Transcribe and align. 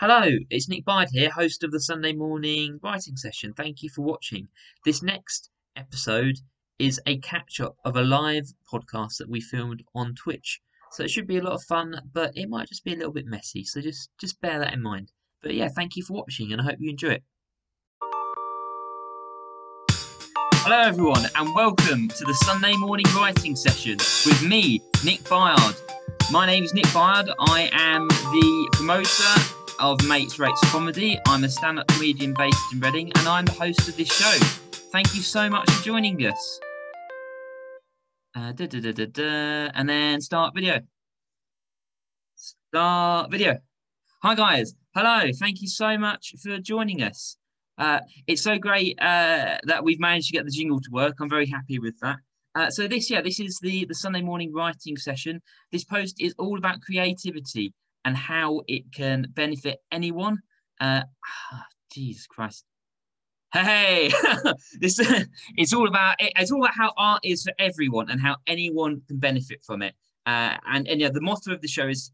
Hello, 0.00 0.30
it's 0.48 0.66
Nick 0.66 0.86
Byard 0.86 1.08
here, 1.12 1.28
host 1.28 1.62
of 1.62 1.72
the 1.72 1.78
Sunday 1.78 2.14
morning 2.14 2.80
writing 2.82 3.18
session. 3.18 3.52
Thank 3.52 3.82
you 3.82 3.90
for 3.90 4.00
watching. 4.00 4.48
This 4.82 5.02
next 5.02 5.50
episode 5.76 6.36
is 6.78 6.98
a 7.04 7.18
catch 7.18 7.60
up 7.60 7.76
of 7.84 7.96
a 7.96 8.02
live 8.02 8.46
podcast 8.72 9.18
that 9.18 9.28
we 9.28 9.42
filmed 9.42 9.82
on 9.94 10.14
Twitch. 10.14 10.62
So 10.92 11.04
it 11.04 11.10
should 11.10 11.26
be 11.26 11.36
a 11.36 11.42
lot 11.42 11.52
of 11.52 11.64
fun, 11.64 12.00
but 12.14 12.32
it 12.34 12.48
might 12.48 12.68
just 12.68 12.82
be 12.82 12.94
a 12.94 12.96
little 12.96 13.12
bit 13.12 13.26
messy. 13.26 13.62
So 13.62 13.82
just 13.82 14.08
just 14.18 14.40
bear 14.40 14.58
that 14.58 14.72
in 14.72 14.80
mind. 14.80 15.12
But 15.42 15.52
yeah, 15.52 15.68
thank 15.68 15.96
you 15.96 16.02
for 16.02 16.14
watching 16.14 16.50
and 16.50 16.62
I 16.62 16.64
hope 16.64 16.76
you 16.78 16.88
enjoy 16.88 17.10
it. 17.10 17.22
Hello 20.64 20.80
everyone 20.80 21.26
and 21.36 21.54
welcome 21.54 22.08
to 22.08 22.24
the 22.24 22.34
Sunday 22.46 22.74
morning 22.78 23.04
writing 23.14 23.54
session 23.54 23.98
with 24.24 24.42
me, 24.42 24.80
Nick 25.04 25.20
Byard. 25.24 25.78
My 26.32 26.46
name 26.46 26.64
is 26.64 26.72
Nick 26.72 26.86
Byard. 26.86 27.28
I 27.38 27.68
am 27.74 28.08
the 28.08 28.68
promoter 28.72 29.59
of 29.80 30.06
Mates 30.06 30.38
Rates 30.38 30.60
Comedy. 30.64 31.18
I'm 31.26 31.42
a 31.44 31.48
stand 31.48 31.78
up 31.78 31.88
comedian 31.88 32.34
based 32.34 32.58
in 32.72 32.80
Reading 32.80 33.10
and 33.16 33.26
I'm 33.26 33.46
the 33.46 33.52
host 33.52 33.88
of 33.88 33.96
this 33.96 34.12
show. 34.12 34.46
Thank 34.92 35.14
you 35.14 35.22
so 35.22 35.48
much 35.48 35.70
for 35.70 35.82
joining 35.82 36.18
us. 36.26 36.60
Uh, 38.36 38.52
and 38.58 39.88
then 39.88 40.20
start 40.20 40.54
video. 40.54 40.80
Start 42.36 43.30
video. 43.30 43.58
Hi, 44.22 44.34
guys. 44.34 44.74
Hello. 44.94 45.30
Thank 45.38 45.62
you 45.62 45.68
so 45.68 45.96
much 45.96 46.34
for 46.42 46.58
joining 46.58 47.02
us. 47.02 47.36
Uh, 47.78 48.00
it's 48.26 48.42
so 48.42 48.58
great 48.58 49.00
uh, 49.00 49.56
that 49.64 49.82
we've 49.82 50.00
managed 50.00 50.26
to 50.26 50.32
get 50.34 50.44
the 50.44 50.50
jingle 50.50 50.80
to 50.80 50.90
work. 50.92 51.16
I'm 51.20 51.30
very 51.30 51.46
happy 51.46 51.78
with 51.78 51.98
that. 52.00 52.16
Uh, 52.54 52.70
so 52.70 52.86
this, 52.86 53.08
yeah, 53.10 53.22
this 53.22 53.40
is 53.40 53.58
the 53.62 53.86
the 53.86 53.94
Sunday 53.94 54.20
morning 54.20 54.52
writing 54.52 54.96
session. 54.96 55.40
This 55.72 55.84
post 55.84 56.20
is 56.20 56.34
all 56.38 56.58
about 56.58 56.82
creativity 56.82 57.72
and 58.04 58.16
how 58.16 58.62
it 58.68 58.92
can 58.92 59.26
benefit 59.34 59.78
anyone. 59.92 60.38
Uh, 60.80 61.02
Jesus 61.92 62.26
Christ. 62.26 62.64
Hey, 63.52 64.12
this 64.80 65.00
it's 65.56 65.72
all 65.72 65.88
about 65.88 66.16
it's 66.18 66.52
all 66.52 66.62
about 66.62 66.74
how 66.74 66.92
art 66.96 67.20
is 67.24 67.42
for 67.42 67.52
everyone 67.58 68.10
and 68.10 68.20
how 68.20 68.36
anyone 68.46 69.02
can 69.08 69.18
benefit 69.18 69.62
from 69.64 69.82
it. 69.82 69.94
Uh, 70.26 70.56
and 70.68 70.86
and 70.86 71.00
yeah, 71.00 71.10
the 71.10 71.20
motto 71.20 71.52
of 71.52 71.60
the 71.60 71.68
show 71.68 71.88
is 71.88 72.12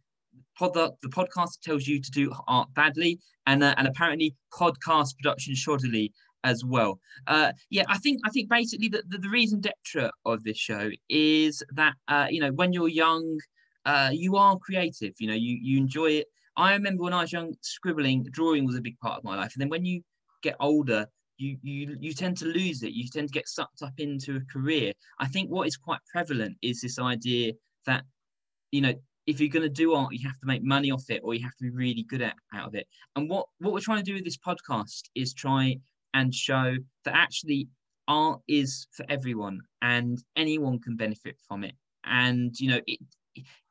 pod, 0.59 0.75
the, 0.75 0.93
podcast 1.09 1.61
tells 1.63 1.87
you 1.87 2.01
to 2.01 2.11
do 2.11 2.33
art 2.49 2.73
badly, 2.75 3.19
and 3.47 3.63
uh, 3.63 3.75
and 3.77 3.87
apparently 3.87 4.35
podcast 4.53 5.17
production 5.19 5.55
shoddily 5.55 6.11
as 6.45 6.65
well. 6.65 6.99
Uh, 7.27 7.53
yeah, 7.71 7.85
I 7.89 7.99
think 7.99 8.21
I 8.25 8.31
think 8.31 8.49
basically 8.49 8.89
the, 8.89 9.03
the, 9.07 9.19
the 9.19 9.29
reason 9.29 9.61
d'etre 9.61 10.11
of 10.25 10.43
this 10.43 10.57
show 10.57 10.91
is 11.11 11.63
that 11.75 11.95
uh, 12.09 12.29
you 12.31 12.41
know 12.41 12.53
when 12.53 12.73
you're 12.73 12.89
young 12.89 13.39
uh, 13.87 14.11
you 14.13 14.37
are 14.37 14.59
creative. 14.59 15.15
You 15.19 15.29
know, 15.29 15.35
you 15.35 15.59
you 15.63 15.79
enjoy 15.79 16.11
it. 16.11 16.27
I 16.57 16.73
remember 16.73 17.05
when 17.05 17.13
I 17.13 17.23
was 17.23 17.33
young, 17.33 17.55
scribbling, 17.61 18.25
drawing 18.31 18.67
was 18.67 18.77
a 18.77 18.81
big 18.81 18.99
part 18.99 19.19
of 19.19 19.25
my 19.25 19.37
life. 19.37 19.53
And 19.55 19.63
then 19.63 19.69
when 19.69 19.85
you 19.85 20.03
get 20.43 20.57
older, 20.61 21.07
you 21.39 21.57
you 21.63 21.97
you 22.01 22.13
tend 22.13 22.37
to 22.39 22.47
lose 22.47 22.83
it. 22.83 22.93
You 22.93 23.09
tend 23.09 23.29
to 23.29 23.33
get 23.33 23.49
sucked 23.49 23.83
up 23.83 23.95
into 23.99 24.37
a 24.37 24.53
career. 24.53 24.93
I 25.21 25.27
think 25.27 25.51
what 25.51 25.69
is 25.69 25.77
quite 25.77 26.01
prevalent 26.13 26.57
is 26.63 26.81
this 26.81 26.99
idea 26.99 27.53
that 27.87 28.05
you 28.73 28.81
know 28.81 28.95
if 29.27 29.41
you're 29.41 29.49
going 29.49 29.63
to 29.63 29.69
do 29.69 29.95
art, 29.95 30.13
you 30.13 30.27
have 30.27 30.39
to 30.39 30.47
make 30.47 30.63
money 30.63 30.91
off 30.91 31.09
it, 31.09 31.21
or 31.25 31.35
you 31.35 31.43
have 31.43 31.57
to 31.57 31.65
be 31.65 31.71
really 31.71 32.05
good 32.05 32.23
at 32.23 32.35
out 32.55 32.69
of 32.69 32.75
it. 32.75 32.87
And 33.15 33.29
what 33.29 33.47
what 33.59 33.73
we're 33.73 33.81
trying 33.81 33.99
to 33.99 34.11
do 34.11 34.15
with 34.15 34.25
this 34.25 34.39
podcast 34.39 35.03
is 35.15 35.33
try 35.33 35.77
and 36.15 36.35
show 36.35 36.77
that 37.05 37.15
actually 37.15 37.69
art 38.09 38.41
is 38.49 38.87
for 38.93 39.05
everyone, 39.09 39.61
and 39.83 40.23
anyone 40.37 40.81
can 40.81 40.97
benefit 40.97 41.37
from 41.47 41.63
it. 41.65 41.75
And 42.05 42.59
you 42.59 42.71
know, 42.71 42.81
it 42.87 43.01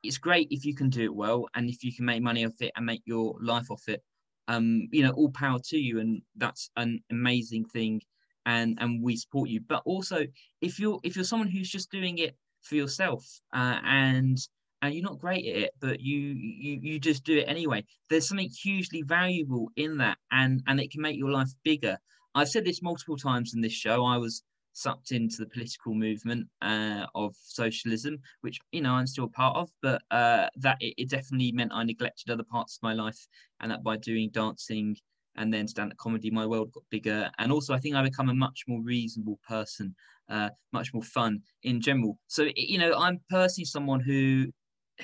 it's 0.04 0.18
great 0.18 0.48
if 0.52 0.66
you 0.66 0.76
can 0.76 0.90
do 0.90 1.04
it 1.04 1.16
well 1.16 1.48
and 1.56 1.70
if 1.70 1.84
you 1.84 1.94
can 1.94 2.06
make 2.06 2.22
money 2.22 2.46
off 2.46 2.62
it 2.62 2.72
and 2.76 2.86
make 2.86 3.02
your 3.06 3.36
life 3.42 3.70
off 3.72 3.84
it. 3.88 4.02
Um 4.48 4.88
you 4.92 5.04
know 5.04 5.12
all 5.12 5.32
power 5.32 5.60
to 5.70 5.78
you 5.78 6.00
and 6.00 6.22
that's 6.36 6.70
an 6.76 7.00
amazing 7.12 7.66
thing 7.66 8.02
and 8.46 8.78
and 8.80 9.04
we 9.04 9.16
support 9.16 9.50
you. 9.50 9.62
But 9.62 9.82
also 9.86 10.26
if 10.62 10.80
you're 10.80 11.00
if 11.04 11.16
you're 11.16 11.26
someone 11.26 11.50
who's 11.50 11.70
just 11.70 11.92
doing 11.92 12.18
it 12.20 12.36
for 12.62 12.76
yourself 12.76 13.24
uh, 13.54 13.80
and 13.84 14.38
and 14.82 14.94
you're 14.94 15.04
not 15.04 15.20
great 15.20 15.46
at 15.48 15.56
it 15.56 15.72
but 15.80 16.00
you 16.00 16.18
you 16.18 16.80
you 16.82 17.00
just 17.00 17.24
do 17.24 17.38
it 17.38 17.46
anyway 17.48 17.84
there's 18.10 18.28
something 18.28 18.50
hugely 18.50 19.02
valuable 19.04 19.70
in 19.76 19.98
that 19.98 20.18
and 20.32 20.62
and 20.68 20.80
it 20.80 20.92
can 20.92 21.02
make 21.02 21.18
your 21.18 21.32
life 21.32 21.52
bigger. 21.64 21.98
I've 22.34 22.50
said 22.50 22.66
this 22.66 22.82
multiple 22.82 23.16
times 23.16 23.54
in 23.56 23.62
this 23.62 23.74
show. 23.74 24.04
I 24.06 24.18
was 24.18 24.44
sucked 24.76 25.12
into 25.12 25.38
the 25.38 25.46
political 25.48 25.96
movement 25.96 26.48
uh, 26.62 27.06
of 27.16 27.34
socialism, 27.42 28.20
which 28.42 28.60
you 28.72 28.82
know 28.82 28.92
I'm 28.92 29.08
still 29.08 29.28
part 29.28 29.56
of, 29.56 29.70
but 29.82 30.02
uh, 30.12 30.48
that 30.58 30.78
it, 30.82 30.94
it, 30.98 31.10
definitely 31.10 31.52
meant 31.54 31.72
I 31.74 31.84
neglected 31.84 32.30
other 32.30 32.44
parts 32.44 32.78
of 32.78 32.84
my 32.84 32.94
life, 32.94 33.18
and 33.62 33.72
that 33.72 33.84
by 33.84 33.98
doing 33.98 34.30
dancing 34.32 34.98
and 35.38 35.54
then 35.54 35.68
stand-up 35.68 35.98
comedy, 35.98 36.30
my 36.30 36.46
world 36.46 36.72
got 36.74 36.84
bigger, 36.92 37.32
and 37.40 37.52
also 37.52 37.74
I 37.74 37.80
think 37.80 37.96
I 37.96 38.04
become 38.04 38.30
a 38.30 38.34
much 38.34 38.64
more 38.68 38.82
reasonable 38.82 39.40
person, 39.48 39.96
uh, 40.30 40.50
much 40.72 40.94
more 40.94 41.04
fun 41.04 41.42
in 41.64 41.82
general. 41.82 42.20
So 42.28 42.50
you 42.56 42.78
know 42.78 42.98
I'm 42.98 43.22
personally 43.30 43.66
someone 43.66 44.02
who 44.02 44.48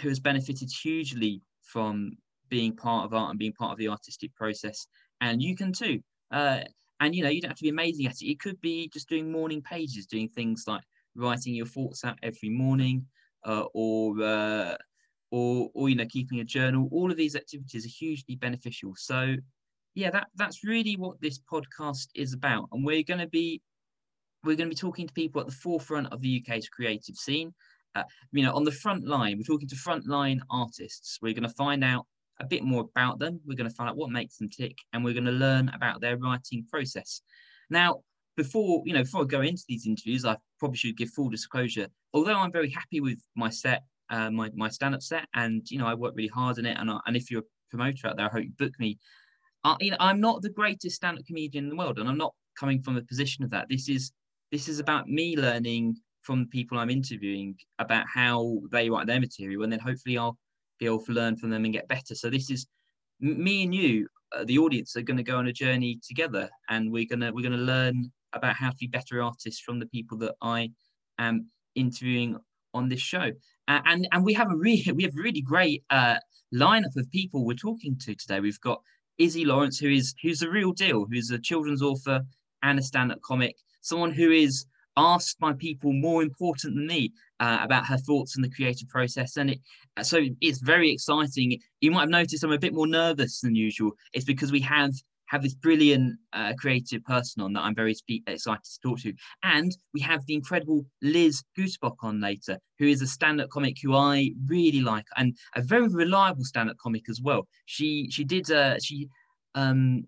who 0.02 0.10
has 0.10 0.20
benefited 0.20 0.70
hugely 0.70 1.42
from 1.64 2.12
being 2.50 2.76
part 2.76 3.06
of 3.06 3.14
art 3.14 3.30
and 3.30 3.40
being 3.40 3.54
part 3.54 3.72
of 3.72 3.78
the 3.78 3.88
artistic 3.88 4.36
process, 4.36 4.86
and 5.22 5.42
you 5.42 5.56
can 5.56 5.72
too. 5.72 6.02
Uh, 6.30 6.62
and 7.02 7.16
you 7.16 7.24
know, 7.24 7.30
you 7.30 7.42
don't 7.42 7.50
have 7.50 7.58
to 7.58 7.64
be 7.64 7.70
amazing 7.70 8.06
at 8.06 8.22
it. 8.22 8.32
It 8.32 8.40
could 8.40 8.62
be 8.62 8.88
just 8.94 9.10
doing 9.10 9.32
morning 9.32 9.62
pages, 9.62 10.06
doing 10.06 10.30
things 10.30 10.66
like 10.68 10.84
writing 11.16 11.56
your 11.56 11.66
thoughts 11.66 12.06
out 12.06 12.20
every 12.22 12.50
morning, 12.50 13.08
uh, 13.44 13.66
or 13.74 14.22
uh, 14.22 14.76
or 15.32 15.70
or 15.74 15.90
you 15.90 15.96
know, 15.96 16.06
keeping 16.06 16.40
a 16.40 16.44
journal. 16.44 16.88
All 16.92 17.10
of 17.10 17.18
these 17.18 17.36
activities 17.36 17.86
are 17.86 17.90
hugely 17.90 18.36
beneficial. 18.36 18.94
So 18.96 19.36
yeah, 19.96 20.12
that 20.12 20.28
that's 20.36 20.64
really 20.64 20.96
what 20.96 21.20
this 21.20 21.40
podcast 21.40 22.08
is 22.14 22.34
about. 22.34 22.70
And 22.72 22.86
we're 22.86 23.04
going 23.04 23.20
to 23.20 23.28
be 23.28 23.62
we're 24.44 24.56
going 24.56 24.70
to 24.70 24.76
be 24.76 24.80
talking 24.80 25.08
to 25.08 25.14
people 25.14 25.42
at 25.42 25.48
the 25.48 25.54
forefront 25.54 26.14
of 26.14 26.22
the 26.22 26.44
UK's 26.46 26.70
creative 26.70 27.16
scene. 27.16 27.52
Uh, 27.96 28.04
you 28.32 28.44
know, 28.44 28.54
on 28.54 28.64
the 28.64 28.72
front 28.72 29.06
line, 29.08 29.38
we're 29.38 29.44
talking 29.44 29.68
to 29.68 29.76
frontline 29.76 30.40
artists. 30.52 31.18
We're 31.22 31.34
going 31.34 31.50
to 31.50 31.56
find 31.56 31.84
out 31.84 32.06
a 32.42 32.48
bit 32.48 32.64
more 32.64 32.82
about 32.82 33.20
them. 33.20 33.40
We're 33.46 33.56
going 33.56 33.70
to 33.70 33.76
find 33.76 33.90
out 33.90 33.98
what 33.98 34.10
makes 34.10 34.38
them 34.38 34.50
tick, 34.50 34.78
and 34.92 35.04
we're 35.04 35.14
going 35.14 35.26
to 35.26 35.32
learn 35.32 35.70
about 35.70 36.02
their 36.02 36.18
writing 36.18 36.66
process. 36.70 37.22
Now, 37.70 38.02
before 38.38 38.82
you 38.86 38.94
know, 38.94 39.04
before 39.04 39.22
I 39.22 39.26
go 39.26 39.42
into 39.42 39.64
these 39.68 39.86
interviews, 39.86 40.26
I 40.26 40.38
probably 40.60 40.78
should 40.78 40.98
give 40.98 41.10
full 41.10 41.30
disclosure. 41.30 41.88
Although 42.14 42.36
I'm 42.36 42.52
very 42.52 42.70
happy 42.70 43.00
with 43.02 43.20
my 43.36 43.50
set, 43.50 43.84
uh, 44.10 44.32
my 44.32 44.50
my 44.56 44.70
stand-up 44.70 45.02
set, 45.02 45.26
and 45.34 45.70
you 45.70 45.78
know, 45.78 45.88
I 45.88 45.94
work 45.94 46.14
really 46.16 46.30
hard 46.30 46.60
on 46.60 46.66
it. 46.66 46.78
And 46.80 46.90
I, 46.90 47.00
and 47.06 47.16
if 47.16 47.30
you're 47.30 47.42
a 47.42 47.46
promoter 47.70 48.08
out 48.08 48.18
there, 48.18 48.28
I 48.28 48.30
hope 48.30 48.44
you 48.44 48.52
book 48.58 48.74
me. 48.80 48.98
I, 49.64 49.76
you 49.80 49.92
know, 49.92 49.98
I'm 50.00 50.20
not 50.20 50.42
the 50.42 50.50
greatest 50.50 50.96
stand-up 50.96 51.26
comedian 51.26 51.66
in 51.66 51.70
the 51.70 51.76
world, 51.76 52.00
and 52.00 52.10
I'm 52.10 52.18
not 52.18 52.34
coming 52.60 52.82
from 52.82 52.98
a 52.98 53.02
position 53.02 53.44
of 53.44 53.52
that. 53.52 53.68
This 53.70 53.90
is 53.90 54.12
this 54.52 54.68
is 54.68 54.80
about 54.80 55.08
me 55.08 55.38
learning 55.38 55.98
from 56.22 56.42
the 56.42 56.48
people 56.48 56.78
I'm 56.78 56.90
interviewing 56.90 57.56
about 57.80 58.06
how 58.14 58.60
they 58.72 58.90
write 58.90 59.08
their 59.08 59.20
material, 59.20 59.64
and 59.64 59.72
then 59.72 59.80
hopefully 59.80 60.18
I'll 60.18 60.38
be 60.82 60.88
able 60.88 61.06
to 61.06 61.14
learn 61.14 61.38
from 61.38 61.52
them 61.52 61.64
and 61.64 61.74
get 61.74 61.88
better. 61.88 62.16
So 62.16 62.30
this 62.30 62.50
is 62.50 62.66
me 63.22 63.64
and 63.64 63.74
you, 63.74 64.08
uh, 64.36 64.44
the 64.44 64.58
audience, 64.58 64.98
are 64.98 65.04
going 65.04 65.18
to 65.18 65.24
go 65.24 65.38
on 65.38 65.48
a 65.48 65.54
journey 65.54 66.00
together, 66.06 66.50
and 66.70 66.92
we're 66.92 67.08
gonna 67.08 67.32
we're 67.32 67.44
gonna 67.44 67.58
learn 67.58 68.12
about 68.34 68.56
how 68.56 68.72
to 68.72 68.76
be 68.78 68.88
better 68.88 69.22
artists 69.22 69.62
from 69.62 69.80
the 69.80 69.86
people 69.86 70.18
that 70.18 70.36
I 70.42 70.72
am 71.20 71.48
interviewing 71.76 72.38
on 72.74 72.90
this 72.90 73.00
show. 73.00 73.32
Uh, 73.68 73.82
and 73.86 74.08
and 74.12 74.26
we 74.26 74.34
have 74.34 74.52
a 74.52 74.56
really 74.56 74.84
we 74.96 75.04
have 75.04 75.16
a 75.18 75.22
really 75.22 75.42
great 75.42 75.84
uh, 75.92 76.18
lineup 76.54 76.96
of 76.98 77.10
people 77.12 77.46
we're 77.46 77.54
talking 77.54 77.98
to 78.00 78.16
today. 78.16 78.40
We've 78.40 78.60
got 78.60 78.82
Iszi 79.20 79.46
Lawrence, 79.46 79.78
who 79.78 79.90
is 79.90 80.16
who's 80.24 80.40
the 80.40 80.50
real 80.50 80.72
deal, 80.74 81.06
who's 81.10 81.30
a 81.30 81.40
children's 81.40 81.84
author 81.84 82.22
and 82.64 82.80
a 82.80 82.84
stand-up 82.84 83.22
comic, 83.22 83.56
someone 83.82 84.12
who 84.12 84.32
is 84.32 84.66
asked 84.98 85.40
by 85.40 85.54
people 85.54 85.94
more 85.94 86.22
important 86.22 86.76
than 86.76 86.88
me 86.88 87.12
uh, 87.40 87.60
about 87.62 87.86
her 87.86 87.98
thoughts 87.98 88.36
on 88.36 88.42
the 88.42 88.50
creative 88.50 88.90
process. 88.90 89.38
And 89.38 89.52
it, 89.52 89.60
so 90.04 90.22
it's 90.42 90.60
very 90.62 90.92
exciting. 90.92 91.60
You 91.80 91.92
might 91.92 92.02
have 92.02 92.10
noticed 92.10 92.44
I'm 92.44 92.52
a 92.52 92.60
bit 92.60 92.74
more 92.74 92.88
nervous 92.88 93.42
than 93.42 93.56
usual. 93.56 93.92
It's 94.14 94.26
because 94.26 94.52
we 94.52 94.62
have 94.62 94.92
have 95.32 95.42
this 95.42 95.54
brilliant 95.54 96.18
uh, 96.34 96.52
creative 96.60 97.02
person 97.06 97.42
on 97.42 97.54
that 97.54 97.62
I'm 97.62 97.74
very 97.74 97.94
spe- 97.94 98.28
excited 98.28 98.66
to 98.66 98.80
talk 98.84 99.00
to. 99.00 99.14
And 99.44 99.72
we 99.94 100.02
have 100.02 100.26
the 100.26 100.34
incredible 100.34 100.86
Liz 101.02 101.42
Guterbock 101.58 101.96
on 102.04 102.20
later, 102.20 102.58
who 102.80 102.86
is 102.86 103.02
a 103.02 103.08
stand-up 103.08 103.50
comic 103.50 103.78
who 103.82 103.96
I 103.96 104.32
really 104.48 104.82
like 104.82 105.06
and 105.16 105.34
a 105.56 105.62
very 105.62 105.88
reliable 105.88 106.44
stand-up 106.44 106.76
comic 106.84 107.10
as 107.10 107.22
well. 107.22 107.48
She 107.66 108.10
she 108.12 108.26
did 108.26 108.52
uh, 108.52 108.78
she 108.80 109.08
um 109.56 110.04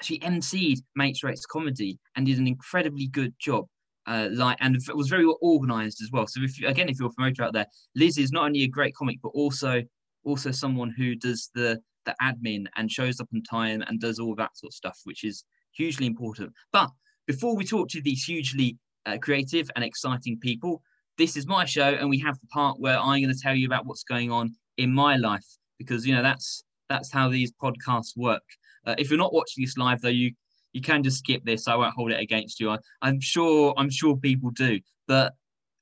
she 0.00 0.18
emceed 0.20 0.78
Mates 0.96 1.22
Rates 1.22 1.44
Comedy 1.44 1.98
and 2.16 2.24
did 2.24 2.38
an 2.38 2.46
incredibly 2.46 3.06
good 3.06 3.34
job 3.38 3.66
uh, 4.06 4.28
like 4.32 4.58
and 4.60 4.76
it 4.76 4.96
was 4.96 5.08
very 5.08 5.26
well 5.26 5.38
organized 5.40 6.02
as 6.02 6.10
well. 6.12 6.26
So 6.26 6.42
if 6.42 6.58
you, 6.60 6.68
again, 6.68 6.88
if 6.88 6.98
you're 6.98 7.08
a 7.08 7.12
promoter 7.12 7.42
out 7.42 7.52
there, 7.52 7.66
Liz 7.94 8.18
is 8.18 8.32
not 8.32 8.44
only 8.44 8.62
a 8.62 8.68
great 8.68 8.94
comic, 8.94 9.18
but 9.22 9.30
also 9.30 9.82
also 10.24 10.50
someone 10.50 10.92
who 10.96 11.14
does 11.14 11.50
the 11.54 11.80
the 12.04 12.14
admin 12.22 12.66
and 12.76 12.90
shows 12.90 13.20
up 13.20 13.28
on 13.34 13.42
time 13.42 13.82
and 13.86 14.00
does 14.00 14.18
all 14.18 14.34
that 14.34 14.56
sort 14.56 14.70
of 14.70 14.74
stuff, 14.74 15.00
which 15.04 15.24
is 15.24 15.44
hugely 15.72 16.06
important. 16.06 16.52
But 16.72 16.90
before 17.26 17.56
we 17.56 17.64
talk 17.64 17.88
to 17.90 18.02
these 18.02 18.24
hugely 18.24 18.78
uh, 19.06 19.16
creative 19.18 19.70
and 19.74 19.84
exciting 19.84 20.38
people, 20.38 20.82
this 21.16 21.36
is 21.36 21.46
my 21.46 21.64
show, 21.64 21.88
and 21.88 22.10
we 22.10 22.18
have 22.20 22.38
the 22.40 22.46
part 22.48 22.80
where 22.80 22.98
I'm 22.98 23.22
going 23.22 23.34
to 23.34 23.40
tell 23.40 23.54
you 23.54 23.66
about 23.66 23.86
what's 23.86 24.04
going 24.04 24.30
on 24.30 24.54
in 24.76 24.92
my 24.92 25.16
life 25.16 25.46
because 25.78 26.06
you 26.06 26.14
know 26.14 26.22
that's 26.22 26.64
that's 26.88 27.10
how 27.10 27.28
these 27.28 27.52
podcasts 27.52 28.16
work. 28.16 28.42
Uh, 28.86 28.94
if 28.98 29.10
you're 29.10 29.18
not 29.18 29.32
watching 29.32 29.64
this 29.64 29.78
live, 29.78 30.00
though, 30.00 30.08
you 30.08 30.32
you 30.74 30.82
can 30.82 31.02
just 31.02 31.18
skip 31.18 31.42
this. 31.44 31.66
I 31.66 31.76
won't 31.76 31.94
hold 31.94 32.10
it 32.10 32.20
against 32.20 32.60
you. 32.60 32.70
I, 32.70 32.78
I'm 33.00 33.20
sure 33.20 33.72
I'm 33.78 33.88
sure 33.88 34.16
people 34.16 34.50
do, 34.50 34.80
but 35.08 35.32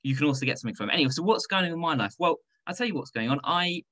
you 0.05 0.15
can 0.15 0.27
also 0.27 0.47
get 0.47 0.59
something 0.59 0.77
from 0.77 0.91
it. 0.91 0.95
Anyway, 0.95 1.11
so 1.11 1.25
what's 1.25 1.47
going 1.47 1.65
on 1.65 1.73
in 1.73 1.79
my 1.79 1.95
life? 1.95 2.15
Well, 2.19 2.37
I'll 2.67 2.75
tell 2.75 2.87
you 2.87 2.95
what's 2.95 3.11
going 3.11 3.31
on. 3.31 3.41
I 3.43 3.83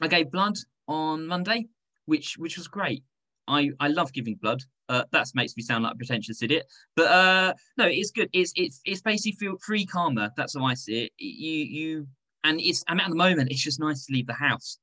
I 0.00 0.06
gave 0.06 0.30
blood 0.30 0.54
on 0.86 1.26
Monday, 1.26 1.66
which 2.04 2.36
which 2.38 2.56
was 2.56 2.68
great. 2.68 3.02
I, 3.48 3.70
I 3.80 3.88
love 3.88 4.12
giving 4.12 4.36
blood. 4.36 4.62
Uh, 4.90 5.04
that 5.10 5.26
makes 5.34 5.56
me 5.56 5.62
sound 5.62 5.84
like 5.84 5.94
a 5.94 5.96
pretentious 5.96 6.42
idiot, 6.42 6.66
but 6.96 7.06
uh, 7.10 7.54
no, 7.76 7.86
it's 7.86 8.10
good. 8.10 8.28
It's 8.32 8.52
it's 8.56 8.80
it's 8.84 9.00
basically 9.00 9.50
free 9.60 9.86
karma. 9.86 10.32
That's 10.36 10.56
how 10.56 10.64
I 10.64 10.74
see 10.74 11.04
it. 11.04 11.12
You 11.18 11.52
you 11.52 12.06
and 12.44 12.60
it's 12.60 12.84
mean 12.90 13.00
at 13.00 13.08
the 13.08 13.16
moment 13.16 13.50
it's 13.50 13.62
just 13.62 13.80
nice 13.80 14.06
to 14.06 14.12
leave 14.12 14.26
the 14.26 14.34
house, 14.34 14.78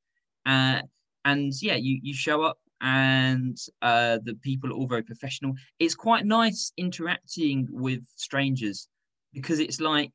uh, 0.46 0.82
and 1.24 1.54
yeah, 1.62 1.76
you 1.76 2.00
you 2.02 2.14
show 2.14 2.44
up 2.44 2.58
and 2.82 3.58
uh, 3.82 4.20
the 4.24 4.36
people 4.36 4.70
are 4.70 4.74
all 4.74 4.88
very 4.88 5.04
professional. 5.04 5.54
It's 5.80 5.96
quite 5.96 6.26
nice 6.26 6.72
interacting 6.78 7.68
with 7.72 8.02
strangers 8.16 8.88
because 9.34 9.60
it's 9.60 9.80
like, 9.80 10.14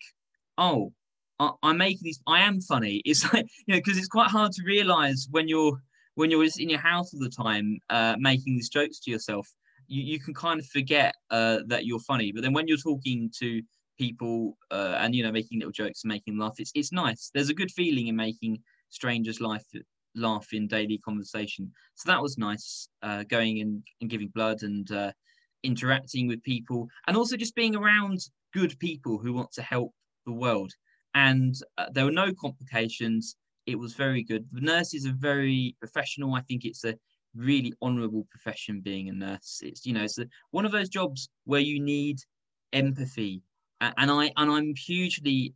oh, 0.58 0.92
I, 1.38 1.52
am 1.62 1.78
making 1.78 2.00
these. 2.02 2.20
I 2.26 2.40
am 2.42 2.60
funny. 2.60 3.02
It's 3.04 3.32
like 3.32 3.46
you 3.66 3.74
know 3.74 3.78
because 3.78 3.98
it's 3.98 4.08
quite 4.08 4.30
hard 4.30 4.52
to 4.52 4.62
realize 4.64 5.26
when 5.30 5.48
you're 5.48 5.80
when 6.14 6.30
you're 6.30 6.44
just 6.44 6.60
in 6.60 6.68
your 6.68 6.80
house 6.80 7.14
all 7.14 7.20
the 7.20 7.30
time 7.30 7.78
uh, 7.88 8.16
making 8.18 8.54
these 8.56 8.68
jokes 8.68 9.00
to 9.00 9.10
yourself. 9.10 9.48
You, 9.86 10.02
you 10.02 10.20
can 10.20 10.34
kind 10.34 10.60
of 10.60 10.66
forget 10.66 11.14
uh, 11.30 11.60
that 11.66 11.84
you're 11.84 12.00
funny, 12.00 12.30
but 12.30 12.42
then 12.42 12.52
when 12.52 12.68
you're 12.68 12.76
talking 12.76 13.30
to 13.40 13.62
people 13.98 14.56
uh, 14.70 14.96
and 15.00 15.14
you 15.14 15.22
know 15.22 15.32
making 15.32 15.58
little 15.58 15.72
jokes 15.72 16.04
and 16.04 16.08
making 16.08 16.34
them 16.34 16.40
laugh, 16.46 16.54
it's 16.58 16.72
it's 16.74 16.92
nice. 16.92 17.30
There's 17.34 17.48
a 17.48 17.54
good 17.54 17.70
feeling 17.70 18.08
in 18.08 18.16
making 18.16 18.62
strangers' 18.90 19.40
life 19.40 19.64
laugh 20.14 20.48
in 20.52 20.66
daily 20.66 20.98
conversation. 20.98 21.72
So 21.94 22.10
that 22.10 22.22
was 22.22 22.38
nice, 22.38 22.88
uh, 23.02 23.24
going 23.24 23.60
and, 23.60 23.82
and 24.00 24.10
giving 24.10 24.28
blood 24.28 24.62
and 24.62 24.90
uh, 24.90 25.12
interacting 25.62 26.26
with 26.26 26.42
people, 26.42 26.88
and 27.06 27.16
also 27.16 27.36
just 27.36 27.54
being 27.54 27.76
around 27.76 28.18
good 28.52 28.78
people 28.78 29.18
who 29.18 29.32
want 29.32 29.52
to 29.52 29.62
help 29.62 29.92
the 30.26 30.32
world. 30.32 30.72
And 31.14 31.54
uh, 31.78 31.86
there 31.92 32.04
were 32.04 32.10
no 32.10 32.32
complications. 32.40 33.36
It 33.66 33.78
was 33.78 33.94
very 33.94 34.22
good. 34.22 34.46
The 34.52 34.60
nurses 34.60 35.06
are 35.06 35.14
very 35.16 35.76
professional. 35.80 36.34
I 36.34 36.42
think 36.42 36.64
it's 36.64 36.84
a 36.84 36.96
really 37.34 37.72
honourable 37.82 38.26
profession 38.30 38.80
being 38.80 39.08
a 39.08 39.12
nurse. 39.12 39.60
It's 39.62 39.86
you 39.86 39.92
know 39.92 40.04
it's 40.04 40.18
a, 40.18 40.26
one 40.50 40.64
of 40.64 40.72
those 40.72 40.88
jobs 40.88 41.28
where 41.44 41.60
you 41.60 41.80
need 41.80 42.18
empathy, 42.72 43.42
and 43.80 44.10
I 44.10 44.32
and 44.36 44.50
I'm 44.50 44.74
hugely 44.74 45.54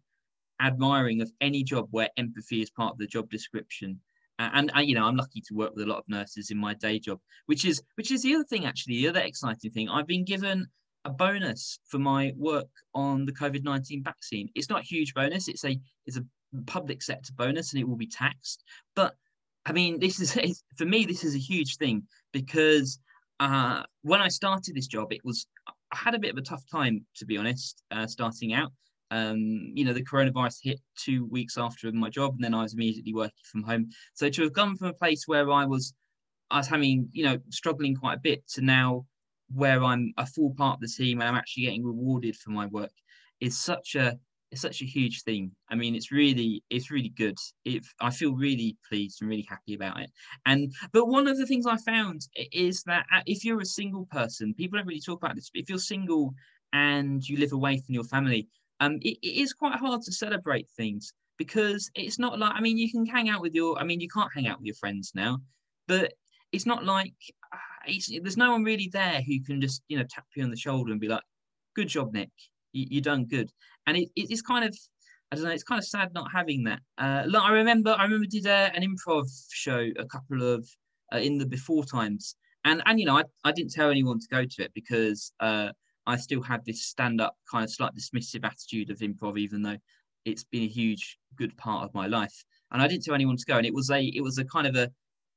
admiring 0.61 1.21
of 1.21 1.31
any 1.41 1.65
job 1.65 1.89
where 1.91 2.09
empathy 2.17 2.63
is 2.63 2.71
part 2.71 2.93
of 2.93 2.99
the 2.99 3.07
job 3.07 3.29
description 3.31 4.01
and, 4.39 4.71
and, 4.75 4.89
you 4.89 4.95
know 4.95 5.05
i'm 5.05 5.17
lucky 5.17 5.41
to 5.41 5.55
work 5.55 5.75
with 5.75 5.85
a 5.85 5.89
lot 5.89 5.99
of 5.99 6.05
nurses 6.09 6.51
in 6.51 6.59
my 6.59 6.75
day 6.75 6.99
job 6.99 7.19
which 7.47 7.65
is 7.65 7.83
which 7.97 8.11
is 8.11 8.23
the 8.23 8.35
other 8.35 8.45
thing 8.45 8.67
actually 8.67 8.97
the 8.97 9.09
other 9.09 9.21
exciting 9.21 9.71
thing. 9.71 9.89
I've 9.89 10.07
been 10.07 10.25
given 10.25 10.67
a 11.05 11.11
bonus 11.11 11.79
for 11.87 11.99
my 11.99 12.33
work 12.37 12.69
on 12.95 13.27
the 13.27 13.33
covid-19 13.33 14.03
vaccine. 14.03 14.49
It's 14.55 14.71
not 14.71 14.81
a 14.81 14.85
huge 14.85 15.15
bonus 15.15 15.49
it's 15.49 15.65
a 15.65 15.79
it's 16.07 16.17
a 16.17 16.25
public 16.67 17.03
sector 17.03 17.33
bonus 17.37 17.73
and 17.73 17.81
it 17.81 17.89
will 17.89 17.97
be 17.97 18.07
taxed 18.07 18.63
but 18.95 19.17
i 19.67 19.73
mean 19.73 19.99
this 19.99 20.21
is 20.21 20.63
for 20.77 20.85
me 20.85 21.05
this 21.05 21.25
is 21.25 21.35
a 21.35 21.39
huge 21.39 21.77
thing 21.77 22.03
because 22.33 23.01
uh, 23.41 23.83
when 24.03 24.21
i 24.21 24.29
started 24.29 24.75
this 24.75 24.87
job 24.87 25.13
it 25.13 25.21
was 25.25 25.47
i 25.67 25.97
had 25.97 26.15
a 26.15 26.19
bit 26.19 26.31
of 26.31 26.39
a 26.39 26.43
tough 26.43 26.63
time 26.71 27.05
to 27.17 27.27
be 27.27 27.37
honest 27.37 27.83
uh, 27.91 28.07
starting 28.07 28.55
out 28.55 28.71
um, 29.11 29.73
you 29.75 29.85
know, 29.85 29.93
the 29.93 30.05
coronavirus 30.05 30.57
hit 30.63 30.81
two 30.97 31.27
weeks 31.27 31.57
after 31.59 31.91
my 31.93 32.11
job, 32.11 32.35
and 32.35 32.45
then 32.45 32.55
I 32.55 32.63
was 32.63 32.75
immediately 32.75 33.15
working 33.15 33.33
from 33.45 33.63
home. 33.63 33.91
So 34.15 34.29
to 34.29 34.43
have 34.43 34.53
gone 34.53 34.77
from 34.77 34.89
a 34.89 34.95
place 34.95 35.25
where 35.27 35.51
I 35.51 35.65
was, 35.65 35.95
I 36.51 36.59
was 36.59 36.69
having, 36.69 37.09
you 37.13 37.25
know, 37.25 37.39
struggling 37.51 37.95
quite 37.97 38.19
a 38.19 38.21
bit 38.21 38.47
to 38.55 38.61
now 38.63 39.07
where 39.53 39.83
I'm 39.85 40.13
a 40.17 40.27
full 40.27 40.55
part 40.55 40.77
of 40.77 40.81
the 40.81 40.89
team 40.89 41.21
and 41.21 41.29
I'm 41.29 41.37
actually 41.37 41.65
getting 41.65 41.85
rewarded 41.85 42.37
for 42.37 42.51
my 42.51 42.67
work 42.67 42.93
is 43.41 43.59
such 43.59 43.95
a 43.95 44.19
it's 44.51 44.61
such 44.61 44.83
a 44.83 44.87
huge 44.87 45.25
thing. 45.25 45.51
I 45.69 45.75
mean, 45.75 45.97
it's 45.97 46.13
really 46.13 46.63
it's 46.71 46.91
really 46.91 47.09
good. 47.09 47.37
If 47.65 47.93
I 48.01 48.11
feel 48.11 48.35
really 48.35 48.77
pleased 48.89 49.21
and 49.21 49.29
really 49.29 49.47
happy 49.49 49.75
about 49.75 49.99
it. 50.01 50.11
And 50.47 50.73
but 50.93 51.09
one 51.09 51.27
of 51.27 51.39
the 51.39 51.47
things 51.47 51.67
I 51.67 51.77
found 51.79 52.23
is 52.53 52.83
that 52.85 53.05
if 53.27 53.45
you're 53.45 53.61
a 53.61 53.67
single 53.67 54.07
person, 54.13 54.55
people 54.55 54.79
don't 54.79 54.87
really 54.87 55.01
talk 55.01 55.23
about 55.23 55.35
this. 55.35 55.51
But 55.53 55.63
if 55.63 55.69
you're 55.69 55.79
single 55.79 56.35
and 56.73 57.27
you 57.29 57.37
live 57.37 57.53
away 57.53 57.79
from 57.79 57.95
your 57.95 58.05
family, 58.05 58.49
um, 58.81 58.99
it, 59.03 59.19
it 59.23 59.41
is 59.43 59.53
quite 59.53 59.75
hard 59.75 60.03
to 60.03 60.13
celebrate 60.13 60.69
things 60.77 61.13
because 61.39 61.91
it's 61.95 62.19
not 62.19 62.39
like 62.39 62.53
I 62.55 62.61
mean 62.61 62.79
you 62.79 62.91
can 62.91 63.07
hang 63.07 63.29
out 63.29 63.41
with 63.41 63.55
your 63.55 63.79
I 63.79 63.85
mean 63.85 64.01
you 64.01 64.09
can't 64.09 64.31
hang 64.35 64.47
out 64.47 64.59
with 64.59 64.67
your 64.67 64.75
friends 64.77 65.13
now, 65.15 65.39
but 65.89 66.13
it's 66.53 66.67
not 66.67 66.85
like 66.85 67.15
uh, 67.53 67.59
it's, 67.87 68.09
there's 68.09 68.37
no 68.37 68.53
one 68.53 68.65
really 68.65 68.89
there 68.93 69.21
who 69.23 69.41
can 69.41 69.61
just 69.61 69.83
you 69.89 69.99
know 69.99 70.05
tap 70.09 70.25
you 70.37 70.45
on 70.45 70.51
the 70.51 70.57
shoulder 70.57 70.93
and 70.93 71.01
be 71.01 71.09
like, 71.09 71.23
"Good 71.75 71.89
job, 71.89 72.13
Nick, 72.13 72.31
you, 72.73 72.87
you 72.91 73.01
done 73.01 73.25
good." 73.25 73.51
And 73.87 73.97
it, 73.97 74.09
it's 74.17 74.43
kind 74.43 74.65
of 74.65 74.77
I 75.33 75.37
don't 75.37 75.45
know. 75.45 75.51
It's 75.51 75.65
kind 75.65 75.81
of 75.81 75.85
sad 75.85 76.15
not 76.15 76.31
having 76.33 76.65
that. 76.65 76.81
Uh, 76.97 77.25
like 77.27 77.43
I 77.43 77.51
remember, 77.51 77.95
I 77.99 78.05
remember 78.05 78.27
did 78.27 78.47
a, 78.47 78.71
an 78.75 78.83
improv 78.83 79.27
show 79.51 79.89
a 79.99 80.05
couple 80.05 80.43
of 80.43 80.69
uh, 81.13 81.19
in 81.19 81.39
the 81.39 81.47
before 81.47 81.85
times, 81.85 82.37
and 82.65 82.83
and 82.87 83.01
you 83.01 83.07
know 83.07 83.19
I, 83.19 83.25
I 83.43 83.53
didn't 83.53 83.73
tell 83.73 83.91
anyone 83.91 84.21
to 84.21 84.27
go 84.31 84.45
to 84.45 84.63
it 84.63 84.73
because 84.75 85.33
uh, 85.41 85.71
I 86.07 86.17
still 86.17 86.43
have 86.43 86.65
this 86.65 86.85
stand 86.85 87.21
up 87.21 87.37
kind 87.51 87.65
of 87.65 87.71
slight 87.71 87.95
dismissive 87.95 88.45
attitude 88.45 88.91
of 88.91 88.99
improv, 88.99 89.39
even 89.39 89.63
though 89.63 89.77
it's 90.25 90.45
been 90.45 90.63
a 90.63 90.69
huge 90.69 91.19
good 91.37 91.57
part 91.57 91.85
of 91.85 91.95
my 91.95 92.07
life. 92.07 92.45
And 92.71 92.83
I 92.83 92.89
didn't 92.89 93.05
tell 93.05 93.15
anyone 93.15 93.37
to 93.37 93.45
go. 93.47 93.57
And 93.57 93.67
it 93.67 93.75
was 93.75 93.91
a 93.91 94.03
it 94.03 94.23
was 94.23 94.39
a 94.39 94.45
kind 94.45 94.67
of 94.67 94.77
a 94.77 94.91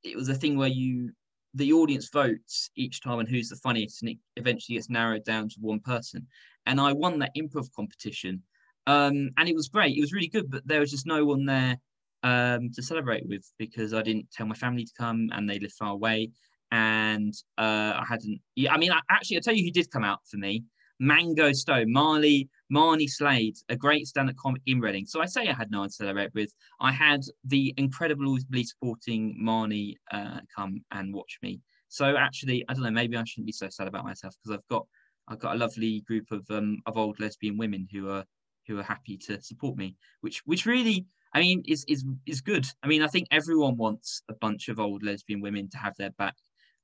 it 0.03 0.15
was 0.15 0.29
a 0.29 0.35
thing 0.35 0.57
where 0.57 0.67
you 0.67 1.11
the 1.53 1.73
audience 1.73 2.09
votes 2.09 2.69
each 2.75 3.01
time 3.01 3.19
and 3.19 3.27
who's 3.27 3.49
the 3.49 3.55
funniest, 3.55 4.01
and 4.01 4.11
it 4.11 4.17
eventually 4.35 4.75
gets 4.75 4.89
narrowed 4.89 5.23
down 5.23 5.49
to 5.49 5.55
one 5.59 5.79
person. 5.79 6.27
And 6.65 6.79
I 6.79 6.93
won 6.93 7.19
that 7.19 7.35
improv 7.35 7.71
competition. 7.73 8.43
Um, 8.85 9.31
and 9.37 9.49
it 9.49 9.55
was 9.55 9.67
great. 9.67 9.97
It 9.97 10.01
was 10.01 10.13
really 10.13 10.27
good, 10.27 10.49
but 10.49 10.65
there 10.67 10.79
was 10.79 10.91
just 10.91 11.07
no 11.07 11.25
one 11.25 11.45
there 11.45 11.77
um, 12.23 12.71
to 12.73 12.81
celebrate 12.81 13.27
with 13.27 13.49
because 13.57 13.93
I 13.93 14.01
didn't 14.01 14.31
tell 14.31 14.45
my 14.45 14.55
family 14.55 14.85
to 14.85 14.91
come 14.97 15.29
and 15.33 15.49
they 15.49 15.59
live 15.59 15.73
far 15.73 15.91
away 15.91 16.31
and 16.71 17.33
uh, 17.57 17.93
I 17.97 18.05
hadn't. 18.07 18.39
I 18.69 18.77
mean, 18.77 18.91
I, 18.91 18.99
actually, 19.09 19.37
I'll 19.37 19.43
tell 19.43 19.55
you 19.55 19.63
who 19.63 19.71
did 19.71 19.91
come 19.91 20.03
out 20.03 20.19
for 20.29 20.37
me. 20.37 20.63
Mango 20.99 21.51
Stone, 21.51 21.91
Marley, 21.91 22.49
Marnie 22.73 23.09
Slade, 23.09 23.55
a 23.69 23.75
great 23.75 24.07
stand-up 24.07 24.35
comic 24.35 24.63
in 24.65 24.79
Reading. 24.79 25.05
So 25.05 25.21
I 25.21 25.25
say 25.25 25.47
I 25.47 25.53
had 25.53 25.69
no 25.69 25.81
one 25.81 25.89
to 25.89 25.93
celebrate 25.93 26.33
with. 26.33 26.51
I 26.79 26.91
had 26.91 27.21
the 27.45 27.73
incredibly 27.77 28.63
supporting 28.63 29.37
Marnie 29.39 29.95
uh, 30.11 30.39
come 30.55 30.83
and 30.91 31.13
watch 31.13 31.37
me. 31.43 31.61
So 31.87 32.17
actually, 32.17 32.65
I 32.67 32.73
don't 32.73 32.83
know. 32.83 32.91
Maybe 32.91 33.15
I 33.15 33.23
shouldn't 33.23 33.45
be 33.45 33.53
so 33.53 33.69
sad 33.69 33.87
about 33.87 34.05
myself 34.05 34.35
because 34.41 34.57
I've 34.57 34.67
got 34.69 34.85
I've 35.27 35.39
got 35.39 35.55
a 35.55 35.59
lovely 35.59 36.01
group 36.01 36.31
of 36.31 36.45
um, 36.49 36.79
of 36.85 36.97
old 36.97 37.19
lesbian 37.19 37.57
women 37.57 37.87
who 37.91 38.09
are 38.09 38.25
who 38.67 38.77
are 38.79 38.83
happy 38.83 39.17
to 39.17 39.41
support 39.41 39.77
me, 39.77 39.95
which 40.21 40.41
which 40.45 40.65
really 40.65 41.05
I 41.33 41.39
mean 41.39 41.63
is 41.65 41.85
is 41.87 42.05
is 42.25 42.41
good. 42.41 42.65
I 42.83 42.87
mean, 42.87 43.03
I 43.03 43.07
think 43.07 43.27
everyone 43.31 43.77
wants 43.77 44.21
a 44.29 44.33
bunch 44.33 44.67
of 44.67 44.79
old 44.79 45.03
lesbian 45.03 45.41
women 45.41 45.69
to 45.69 45.77
have 45.77 45.95
their 45.97 46.11
back 46.11 46.35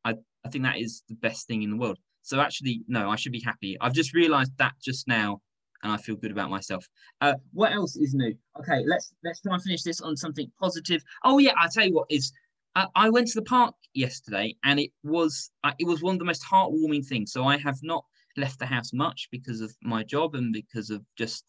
I, 0.06 0.16
I 0.46 0.50
think 0.50 0.64
that 0.64 0.78
is 0.78 1.04
the 1.10 1.16
best 1.16 1.48
thing 1.48 1.64
in 1.64 1.72
the 1.72 1.78
world. 1.78 1.98
So 2.22 2.40
actually, 2.40 2.82
no, 2.88 3.10
I 3.10 3.16
should 3.16 3.32
be 3.32 3.42
happy. 3.42 3.78
I've 3.82 3.94
just 3.94 4.14
realised 4.14 4.54
that 4.58 4.74
just 4.82 5.08
now, 5.08 5.42
and 5.84 5.92
I 5.92 5.98
feel 5.98 6.16
good 6.16 6.32
about 6.32 6.50
myself. 6.50 6.88
Uh, 7.20 7.34
what 7.52 7.74
else 7.74 7.98
is 7.98 8.14
new? 8.14 8.34
Okay, 8.60 8.84
let's 8.86 9.14
let's 9.24 9.42
try 9.42 9.54
and 9.54 9.64
finish 9.64 9.84
this 9.84 10.02
on 10.02 10.16
something 10.16 10.50
positive. 10.60 11.04
Oh 11.24 11.38
yeah, 11.38 11.52
I'll 11.60 11.70
tell 11.70 11.86
you 11.86 11.94
what 11.94 12.08
is. 12.10 12.32
Uh, 12.76 12.88
I 12.96 13.10
went 13.10 13.28
to 13.28 13.36
the 13.36 13.46
park 13.46 13.76
yesterday, 13.94 14.56
and 14.64 14.80
it 14.80 14.92
was 15.04 15.52
uh, 15.64 15.74
it 15.80 15.86
was 15.86 16.02
one 16.02 16.16
of 16.16 16.20
the 16.20 16.26
most 16.26 16.44
heartwarming 16.44 17.06
things. 17.06 17.32
So 17.32 17.46
I 17.46 17.58
have 17.58 17.78
not 17.84 18.06
left 18.38 18.60
the 18.60 18.66
house 18.66 18.94
much 18.94 19.28
because 19.32 19.62
of 19.62 19.76
my 19.84 20.04
job 20.04 20.34
and 20.34 20.52
because 20.52 20.90
of 20.90 21.04
just 21.18 21.46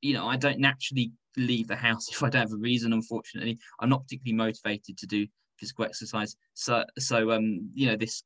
you 0.00 0.14
know 0.14 0.26
I 0.26 0.36
don't 0.36 0.58
naturally 0.58 1.12
leave 1.36 1.68
the 1.68 1.76
house 1.76 2.08
if 2.12 2.22
I 2.22 2.30
don't 2.30 2.42
have 2.42 2.52
a 2.52 2.56
reason. 2.56 2.94
Unfortunately, 2.94 3.58
I'm 3.80 3.90
not 3.90 4.04
particularly 4.04 4.36
motivated 4.36 4.96
to 4.98 5.06
do 5.06 5.26
physical 5.58 5.84
exercise. 5.84 6.36
So 6.54 6.84
so 6.98 7.32
um 7.32 7.70
you 7.74 7.86
know 7.86 7.96
this 7.96 8.22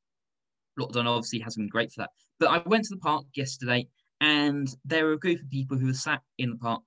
lockdown 0.79 1.05
obviously 1.05 1.39
has 1.39 1.55
been 1.55 1.67
great 1.67 1.91
for 1.91 2.01
that. 2.01 2.11
But 2.39 2.49
I 2.49 2.57
went 2.67 2.85
to 2.85 2.95
the 2.95 3.01
park 3.01 3.25
yesterday 3.35 3.87
and 4.19 4.67
there 4.85 5.05
were 5.05 5.13
a 5.13 5.19
group 5.19 5.41
of 5.41 5.49
people 5.49 5.77
who 5.77 5.87
were 5.87 5.93
sat 5.93 6.21
in 6.37 6.51
the 6.51 6.57
park 6.57 6.83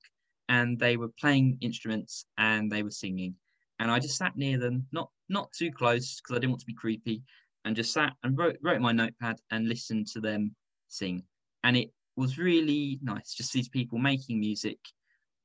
and 0.49 0.79
they 0.79 0.97
were 0.97 1.11
playing 1.21 1.59
instruments 1.61 2.27
and 2.39 2.71
they 2.71 2.83
were 2.83 2.91
singing. 2.91 3.35
And 3.79 3.91
I 3.91 3.99
just 3.99 4.17
sat 4.17 4.37
near 4.37 4.59
them, 4.59 4.87
not 4.93 5.11
not 5.29 5.53
too 5.53 5.71
close 5.71 6.21
because 6.21 6.37
I 6.37 6.39
didn't 6.39 6.51
want 6.51 6.61
to 6.61 6.67
be 6.67 6.75
creepy, 6.75 7.23
and 7.65 7.75
just 7.75 7.93
sat 7.93 8.13
and 8.23 8.39
wrote 8.39 8.57
wrote 8.63 8.81
my 8.81 8.93
notepad 8.93 9.41
and 9.51 9.69
listened 9.69 10.07
to 10.09 10.21
them 10.21 10.55
sing. 10.89 11.23
And 11.65 11.77
it 11.77 11.91
was 12.17 12.39
really 12.39 13.01
nice 13.03 13.35
just 13.35 13.53
these 13.53 13.69
people 13.69 13.99
making 13.99 14.39
music 14.39 14.79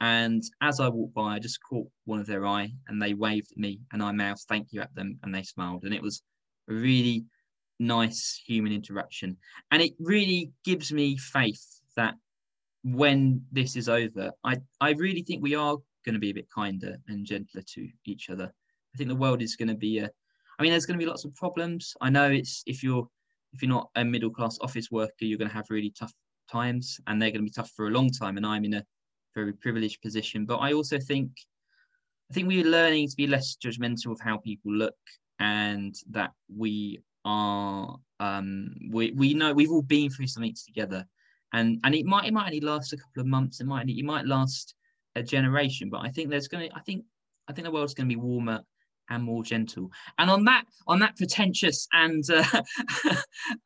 and 0.02 0.44
as 0.62 0.80
I 0.80 0.88
walked 0.88 1.14
by, 1.14 1.36
I 1.36 1.40
just 1.40 1.60
caught 1.62 1.88
one 2.06 2.20
of 2.20 2.26
their 2.26 2.46
eye 2.46 2.72
and 2.88 3.02
they 3.02 3.14
waved 3.14 3.52
at 3.52 3.58
me 3.58 3.82
and 3.92 4.02
I 4.02 4.12
mouthed 4.12 4.46
thank 4.48 4.68
you 4.72 4.82
at 4.82 4.94
them 4.96 5.20
and 5.24 5.36
they 5.36 5.44
smiled. 5.44 5.84
And 5.84 5.94
it 5.94 6.02
was 6.02 6.22
a 6.70 6.74
really 6.74 7.26
nice 7.80 8.42
human 8.46 8.72
interaction. 8.72 9.38
And 9.72 9.82
it 9.82 9.94
really 10.00 10.52
gives 10.64 10.94
me 10.94 11.18
faith 11.18 11.82
that 11.98 12.16
when 12.84 13.42
this 13.52 13.76
is 13.76 13.90
over, 13.90 14.32
I, 14.46 14.58
I 14.80 14.92
really 14.92 15.22
think 15.22 15.44
we 15.44 15.56
are 15.56 15.76
going 16.06 16.14
to 16.14 16.20
be 16.20 16.30
a 16.30 16.34
bit 16.34 16.50
kinder 16.50 16.96
and 17.10 17.26
gentler 17.26 17.62
to 17.74 17.90
each 18.06 18.30
other. 18.30 18.54
I 18.94 18.98
think 18.98 19.10
the 19.10 19.16
world 19.16 19.42
is 19.42 19.58
going 19.58 19.68
to 19.68 19.76
be 19.76 20.00
a, 20.00 20.10
I 20.58 20.64
mean, 20.64 20.72
there's 20.72 20.86
going 20.86 20.98
to 20.98 21.04
be 21.04 21.10
lots 21.10 21.26
of 21.26 21.36
problems. 21.36 21.94
I 22.00 22.10
know 22.10 22.30
it's 22.30 22.64
if 22.66 22.84
you're 22.84 23.08
if 23.54 23.64
you're 23.64 23.70
not 23.70 23.90
a 23.96 24.06
middle 24.06 24.30
class 24.30 24.58
office 24.62 24.92
worker, 24.92 25.26
you're 25.26 25.38
going 25.38 25.50
to 25.50 25.56
have 25.56 25.66
really 25.70 25.92
tough 25.98 26.14
times, 26.52 27.00
and 27.08 27.22
they're 27.22 27.32
going 27.32 27.42
to 27.42 27.50
be 27.50 27.50
tough 27.50 27.72
for 27.76 27.88
a 27.88 27.92
long 27.92 28.12
time. 28.12 28.38
And 28.38 28.46
I'm 28.46 28.64
in 28.64 28.76
a 28.76 28.86
very 29.40 29.54
privileged 29.54 30.02
position, 30.02 30.46
but 30.46 30.58
I 30.58 30.74
also 30.74 31.00
think 31.00 31.32
I 32.30 32.34
think 32.34 32.48
we're 32.48 32.64
learning 32.64 33.08
to 33.10 33.16
be 33.16 33.28
less 33.28 33.58
judgmental 33.64 34.12
of 34.12 34.20
how 34.22 34.38
people 34.38 34.72
look, 34.72 34.98
and 35.40 35.96
that 36.12 36.32
we 36.56 37.02
are 37.26 37.98
um, 38.20 38.76
we 38.92 39.12
we 39.12 39.34
know 39.34 39.54
we've 39.54 39.72
all 39.72 39.82
been 39.82 40.10
through 40.10 40.28
something 40.28 40.56
together, 40.66 41.06
and 41.54 41.80
and 41.84 41.96
it 41.96 42.06
might 42.06 42.26
it 42.26 42.34
might 42.34 42.48
only 42.48 42.62
last 42.62 42.94
a 42.94 42.98
couple 42.98 43.22
of 43.22 43.28
months. 43.28 43.62
It 43.62 43.68
might 43.68 43.90
it 43.90 44.06
might 44.06 44.26
last 44.26 44.76
a 45.16 45.24
generation, 45.24 45.90
but 45.90 46.02
I 46.06 46.10
think 46.10 46.30
there's 46.30 46.48
to 46.48 46.70
I 46.76 46.82
think 46.82 47.04
I 47.48 47.54
think 47.54 47.66
the 47.66 47.72
world's 47.72 47.94
to 47.96 48.06
be 48.06 48.16
warmer 48.16 48.62
and 49.10 49.24
more 49.24 49.44
gentle. 49.44 49.92
And 50.18 50.30
on 50.30 50.46
that 50.46 50.66
on 50.88 51.00
that 51.00 51.18
pretentious 51.18 51.88
and 51.94 52.24
uh, 52.30 52.62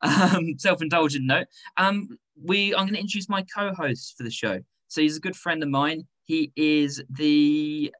um, 0.00 0.58
self-indulgent 0.58 1.24
note, 1.24 1.46
um, 1.76 2.08
we 2.42 2.74
I'm 2.74 2.84
going 2.84 2.94
to 2.94 3.00
introduce 3.00 3.28
my 3.28 3.44
co-host 3.54 4.14
for 4.16 4.24
the 4.24 4.30
show. 4.30 4.60
So 4.94 5.00
he's 5.00 5.16
a 5.16 5.20
good 5.20 5.34
friend 5.34 5.60
of 5.64 5.68
mine. 5.68 6.06
He 6.22 6.52
is 6.54 7.02
the 7.10 7.92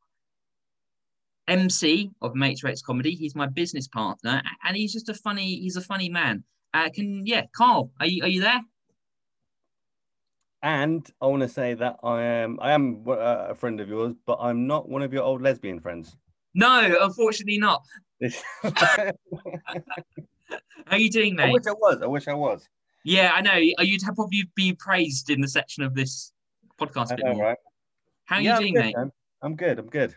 MC 1.48 2.12
of 2.22 2.36
Mates 2.36 2.62
Rates 2.62 2.82
Comedy. 2.82 3.16
He's 3.16 3.34
my 3.34 3.48
business 3.48 3.88
partner, 3.88 4.40
and 4.64 4.76
he's 4.76 4.92
just 4.92 5.08
a 5.08 5.14
funny. 5.14 5.56
He's 5.56 5.76
a 5.76 5.80
funny 5.80 6.08
man. 6.08 6.44
Uh, 6.72 6.88
can 6.94 7.26
yeah, 7.26 7.46
Carl, 7.56 7.90
are 7.98 8.06
you 8.06 8.22
are 8.22 8.28
you 8.28 8.42
there? 8.42 8.60
And 10.62 11.04
I 11.20 11.26
want 11.26 11.42
to 11.42 11.48
say 11.48 11.74
that 11.74 11.96
I 12.04 12.22
am 12.22 12.60
I 12.62 12.70
am 12.70 13.02
uh, 13.08 13.48
a 13.48 13.56
friend 13.56 13.80
of 13.80 13.88
yours, 13.88 14.14
but 14.24 14.38
I'm 14.40 14.68
not 14.68 14.88
one 14.88 15.02
of 15.02 15.12
your 15.12 15.24
old 15.24 15.42
lesbian 15.42 15.80
friends. 15.80 16.16
No, 16.54 16.96
unfortunately 17.00 17.58
not. 17.58 17.82
How 18.62 19.12
are 20.92 20.98
you 20.98 21.10
doing, 21.10 21.34
mate? 21.34 21.48
I 21.48 21.52
wish 21.52 21.66
I 21.66 21.72
was. 21.72 21.98
I 22.02 22.06
wish 22.06 22.28
I 22.28 22.34
was. 22.34 22.68
Yeah, 23.02 23.32
I 23.34 23.40
know. 23.40 23.56
You'd 23.56 24.02
have 24.04 24.14
probably 24.14 24.48
be 24.54 24.74
praised 24.74 25.28
in 25.28 25.40
the 25.40 25.48
section 25.48 25.82
of 25.82 25.96
this 25.96 26.33
podcast 26.80 27.12
a 27.12 27.16
bit 27.16 27.24
know, 27.24 27.34
more. 27.34 27.44
Right? 27.44 27.58
How 28.24 28.36
are 28.36 28.42
yeah, 28.42 28.54
you 28.54 28.60
doing, 28.60 28.74
good, 28.74 28.84
mate? 28.84 28.96
Man. 28.96 29.12
I'm 29.42 29.56
good. 29.56 29.78
I'm 29.78 29.88
good. 29.88 30.14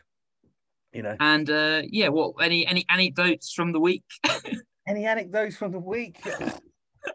You 0.93 1.03
know. 1.03 1.15
And 1.19 1.49
uh, 1.49 1.81
yeah, 1.89 2.07
what 2.09 2.35
any 2.41 2.65
any 2.67 2.85
anecdotes 2.89 3.53
from 3.53 3.71
the 3.71 3.79
week? 3.79 4.03
any 4.87 5.05
anecdotes 5.05 5.57
from 5.57 5.71
the 5.71 5.79
week? 5.79 6.19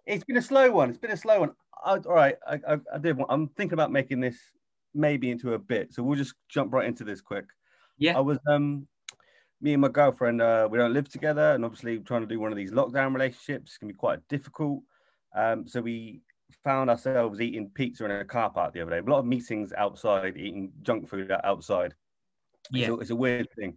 it's 0.06 0.24
been 0.24 0.36
a 0.36 0.42
slow 0.42 0.70
one. 0.70 0.90
It's 0.90 0.98
been 0.98 1.10
a 1.10 1.16
slow 1.16 1.40
one. 1.40 1.52
I, 1.84 1.96
all 1.96 2.14
right, 2.14 2.36
I, 2.46 2.60
I, 2.68 2.78
I 2.94 2.98
did. 2.98 3.18
I'm 3.28 3.48
thinking 3.48 3.74
about 3.74 3.90
making 3.90 4.20
this 4.20 4.36
maybe 4.94 5.30
into 5.30 5.54
a 5.54 5.58
bit, 5.58 5.92
so 5.92 6.02
we'll 6.02 6.18
just 6.18 6.34
jump 6.48 6.72
right 6.72 6.86
into 6.86 7.04
this 7.04 7.20
quick. 7.20 7.46
Yeah. 7.98 8.16
I 8.16 8.20
was 8.20 8.38
um 8.48 8.86
me 9.62 9.72
and 9.72 9.80
my 9.80 9.88
girlfriend, 9.88 10.42
uh, 10.42 10.68
we 10.70 10.76
don't 10.76 10.92
live 10.92 11.08
together, 11.08 11.52
and 11.52 11.64
obviously 11.64 11.98
trying 12.00 12.22
to 12.22 12.26
do 12.26 12.40
one 12.40 12.50
of 12.50 12.58
these 12.58 12.72
lockdown 12.72 13.14
relationships 13.14 13.78
can 13.78 13.88
be 13.88 13.94
quite 13.94 14.18
difficult. 14.28 14.82
Um, 15.34 15.66
so 15.66 15.80
we 15.80 16.20
found 16.64 16.90
ourselves 16.90 17.40
eating 17.40 17.70
pizza 17.74 18.04
in 18.04 18.10
a 18.10 18.24
car 18.24 18.50
park 18.50 18.72
the 18.72 18.80
other 18.80 18.90
day. 18.90 18.98
A 18.98 19.10
lot 19.10 19.20
of 19.20 19.26
meetings 19.26 19.72
outside, 19.72 20.36
eating 20.36 20.72
junk 20.82 21.08
food 21.08 21.32
outside. 21.44 21.94
Yeah, 22.70 22.86
it's 22.86 22.90
a, 22.90 23.00
it's 23.00 23.10
a 23.10 23.16
weird 23.16 23.48
thing, 23.58 23.76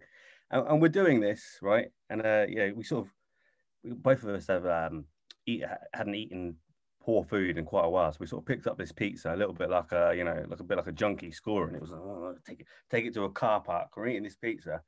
and, 0.50 0.66
and, 0.68 0.80
we're 0.80 0.88
doing 0.88 1.20
this 1.20 1.58
right. 1.60 1.88
And 2.08 2.24
uh, 2.24 2.46
yeah, 2.48 2.70
we 2.72 2.84
sort 2.84 3.06
of 3.06 4.02
both 4.02 4.22
of 4.22 4.28
us 4.30 4.46
have 4.46 4.64
um, 4.66 5.04
eat, 5.46 5.64
hadn't 5.92 6.14
eaten 6.14 6.56
poor 7.02 7.24
food 7.24 7.58
in 7.58 7.64
quite 7.64 7.84
a 7.84 7.90
while, 7.90 8.12
so 8.12 8.18
we 8.20 8.26
sort 8.26 8.42
of 8.42 8.46
picked 8.46 8.66
up 8.66 8.78
this 8.78 8.92
pizza, 8.92 9.34
a 9.34 9.36
little 9.36 9.54
bit 9.54 9.70
like 9.70 9.90
a 9.92 10.14
you 10.16 10.24
know, 10.24 10.44
like 10.48 10.60
a 10.60 10.64
bit 10.64 10.76
like 10.76 10.86
a 10.86 10.92
junkie 10.92 11.32
score, 11.32 11.66
and 11.66 11.74
it 11.74 11.82
was 11.82 11.90
like, 11.90 12.00
oh, 12.00 12.34
take 12.46 12.60
it, 12.60 12.66
take 12.90 13.04
it 13.04 13.14
to 13.14 13.24
a 13.24 13.30
car 13.30 13.60
park. 13.60 13.88
We're 13.96 14.08
eating 14.08 14.22
this 14.22 14.36
pizza 14.36 14.82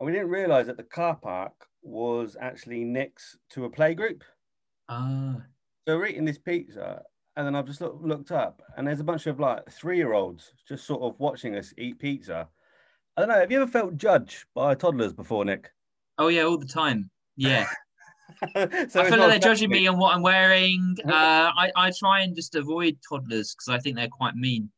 and 0.00 0.06
we 0.06 0.12
didn't 0.12 0.30
realize 0.30 0.66
that 0.66 0.78
the 0.78 0.82
car 0.82 1.14
park 1.14 1.52
was 1.82 2.36
actually 2.40 2.84
next 2.84 3.36
to 3.50 3.66
a 3.66 3.70
playgroup. 3.70 4.22
Ah. 4.88 5.36
So 5.90 5.98
we're 5.98 6.06
eating 6.06 6.24
this 6.24 6.38
pizza, 6.38 7.02
and 7.34 7.44
then 7.44 7.56
I've 7.56 7.66
just 7.66 7.80
look, 7.80 7.98
looked 8.00 8.30
up, 8.30 8.62
and 8.76 8.86
there's 8.86 9.00
a 9.00 9.04
bunch 9.04 9.26
of 9.26 9.40
like 9.40 9.68
three 9.72 9.96
year 9.96 10.12
olds 10.12 10.52
just 10.68 10.86
sort 10.86 11.02
of 11.02 11.18
watching 11.18 11.56
us 11.56 11.74
eat 11.76 11.98
pizza. 11.98 12.48
I 13.16 13.20
don't 13.20 13.28
know. 13.28 13.40
Have 13.40 13.50
you 13.50 13.60
ever 13.60 13.68
felt 13.68 13.96
judged 13.96 14.44
by 14.54 14.76
toddlers 14.76 15.12
before, 15.12 15.44
Nick? 15.44 15.72
Oh 16.16 16.28
yeah, 16.28 16.42
all 16.42 16.58
the 16.58 16.64
time. 16.64 17.10
Yeah. 17.34 17.66
so 18.54 18.68
I 19.00 19.10
feel 19.10 19.18
like 19.18 19.30
they're 19.30 19.38
judging 19.40 19.68
me 19.68 19.88
on 19.88 19.98
what 19.98 20.14
I'm 20.14 20.22
wearing. 20.22 20.96
Uh, 21.04 21.50
I 21.56 21.72
I 21.74 21.90
try 21.98 22.20
and 22.20 22.36
just 22.36 22.54
avoid 22.54 22.96
toddlers 23.08 23.52
because 23.52 23.66
I 23.68 23.80
think 23.80 23.96
they're 23.96 24.06
quite 24.06 24.36
mean. 24.36 24.70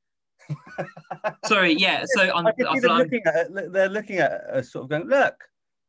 Sorry, 1.45 1.75
yeah. 1.75 2.07
So 2.07 2.23
I'm, 2.23 2.47
I 2.47 2.55
I 2.71 2.81
them 2.81 2.97
looking 2.97 3.23
at 3.27 3.49
they're 3.71 3.91
looking 3.91 4.17
at 4.17 4.33
us, 4.33 4.73
sort 4.73 4.85
of 4.85 4.89
going, 4.89 5.09
look, 5.09 5.35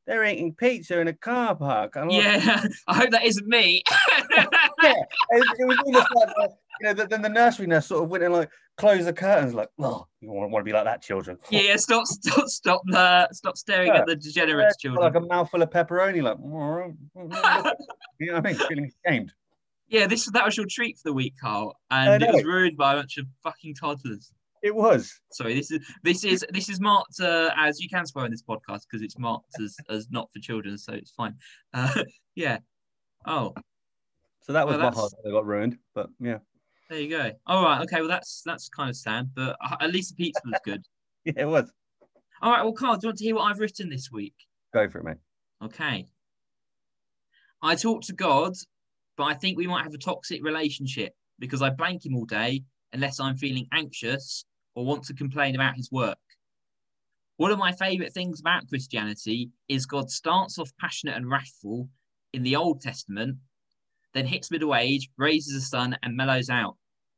they're 0.05 0.25
eating 0.25 0.53
pizza 0.53 1.00
in 1.00 1.07
a 1.07 1.13
car 1.13 1.55
park. 1.55 1.95
I'm 1.95 2.10
yeah, 2.10 2.60
like, 2.62 2.72
I 2.88 2.95
hope 2.95 3.12
that 3.12 3.24
isn't 3.24 3.48
me. 3.48 3.83
yeah, 4.31 4.45
it, 5.31 5.45
it, 5.60 5.65
was 5.65 5.77
almost 5.86 6.07
like 6.15 6.27
the, 6.36 6.50
you 6.81 6.88
know. 6.88 6.93
The, 6.93 7.07
then 7.07 7.22
the 7.22 7.29
nursery 7.29 7.67
nurse 7.67 7.88
sort 7.88 8.03
of 8.03 8.10
went 8.10 8.24
and 8.24 8.33
like 8.33 8.50
closed 8.77 9.07
the 9.07 9.13
curtains, 9.13 9.53
like, 9.53 9.69
oh, 9.79 10.07
you 10.19 10.31
want, 10.31 10.51
want 10.51 10.63
to 10.63 10.65
be 10.65 10.74
like 10.74 10.86
that, 10.86 11.01
children? 11.01 11.38
Yeah, 11.50 11.75
stop, 11.77 12.05
stop, 12.07 12.48
stop, 12.48 12.81
uh, 12.93 13.27
stop 13.31 13.57
staring 13.57 13.89
yeah. 13.89 14.00
at 14.00 14.07
the 14.07 14.15
degenerate 14.15 14.65
yeah, 14.69 14.89
children. 14.89 15.03
Like 15.03 15.15
a 15.15 15.25
mouthful 15.25 15.62
of 15.62 15.69
pepperoni, 15.69 16.22
like, 16.22 16.38
you 18.19 18.27
know 18.27 18.33
what 18.33 18.45
I 18.45 18.50
mean? 18.50 18.55
Feeling 18.55 18.91
ashamed. 19.05 19.33
Yeah, 19.88 20.07
this 20.07 20.29
that 20.31 20.45
was 20.45 20.57
your 20.57 20.65
treat 20.67 20.98
for 20.98 21.10
the 21.10 21.13
week, 21.13 21.36
Carl, 21.39 21.75
and 21.91 22.24
it 22.24 22.33
was 22.33 22.43
ruined 22.43 22.77
by 22.77 22.93
a 22.93 22.95
bunch 22.98 23.17
of 23.17 23.27
fucking 23.43 23.75
toddlers. 23.75 24.31
It 24.63 24.74
was. 24.74 25.20
Sorry, 25.34 25.55
this 25.55 25.72
is 25.72 25.86
this 26.03 26.24
is 26.24 26.46
this 26.50 26.70
is 26.70 26.79
marked 26.79 27.20
uh, 27.20 27.51
as 27.58 27.82
you 27.82 27.89
can 27.89 28.05
swear 28.05 28.24
in 28.24 28.32
this 28.32 28.41
podcast 28.41 28.84
because 28.89 29.01
it's 29.01 29.20
marked 29.20 29.60
as 29.62 29.75
as 29.89 30.08
not 30.10 30.29
for 30.32 30.39
children, 30.39 30.77
so 30.77 30.93
it's 30.93 31.12
fine. 31.12 31.36
Uh, 31.74 32.03
yeah. 32.36 32.60
Oh. 33.27 33.53
So 34.43 34.53
that 34.53 34.65
was 34.65 34.77
well, 34.77 34.89
my 34.89 34.96
heart 34.96 35.12
that 35.22 35.32
got 35.32 35.46
ruined, 35.46 35.77
but 35.93 36.08
yeah. 36.17 36.38
There 36.89 37.00
you 37.00 37.10
go. 37.10 37.32
All 37.46 37.62
right. 37.62 37.82
Okay. 37.82 38.00
Well, 38.00 38.08
that's 38.08 38.41
that's 38.46 38.70
kind 38.70 38.89
of 38.89 38.96
sad, 38.96 39.32
but 39.36 39.58
at 39.82 39.91
least 39.91 40.15
the 40.15 40.24
pizza 40.24 40.41
was 40.46 40.60
good. 40.63 40.82
yeah, 41.25 41.34
it 41.36 41.46
was. 41.46 41.70
All 42.41 42.51
right. 42.51 42.63
Well, 42.63 42.74
Carl, 42.74 42.96
do 42.96 43.00
you 43.03 43.10
want 43.10 43.17
to 43.17 43.24
hear 43.25 43.36
what 43.36 43.51
I've 43.51 43.60
written 43.60 43.89
this 43.89 44.12
week? 44.13 44.36
Go 44.74 44.88
for 44.89 45.00
it, 45.00 45.03
mate. 45.03 45.17
Okay. 45.62 46.08
I 47.62 47.75
talk 47.75 48.01
to 48.03 48.13
God, 48.13 48.53
but 49.17 49.25
I 49.25 49.34
think 49.34 49.58
we 49.58 49.67
might 49.67 49.84
have 49.84 49.93
a 49.93 49.98
toxic 49.98 50.41
relationship 50.41 51.13
because 51.39 51.62
I 51.62 51.70
blank 51.70 52.05
him 52.05 52.15
all 52.15 52.25
day 52.25 52.63
unless 52.93 53.20
I'm 53.20 53.36
feeling 53.36 53.67
anxious 53.74 54.46
or 54.75 54.86
want 54.86 55.03
to 55.06 55.13
complain 55.13 55.56
about 55.56 55.75
his 55.75 55.92
work. 55.92 56.18
One 57.38 57.51
of 57.51 57.60
my 57.60 57.72
favourite 57.72 58.13
things 58.13 58.39
about 58.39 58.68
Christianity 58.68 59.50
is 59.68 59.86
God 59.86 60.10
starts 60.10 60.60
off 60.60 60.72
passionate 60.80 61.15
and 61.15 61.30
wrathful 61.30 61.89
in 62.34 62.44
the 62.44 62.56
Old 62.56 62.82
Testament, 62.82 63.38
then 64.13 64.25
hits 64.25 64.51
middle 64.51 64.75
age, 64.75 65.10
raises 65.18 65.56
a 65.56 65.65
son, 65.65 65.98
and 66.03 66.15
mellows 66.15 66.50
out. 66.50 66.77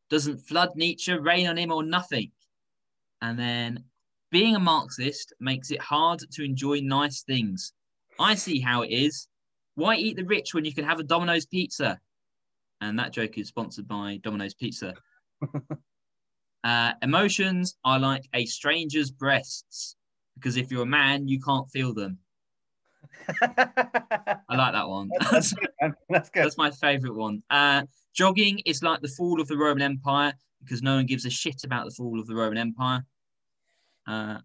Doesn't 0.10 0.38
flood 0.38 0.70
Nietzsche, 0.76 1.14
rain 1.14 1.48
on 1.48 1.58
him, 1.58 1.72
or 1.72 1.84
nothing. 1.84 2.32
And 3.22 3.38
then 3.38 3.84
being 4.32 4.56
a 4.56 4.60
Marxist 4.60 5.34
makes 5.40 5.72
it 5.72 5.82
hard 5.82 6.20
to 6.32 6.44
enjoy 6.44 6.80
nice 6.82 7.24
things. 7.24 7.74
I 8.20 8.36
see 8.36 8.60
how 8.60 8.84
it 8.84 8.92
is. 8.92 9.28
Why 9.76 9.96
eat 9.96 10.16
the 10.16 10.26
rich 10.26 10.54
when 10.54 10.66
you 10.66 10.74
can 10.74 10.86
have 10.86 11.00
a 11.00 11.04
Domino's 11.04 11.46
pizza? 11.46 12.00
And 12.82 13.00
that 13.00 13.12
joke 13.12 13.38
is 13.38 13.48
sponsored 13.48 13.88
by 13.88 14.20
Domino's 14.22 14.54
Pizza. 14.54 14.94
Uh, 16.66 16.94
emotions 17.04 17.78
are 17.86 18.00
like 18.00 18.28
a 18.34 18.44
stranger's 18.48 19.12
breasts 19.12 19.96
because 20.34 20.58
if 20.58 20.72
you're 20.72 20.82
a 20.82 20.86
man, 20.86 21.28
you 21.28 21.40
can't 21.40 21.70
feel 21.70 21.94
them. 21.94 22.18
I 23.30 24.56
like 24.56 24.74
that 24.74 24.90
one. 24.90 25.12
That's, 25.32 25.54
That's 26.10 26.30
good. 26.32 26.44
That's 26.44 26.58
my 26.58 26.72
favorite 26.72 27.14
one. 27.14 27.44
Uh, 27.52 27.84
jogging 28.16 28.60
is 28.66 28.82
like 28.82 29.02
the 29.02 29.10
fall 29.10 29.40
of 29.40 29.48
the 29.48 29.56
Roman 29.56 29.84
Empire 29.84 30.34
because 30.64 30.82
no 30.82 30.96
one 30.96 31.06
gives 31.06 31.26
a 31.26 31.30
shit 31.30 31.64
about 31.64 31.86
the 31.86 31.92
fall 31.92 32.20
of 32.20 32.26
the 32.26 32.34
Roman 32.34 32.58
Empire. 32.58 33.06
Uh, 34.08 34.40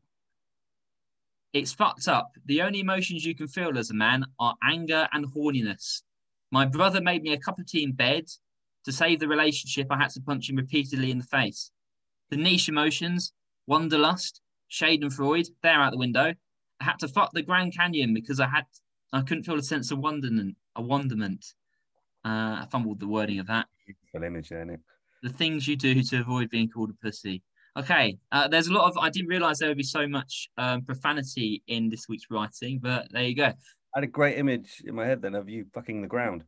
it's 1.54 1.72
fucked 1.72 2.06
up. 2.06 2.32
The 2.44 2.60
only 2.60 2.80
emotions 2.80 3.24
you 3.24 3.34
can 3.34 3.48
feel 3.48 3.78
as 3.78 3.88
a 3.88 3.94
man 3.94 4.26
are 4.38 4.56
anger 4.62 5.08
and 5.14 5.24
horniness. 5.26 6.02
My 6.50 6.66
brother 6.66 7.00
made 7.00 7.22
me 7.22 7.32
a 7.32 7.38
cup 7.38 7.58
of 7.58 7.66
tea 7.66 7.82
in 7.82 7.92
bed. 7.92 8.26
To 8.84 8.92
save 8.92 9.20
the 9.20 9.28
relationship, 9.28 9.86
I 9.90 9.98
had 9.98 10.10
to 10.10 10.20
punch 10.20 10.48
him 10.48 10.56
repeatedly 10.56 11.10
in 11.10 11.18
the 11.18 11.24
face. 11.24 11.70
The 12.30 12.36
niche 12.36 12.68
emotions, 12.68 13.32
Wanderlust, 13.66 14.40
Schadenfreude, 14.70 15.48
they're 15.62 15.80
out 15.80 15.90
the 15.90 15.98
window. 15.98 16.32
I 16.80 16.84
had 16.84 16.98
to 17.00 17.08
fuck 17.08 17.32
the 17.32 17.42
Grand 17.42 17.76
Canyon 17.76 18.14
because 18.14 18.40
I 18.40 18.48
had 18.48 18.64
I 19.12 19.22
couldn't 19.22 19.44
feel 19.44 19.58
a 19.58 19.62
sense 19.62 19.90
of 19.90 19.98
wonderment. 19.98 20.56
A 20.76 20.82
wonderment. 20.82 21.44
Uh, 22.24 22.62
I 22.62 22.68
fumbled 22.70 23.00
the 23.00 23.08
wording 23.08 23.40
of 23.40 23.46
that. 23.48 23.66
Beautiful 23.84 24.22
image, 24.22 24.52
isn't 24.52 24.70
it? 24.70 24.80
The 25.22 25.30
things 25.30 25.66
you 25.66 25.76
do 25.76 26.02
to 26.02 26.20
avoid 26.20 26.48
being 26.50 26.68
called 26.68 26.90
a 26.90 27.04
pussy. 27.04 27.42
Okay, 27.76 28.18
uh, 28.32 28.48
there's 28.48 28.68
a 28.68 28.72
lot 28.72 28.88
of. 28.88 28.96
I 28.98 29.10
didn't 29.10 29.28
realize 29.28 29.58
there 29.58 29.68
would 29.68 29.76
be 29.76 29.82
so 29.82 30.06
much 30.06 30.48
um, 30.56 30.82
profanity 30.82 31.62
in 31.66 31.88
this 31.88 32.08
week's 32.08 32.26
writing, 32.30 32.78
but 32.80 33.08
there 33.10 33.24
you 33.24 33.34
go. 33.34 33.46
I 33.46 33.54
had 33.96 34.04
a 34.04 34.08
great 34.08 34.38
image 34.38 34.82
in 34.86 34.94
my 34.94 35.04
head 35.04 35.22
then 35.22 35.34
of 35.34 35.48
you 35.48 35.66
fucking 35.74 36.02
the 36.02 36.08
ground. 36.08 36.44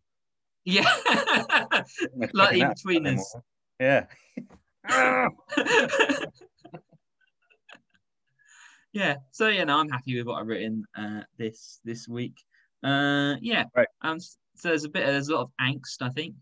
Yeah, 0.65 0.85
like 2.33 2.57
in 2.57 2.69
between 2.69 3.07
us. 3.07 3.37
Yeah. 3.81 4.07
yeah. 8.93 9.17
So 9.31 9.49
yeah, 9.49 9.65
no, 9.65 9.79
I'm 9.79 9.89
happy 9.89 10.19
with 10.19 10.27
what 10.27 10.41
I've 10.41 10.47
written 10.47 10.85
uh, 10.97 11.21
this 11.39 11.81
this 11.85 12.09
week. 12.09 12.35
Uh, 12.83 13.37
yeah. 13.41 13.65
Right. 13.77 13.89
Um, 14.03 14.19
so 14.21 14.69
there's 14.69 14.85
a 14.85 14.89
bit. 14.89 15.07
There's 15.07 15.29
a 15.29 15.35
lot 15.35 15.43
of 15.43 15.51
angst. 15.61 16.03
I 16.03 16.09
think. 16.11 16.35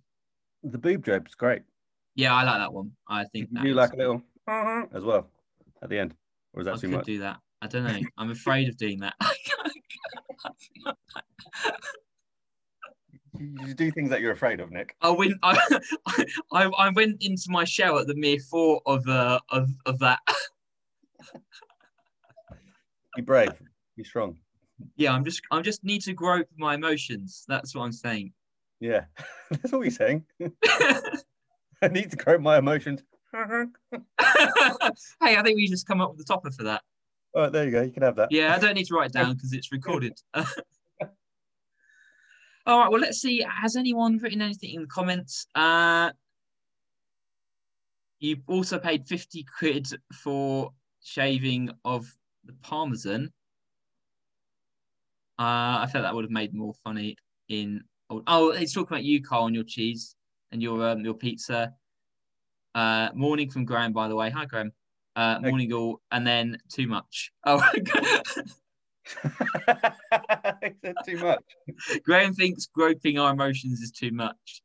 The 0.63 0.79
boob 0.79 1.05
job's 1.05 1.35
great. 1.35 1.63
Yeah, 2.15 2.35
I 2.35 2.43
like 2.45 2.59
that 2.59 2.73
one. 2.73 2.93
I 3.09 3.25
think 3.25 3.49
You 3.51 3.59
that 3.59 3.65
do 3.65 3.75
like 3.75 3.93
a 3.93 3.97
little 3.97 4.23
as 4.93 5.05
well 5.05 5.31
at 5.83 5.89
the 5.89 5.99
end, 5.99 6.15
or 6.55 6.63
is 6.63 6.67
I 6.67 6.73
that 6.73 6.81
too 6.81 6.89
could 6.89 6.97
much? 6.97 7.07
do 7.07 7.19
that. 7.21 7.39
I 7.63 7.67
don't 7.67 7.85
know. 7.85 8.01
I'm 8.19 8.31
afraid 8.31 8.69
of 8.69 8.77
doing 8.77 9.01
that. 9.01 9.15
You 13.41 13.73
do 13.73 13.91
things 13.91 14.11
that 14.11 14.21
you're 14.21 14.33
afraid 14.33 14.61
of, 14.61 14.71
Nick. 14.71 14.95
I 15.01 15.09
went. 15.09 15.33
I, 15.43 15.57
I, 16.53 16.65
I 16.67 16.91
went 16.91 17.23
into 17.23 17.47
my 17.49 17.65
shell 17.65 17.99
at 17.99 18.07
the 18.07 18.15
mere 18.15 18.39
thought 18.39 18.83
of 18.85 19.09
uh 19.09 19.41
of 19.49 19.71
of 19.87 19.99
that. 20.01 20.19
Be 23.17 23.23
brave. 23.23 23.53
Be 23.97 24.05
strong. 24.05 24.37
Yeah, 24.97 25.15
I'm 25.15 25.25
just. 25.25 25.41
I 25.51 25.63
just 25.63 25.83
need 25.85 26.03
to 26.03 26.13
grope 26.13 26.49
my 26.59 26.75
emotions. 26.75 27.47
That's 27.49 27.75
what 27.75 27.85
I'm 27.85 27.93
saying. 27.93 28.35
Yeah, 28.79 29.05
that's 29.51 29.73
what 29.73 29.81
we're 29.81 29.91
saying. 29.91 30.27
I 31.83 31.89
need 31.89 32.11
to 32.11 32.19
cope 32.19 32.43
my 32.43 32.59
emotions. 32.59 33.03
hey, 33.33 33.67
I 34.19 35.43
think 35.43 35.57
we 35.57 35.67
just 35.67 35.87
come 35.87 36.03
up 36.03 36.11
with 36.11 36.19
the 36.19 36.25
topper 36.25 36.51
for 36.51 36.65
that. 36.65 36.83
All 37.35 37.43
right, 37.43 37.53
there 37.53 37.65
you 37.65 37.71
go. 37.71 37.81
You 37.81 37.93
can 37.93 38.03
have 38.03 38.17
that. 38.17 38.33
Yeah, 38.33 38.55
I 38.55 38.59
don't 38.59 38.75
need 38.75 38.87
to 38.87 38.95
write 38.95 39.07
it 39.07 39.13
down 39.15 39.35
because 39.35 39.55
it's 39.55 39.73
recorded. 39.73 40.21
All 42.67 42.79
right, 42.79 42.91
well, 42.91 43.01
let's 43.01 43.21
see. 43.21 43.45
Has 43.49 43.77
anyone 43.77 44.19
written 44.19 44.43
anything 44.43 44.75
in 44.75 44.83
the 44.83 44.89
comments? 44.89 45.47
Uh, 45.55 46.11
you 48.19 48.37
also 48.47 48.79
paid 48.79 49.07
50 49.07 49.47
quid 49.59 49.89
for 50.13 50.73
shaving 51.03 51.71
of 51.85 52.07
the 52.45 52.53
Parmesan. 52.63 53.33
Uh, 55.39 55.81
I 55.81 55.89
thought 55.91 56.03
that 56.03 56.15
would 56.15 56.25
have 56.25 56.31
made 56.31 56.53
more 56.53 56.75
funny 56.85 57.17
in. 57.49 57.83
Oh, 58.11 58.23
oh, 58.27 58.53
he's 58.53 58.75
talking 58.75 58.95
about 58.95 59.05
you, 59.05 59.23
Carl, 59.23 59.47
and 59.47 59.55
your 59.55 59.65
cheese 59.65 60.15
and 60.53 60.63
your 60.63 60.87
um, 60.87 61.03
your 61.03 61.15
pizza. 61.15 61.73
Uh, 62.75 63.09
morning 63.15 63.51
from 63.51 63.65
Graham, 63.65 63.93
by 63.93 64.07
the 64.09 64.15
way. 64.15 64.29
Hi, 64.29 64.45
Graham. 64.45 64.73
Uh, 65.17 65.39
morning 65.41 65.73
all, 65.73 66.01
and 66.13 66.27
then 66.27 66.59
too 66.69 66.87
much. 66.87 67.33
Oh, 67.45 67.63
He 70.63 70.71
said 70.85 70.95
too 71.07 71.17
much. 71.19 71.43
Graham 72.05 72.35
thinks 72.35 72.67
groping 72.67 73.19
our 73.19 73.33
emotions 73.33 73.81
is 73.81 73.91
too 73.91 74.11
much. 74.11 74.63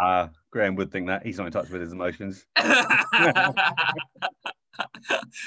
Ah, 0.00 0.30
Graham 0.50 0.74
would 0.76 0.90
think 0.90 1.08
that 1.08 1.24
he's 1.26 1.38
not 1.38 1.46
in 1.46 1.52
touch 1.52 1.68
with 1.68 1.80
his 1.80 1.92
emotions. 1.92 2.46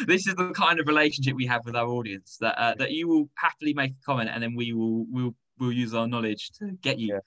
this 0.08 0.28
is 0.28 0.36
the 0.36 0.52
kind 0.56 0.80
of 0.80 0.88
relationship 0.88 1.36
we 1.36 1.46
have 1.46 1.64
with 1.66 1.76
our 1.76 1.88
audience 1.88 2.38
that 2.42 2.58
uh, 2.60 2.76
that 2.76 2.92
you 2.92 3.08
will 3.08 3.30
happily 3.36 3.74
make 3.74 3.92
a 3.92 4.06
comment 4.06 4.30
and 4.32 4.42
then 4.44 4.56
we 4.56 4.74
will 4.74 5.06
will 5.10 5.36
will 5.60 5.72
use 5.72 5.94
our 5.94 6.08
knowledge 6.08 6.52
to 6.60 6.72
get 6.82 7.00
you. 7.00 7.14
Yeah. 7.14 7.20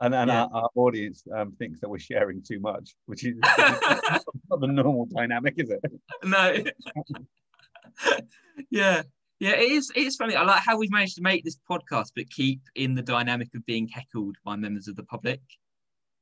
And, 0.00 0.14
and 0.14 0.28
Yeah. 0.28 0.44
our, 0.44 0.62
our 0.62 0.70
audience 0.74 1.24
um, 1.34 1.52
thinks 1.58 1.80
that 1.80 1.88
we're 1.88 1.98
sharing 1.98 2.42
too 2.42 2.60
much, 2.60 2.94
which 3.06 3.24
is 3.24 3.36
not 3.38 4.60
the 4.60 4.66
normal 4.66 5.06
dynamic, 5.06 5.54
is 5.58 5.70
it? 5.70 5.80
no. 6.24 6.56
yeah. 8.70 9.02
Yeah, 9.42 9.56
it 9.56 9.72
is. 9.72 9.90
It 9.96 10.02
is 10.02 10.14
funny. 10.14 10.36
I 10.36 10.44
like 10.44 10.62
how 10.62 10.78
we've 10.78 10.92
managed 10.92 11.16
to 11.16 11.20
make 11.22 11.42
this 11.42 11.58
podcast, 11.68 12.12
but 12.14 12.30
keep 12.30 12.60
in 12.76 12.94
the 12.94 13.02
dynamic 13.02 13.48
of 13.56 13.66
being 13.66 13.88
heckled 13.88 14.36
by 14.44 14.54
members 14.54 14.86
of 14.86 14.94
the 14.94 15.02
public. 15.02 15.40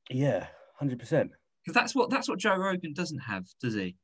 Yeah, 0.09 0.47
hundred 0.79 0.97
percent. 0.97 1.29
Because 1.63 1.79
that's 1.79 1.93
what 1.93 2.09
that's 2.09 2.27
what 2.27 2.39
Joe 2.39 2.55
Rogan 2.55 2.93
doesn't 2.93 3.19
have, 3.19 3.45
does 3.61 3.75
he? 3.75 3.95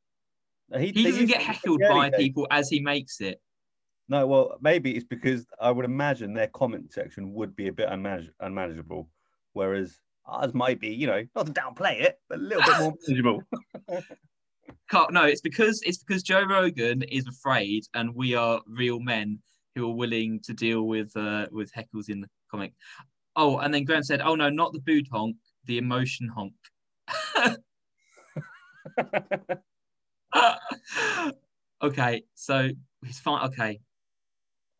He, 0.77 0.91
He 0.91 1.03
doesn't 1.03 1.25
get 1.25 1.41
heckled 1.41 1.79
by 1.79 2.11
people 2.11 2.45
as 2.51 2.69
he 2.69 2.79
makes 2.79 3.19
it. 3.19 3.41
No, 4.07 4.27
well, 4.27 4.55
maybe 4.61 4.91
it's 4.95 5.03
because 5.03 5.47
I 5.59 5.71
would 5.71 5.85
imagine 5.85 6.35
their 6.35 6.49
comment 6.49 6.93
section 6.93 7.33
would 7.33 7.55
be 7.55 7.69
a 7.69 7.73
bit 7.73 7.89
unmanage- 7.89 8.29
unmanageable, 8.39 9.09
whereas 9.53 9.97
ours 10.27 10.53
might 10.53 10.79
be, 10.79 10.89
you 10.89 11.07
know, 11.07 11.23
not 11.35 11.47
to 11.47 11.53
downplay 11.53 12.01
it, 12.01 12.19
but 12.29 12.37
a 12.37 12.41
little 12.43 12.61
bit 12.61 12.79
more 12.81 12.93
manageable. 13.07 13.43
Can't- 14.89 15.11
No, 15.13 15.23
it's 15.25 15.41
because 15.41 15.81
it's 15.83 15.97
because 16.03 16.23
Joe 16.23 16.43
Rogan 16.43 17.03
is 17.03 17.27
afraid, 17.27 17.85
and 17.93 18.13
we 18.15 18.35
are 18.35 18.61
real 18.67 18.99
men 18.99 19.39
who 19.75 19.89
are 19.89 19.93
willing 19.95 20.39
to 20.41 20.53
deal 20.53 20.83
with 20.83 21.15
uh, 21.15 21.47
with 21.51 21.71
heckles 21.73 22.09
in 22.09 22.21
the 22.21 22.29
comic. 22.49 22.73
Oh, 23.35 23.57
and 23.59 23.73
then 23.73 23.83
Graham 23.85 24.03
said, 24.03 24.21
"Oh 24.21 24.35
no, 24.35 24.49
not 24.49 24.73
the 24.73 24.79
boot 24.79 25.07
honk, 25.11 25.35
the 25.65 25.77
emotion 25.77 26.27
honk." 26.29 26.53
okay, 31.83 32.23
so 32.35 32.69
it's 33.03 33.19
fine. 33.19 33.45
Okay, 33.47 33.79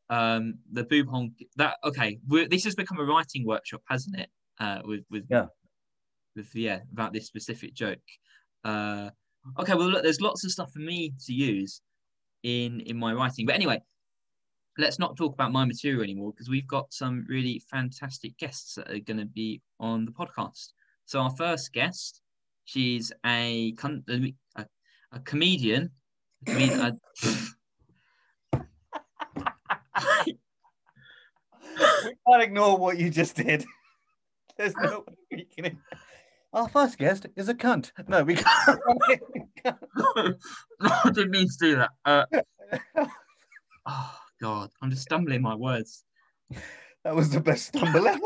um, 0.10 0.56
the 0.71 0.84
boob 0.84 1.08
honk. 1.10 1.34
That 1.58 1.78
okay. 1.84 2.19
We're, 2.28 2.47
this 2.47 2.63
has 2.65 2.76
become 2.76 3.00
a 3.00 3.04
writing 3.04 3.45
workshop, 3.45 3.82
hasn't 3.89 4.19
it? 4.19 4.30
Uh, 4.60 4.82
with 4.86 5.04
with 5.10 5.26
Yeah. 5.30 5.45
with 6.36 6.54
yeah 6.56 6.80
about 6.91 7.13
this 7.13 7.28
specific 7.28 7.73
joke. 7.73 8.00
Uh, 8.63 9.10
okay, 9.60 9.73
well 9.75 9.89
look, 9.89 10.03
there's 10.03 10.21
lots 10.21 10.45
of 10.45 10.51
stuff 10.51 10.71
for 10.71 10.79
me 10.79 11.13
to 11.25 11.33
use 11.33 11.81
in 12.43 12.79
in 12.81 12.97
my 12.97 13.13
writing, 13.13 13.45
but 13.45 13.55
anyway. 13.55 13.81
Let's 14.79 14.99
not 14.99 15.17
talk 15.17 15.33
about 15.33 15.51
my 15.51 15.65
material 15.65 16.03
anymore 16.03 16.33
because 16.33 16.49
we've 16.49 16.67
got 16.67 16.93
some 16.93 17.25
really 17.27 17.60
fantastic 17.71 18.38
guests 18.38 18.75
that 18.75 18.88
are 18.91 18.99
going 18.99 19.17
to 19.17 19.25
be 19.25 19.60
on 19.79 20.05
the 20.05 20.12
podcast. 20.12 20.73
So 21.05 21.19
our 21.19 21.31
first 21.36 21.73
guest, 21.73 22.21
she's 22.65 23.12
a 23.25 23.73
a, 23.83 24.33
a 25.13 25.19
comedian. 25.21 25.89
A 26.47 26.51
comedian 26.51 26.79
a- 26.81 26.99
we 32.05 32.13
can't 32.27 32.43
ignore 32.43 32.77
what 32.77 32.99
you 32.99 33.10
just 33.10 33.36
did. 33.36 33.65
There's 34.57 34.75
no 34.75 35.03
way 35.07 35.15
we 35.31 35.45
can. 35.45 35.79
Our 36.53 36.69
first 36.69 36.97
guest 36.97 37.25
is 37.36 37.49
a 37.49 37.53
cunt. 37.53 37.91
No, 38.07 38.23
we 38.23 38.36
can't. 38.36 38.79
no, 39.65 40.33
I 40.81 41.12
didn't 41.12 41.31
mean 41.31 41.47
to 41.47 41.57
do 41.60 41.75
that. 41.75 41.89
Uh, 42.05 42.25
oh 43.86 44.15
God, 44.41 44.69
I'm 44.81 44.89
just 44.89 45.03
stumbling 45.03 45.41
my 45.41 45.55
words. 45.55 46.03
that 47.03 47.15
was 47.15 47.29
the 47.29 47.41
best 47.41 47.67
stumble 47.67 48.07
ever. 48.07 48.19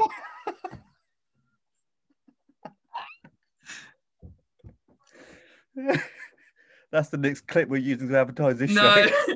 That's 6.91 7.10
the 7.10 7.17
next 7.17 7.47
clip 7.47 7.69
we're 7.69 7.77
using 7.77 8.10
to 8.10 8.17
advertise 8.19 8.57
this 8.57 8.71
No, 8.71 9.07
show. 9.07 9.36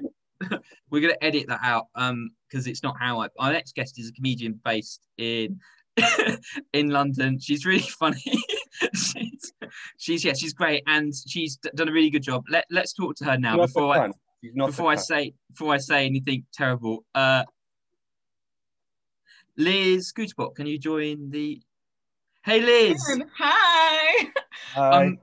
we're 0.89 1.01
gonna 1.01 1.15
edit 1.21 1.47
that 1.47 1.61
out 1.63 1.85
um 1.95 2.31
because 2.47 2.67
it's 2.67 2.83
not 2.83 2.97
how 2.99 3.21
I. 3.21 3.29
Our 3.39 3.53
next 3.53 3.73
guest 3.75 3.97
is 3.99 4.09
a 4.09 4.13
comedian 4.13 4.59
based 4.63 5.07
in 5.17 5.59
in 6.73 6.89
London. 6.89 7.39
She's 7.39 7.65
really 7.65 7.79
funny. 7.99 8.23
she's, 8.93 9.53
she's 9.97 10.25
yeah, 10.25 10.33
she's 10.33 10.53
great, 10.53 10.83
and 10.87 11.13
she's 11.27 11.57
d- 11.57 11.69
done 11.75 11.89
a 11.89 11.91
really 11.91 12.09
good 12.09 12.23
job. 12.23 12.43
Let 12.49 12.65
Let's 12.69 12.93
talk 12.93 13.15
to 13.17 13.25
her 13.25 13.37
now 13.37 13.55
Not 13.55 13.67
before 13.67 13.93
I 13.93 14.07
cunt. 14.07 14.13
She's 14.43 14.55
not 14.55 14.65
a 14.65 14.71
before 14.71 14.91
I 14.91 14.95
say 14.95 15.33
before 15.51 15.73
I 15.73 15.77
say 15.77 16.05
anything 16.05 16.45
terrible. 16.53 17.05
Uh, 17.13 17.43
Liz 19.57 20.11
Guterbock, 20.11 20.55
can 20.55 20.67
you 20.67 20.77
join 20.77 21.29
the? 21.29 21.61
Hey 22.43 22.61
Liz. 22.61 23.01
Hi. 23.37 24.27
Hi. 24.73 25.05
Um, 25.05 25.19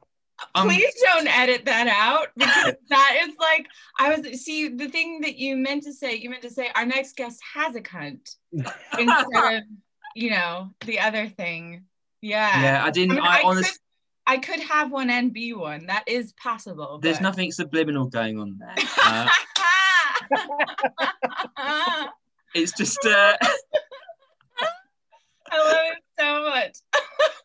um, 0.55 0.69
Please 0.69 0.93
don't 1.03 1.29
edit 1.29 1.65
that 1.67 1.87
out 1.87 2.29
because 2.37 2.75
that 2.89 3.25
is 3.27 3.35
like 3.39 3.67
I 3.99 4.15
was 4.15 4.43
see 4.43 4.69
the 4.69 4.89
thing 4.89 5.21
that 5.21 5.37
you 5.37 5.57
meant 5.57 5.85
to 5.85 5.93
say. 5.93 6.17
You 6.17 6.31
meant 6.31 6.43
to 6.43 6.51
say 6.51 6.71
our 6.75 6.87
next 6.87 7.17
guest 7.17 7.41
has 7.55 7.77
a 7.77 7.81
cunt 7.81 8.37
instead 8.53 9.55
of 9.55 9.63
you 10.15 10.31
know 10.31 10.71
the 10.85 11.01
other 11.01 11.29
thing. 11.29 11.85
Yeah. 12.21 12.63
yeah, 12.63 12.85
I 12.85 12.87
I, 12.87 12.91
didn't. 12.91 13.17
mean, 13.17 13.25
I, 13.25 13.41
I, 13.41 13.43
honestly, 13.45 13.73
could, 13.73 13.79
I 14.27 14.37
could 14.39 14.61
have 14.61 14.93
one 14.93 15.11
and 15.11 15.33
be 15.33 15.53
one. 15.53 15.87
That 15.87 16.05
is 16.07 16.33
possible. 16.35 16.99
there's 17.03 17.17
but- 17.17 17.23
nothing 17.25 17.51
subliminal 17.51 18.07
going 18.07 18.39
on 18.39 18.59
there. 18.59 18.75
Uh, 19.05 19.29
it's 22.55 22.73
just. 22.73 23.05
Uh, 23.05 23.37
I 25.51 25.59
love 25.59 25.85
it 25.93 26.03
so 26.19 26.43
much. 26.49 26.77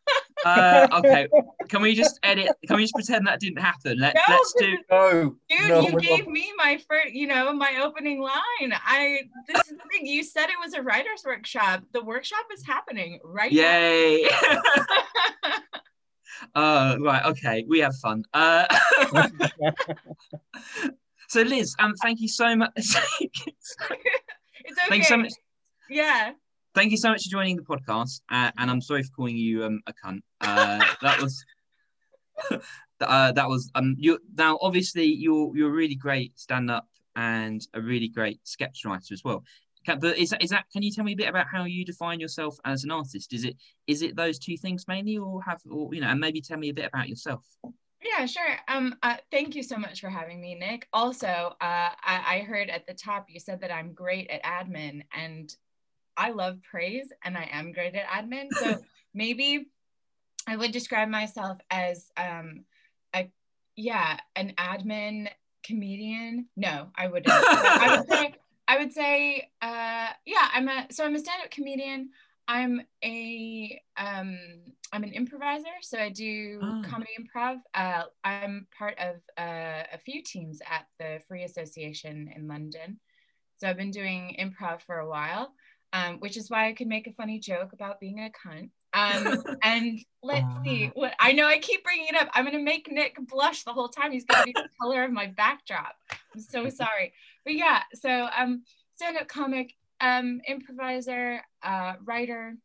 uh, 0.48 0.88
okay, 1.00 1.28
can 1.70 1.82
we 1.82 1.96
just 1.96 2.20
edit? 2.24 2.50
Can 2.68 2.78
we 2.78 2.84
just 2.84 2.94
pretend 2.94 3.28
that 3.28 3.40
didn't 3.40 3.60
happen? 3.60 4.00
Let, 4.00 4.16
No, 4.16 4.22
let's 4.30 4.54
do. 4.54 4.78
no, 4.90 5.36
Dude, 5.50 5.70
no, 5.70 5.82
you 5.82 6.00
gave 6.00 6.26
not. 6.26 6.34
me 6.34 6.52
my 6.58 6.80
first, 6.90 7.14
you 7.14 7.28
know, 7.28 7.54
my 7.54 7.82
opening 7.84 8.22
line. 8.22 8.74
I 8.74 9.22
this 9.48 9.62
is 9.70 9.78
the 9.78 9.84
thing. 9.92 10.06
You 10.06 10.24
said 10.24 10.46
it 10.46 10.58
was 10.64 10.74
a 10.74 10.82
writer's 10.82 11.24
workshop. 11.26 11.84
The 11.94 12.04
workshop 12.04 12.46
is 12.54 12.66
happening 12.66 13.20
right 13.24 13.52
Yay! 13.52 14.28
now. 14.44 14.62
uh, 16.56 16.98
right. 17.00 17.26
Okay, 17.26 17.66
we 17.68 17.80
have 17.80 17.96
fun. 17.98 18.24
Uh, 18.34 18.66
so 21.28 21.42
Liz, 21.42 21.76
um, 21.80 21.94
thank 22.02 22.22
you 22.22 22.28
so 22.28 22.56
much. 22.56 22.72
it's 22.76 22.96
okay. 23.82 24.00
thank 24.88 25.04
you 25.04 25.04
so 25.04 25.18
much. 25.18 25.34
Yeah. 25.90 26.32
Thank 26.78 26.92
you 26.92 26.98
so 26.98 27.10
much 27.10 27.24
for 27.24 27.32
joining 27.32 27.56
the 27.56 27.64
podcast, 27.64 28.22
uh, 28.30 28.52
and 28.60 28.70
I'm 28.70 28.82
sorry 28.82 29.02
for 29.02 29.10
calling 29.10 29.36
you 29.36 29.64
um, 29.64 29.82
a 29.88 29.94
cunt. 29.94 30.20
Uh, 30.42 30.80
that 31.02 31.20
was 31.20 31.44
uh, 33.02 33.32
that 33.32 33.50
was 33.50 33.72
um 33.74 33.96
you 33.98 34.20
now 34.38 34.60
obviously 34.62 35.06
you're 35.06 35.58
you're 35.58 35.70
a 35.70 35.74
really 35.74 35.96
great 35.96 36.38
stand 36.38 36.70
up 36.70 36.88
and 37.16 37.66
a 37.74 37.82
really 37.82 38.08
great 38.08 38.40
sketch 38.44 38.86
writer 38.86 39.12
as 39.12 39.24
well. 39.24 39.44
Can, 39.88 39.98
but 39.98 40.20
is 40.20 40.30
that, 40.30 40.44
is 40.44 40.52
that? 40.52 40.66
Can 40.72 40.84
you 40.84 40.92
tell 40.92 41.04
me 41.04 41.14
a 41.14 41.18
bit 41.18 41.30
about 41.30 41.48
how 41.52 41.64
you 41.64 41.84
define 41.84 42.20
yourself 42.20 42.60
as 42.64 42.84
an 42.84 42.92
artist? 42.92 43.34
Is 43.34 43.44
it 43.44 43.56
is 43.88 44.04
it 44.04 44.16
those 44.16 44.38
two 44.38 44.56
things 44.56 44.88
mainly, 44.88 45.18
or 45.18 45.42
have 45.42 45.60
or 45.68 45.92
you 45.96 46.02
know, 46.02 46.10
and 46.10 46.20
maybe 46.20 46.42
tell 46.42 46.60
me 46.60 46.70
a 46.70 46.76
bit 46.76 46.86
about 46.86 47.10
yourself? 47.10 47.44
Yeah, 48.04 48.28
sure. 48.28 48.56
Um, 48.68 48.94
uh, 49.02 49.18
thank 49.32 49.56
you 49.56 49.64
so 49.64 49.78
much 49.78 50.00
for 50.00 50.12
having 50.12 50.40
me, 50.40 50.54
Nick. 50.54 50.88
Also, 50.94 51.26
uh, 51.26 51.56
I, 51.60 52.36
I 52.36 52.40
heard 52.48 52.70
at 52.70 52.86
the 52.86 52.94
top 52.94 53.26
you 53.30 53.40
said 53.40 53.62
that 53.62 53.74
I'm 53.74 53.94
great 53.94 54.30
at 54.30 54.44
admin, 54.44 55.02
and 55.12 55.52
I 56.18 56.32
love 56.32 56.60
praise, 56.70 57.12
and 57.24 57.38
I 57.38 57.48
am 57.52 57.72
great 57.72 57.96
at 57.96 58.08
admin. 58.08 58.48
So 58.52 58.80
maybe 59.14 59.68
I 60.48 60.58
would 60.58 60.72
describe 60.72 61.10
myself 61.10 61.60
as 61.70 62.12
um, 62.18 62.66
a 63.14 63.30
yeah, 63.76 64.20
an 64.36 64.54
admin 64.58 65.30
comedian. 65.64 66.48
No, 66.56 66.90
I 66.96 67.08
wouldn't. 67.08 67.28
I 67.32 67.98
would 67.98 68.10
say 68.10 68.36
I 68.68 68.78
would 68.80 68.92
say, 68.92 69.50
uh, 69.62 70.08
yeah, 70.26 70.50
I'm 70.54 70.68
a 70.68 70.88
so 70.92 71.06
I'm 71.06 71.16
a 71.16 71.20
stand-up 71.20 71.52
comedian. 71.52 72.10
I'm 72.48 72.82
a 73.04 73.82
um, 73.98 74.38
I'm 74.92 75.04
an 75.04 75.14
improviser, 75.14 75.66
so 75.82 75.98
I 75.98 76.10
do 76.10 76.60
oh. 76.62 76.82
comedy 76.86 77.12
improv. 77.20 77.58
Uh, 77.74 78.04
I'm 78.24 78.68
part 78.78 78.98
of 79.00 79.16
uh, 79.38 79.84
a 79.94 79.98
few 80.04 80.24
teams 80.24 80.62
at 80.70 80.88
the 81.00 81.22
Free 81.28 81.44
Association 81.44 82.32
in 82.36 82.48
London. 82.48 83.00
So 83.58 83.68
I've 83.70 83.78
been 83.78 83.92
doing 83.92 84.36
improv 84.40 84.82
for 84.82 85.00
a 85.00 85.10
while, 85.10 85.54
um, 85.94 86.20
which 86.20 86.38
is 86.38 86.50
why 86.50 86.68
I 86.68 86.74
could 86.74 86.88
make 86.88 87.08
a 87.08 87.14
funny 87.14 87.40
joke 87.40 87.74
about 87.74 88.00
being 88.00 88.20
a 88.20 88.30
cunt. 88.30 88.70
Um, 88.94 89.44
and 89.64 90.00
let's 90.24 90.48
see 90.64 90.92
what 90.94 91.14
I 91.20 91.32
know. 91.34 91.46
I 91.46 91.60
keep 91.60 91.84
bringing 91.84 92.08
it 92.08 92.16
up. 92.16 92.30
I'm 92.34 92.46
gonna 92.46 92.60
make 92.60 92.92
Nick 92.92 93.18
blush 93.28 93.64
the 93.64 93.74
whole 93.74 93.90
time. 93.90 94.12
He's 94.12 94.26
gonna 94.26 94.46
be 94.46 94.54
the 94.54 94.70
color 94.82 95.04
of 95.04 95.12
my 95.12 95.28
backdrop. 95.28 95.96
I'm 96.34 96.42
so 96.42 96.70
sorry, 96.84 97.14
but 97.46 97.56
yeah. 97.56 97.84
So 97.94 98.28
um, 98.38 98.64
stand-up 98.94 99.28
comic, 99.28 99.74
um, 100.02 100.42
improviser, 100.48 101.42
uh, 101.64 101.94
writer, 102.04 102.56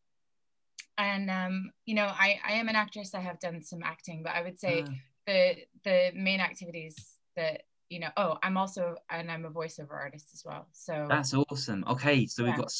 and 0.98 1.30
um, 1.30 1.70
you 1.84 1.94
know, 1.94 2.06
I 2.06 2.38
I 2.46 2.52
am 2.54 2.68
an 2.68 2.76
actress. 2.76 3.14
I 3.14 3.20
have 3.20 3.40
done 3.40 3.62
some 3.62 3.82
acting, 3.84 4.22
but 4.22 4.32
I 4.32 4.42
would 4.42 4.58
say 4.58 4.82
uh. 4.82 4.90
the 5.26 5.56
the 5.84 6.10
main 6.14 6.40
activities 6.40 6.96
that 7.36 7.62
you 7.88 8.00
know. 8.00 8.10
Oh, 8.16 8.38
I'm 8.42 8.56
also 8.56 8.96
and 9.10 9.30
I'm 9.30 9.44
a 9.44 9.50
voiceover 9.50 9.92
artist 9.92 10.28
as 10.32 10.44
well. 10.44 10.66
So 10.72 11.06
that's 11.08 11.34
awesome. 11.34 11.84
Okay, 11.88 12.26
so 12.26 12.42
yeah. 12.42 12.50
we've 12.50 12.58
got 12.58 12.72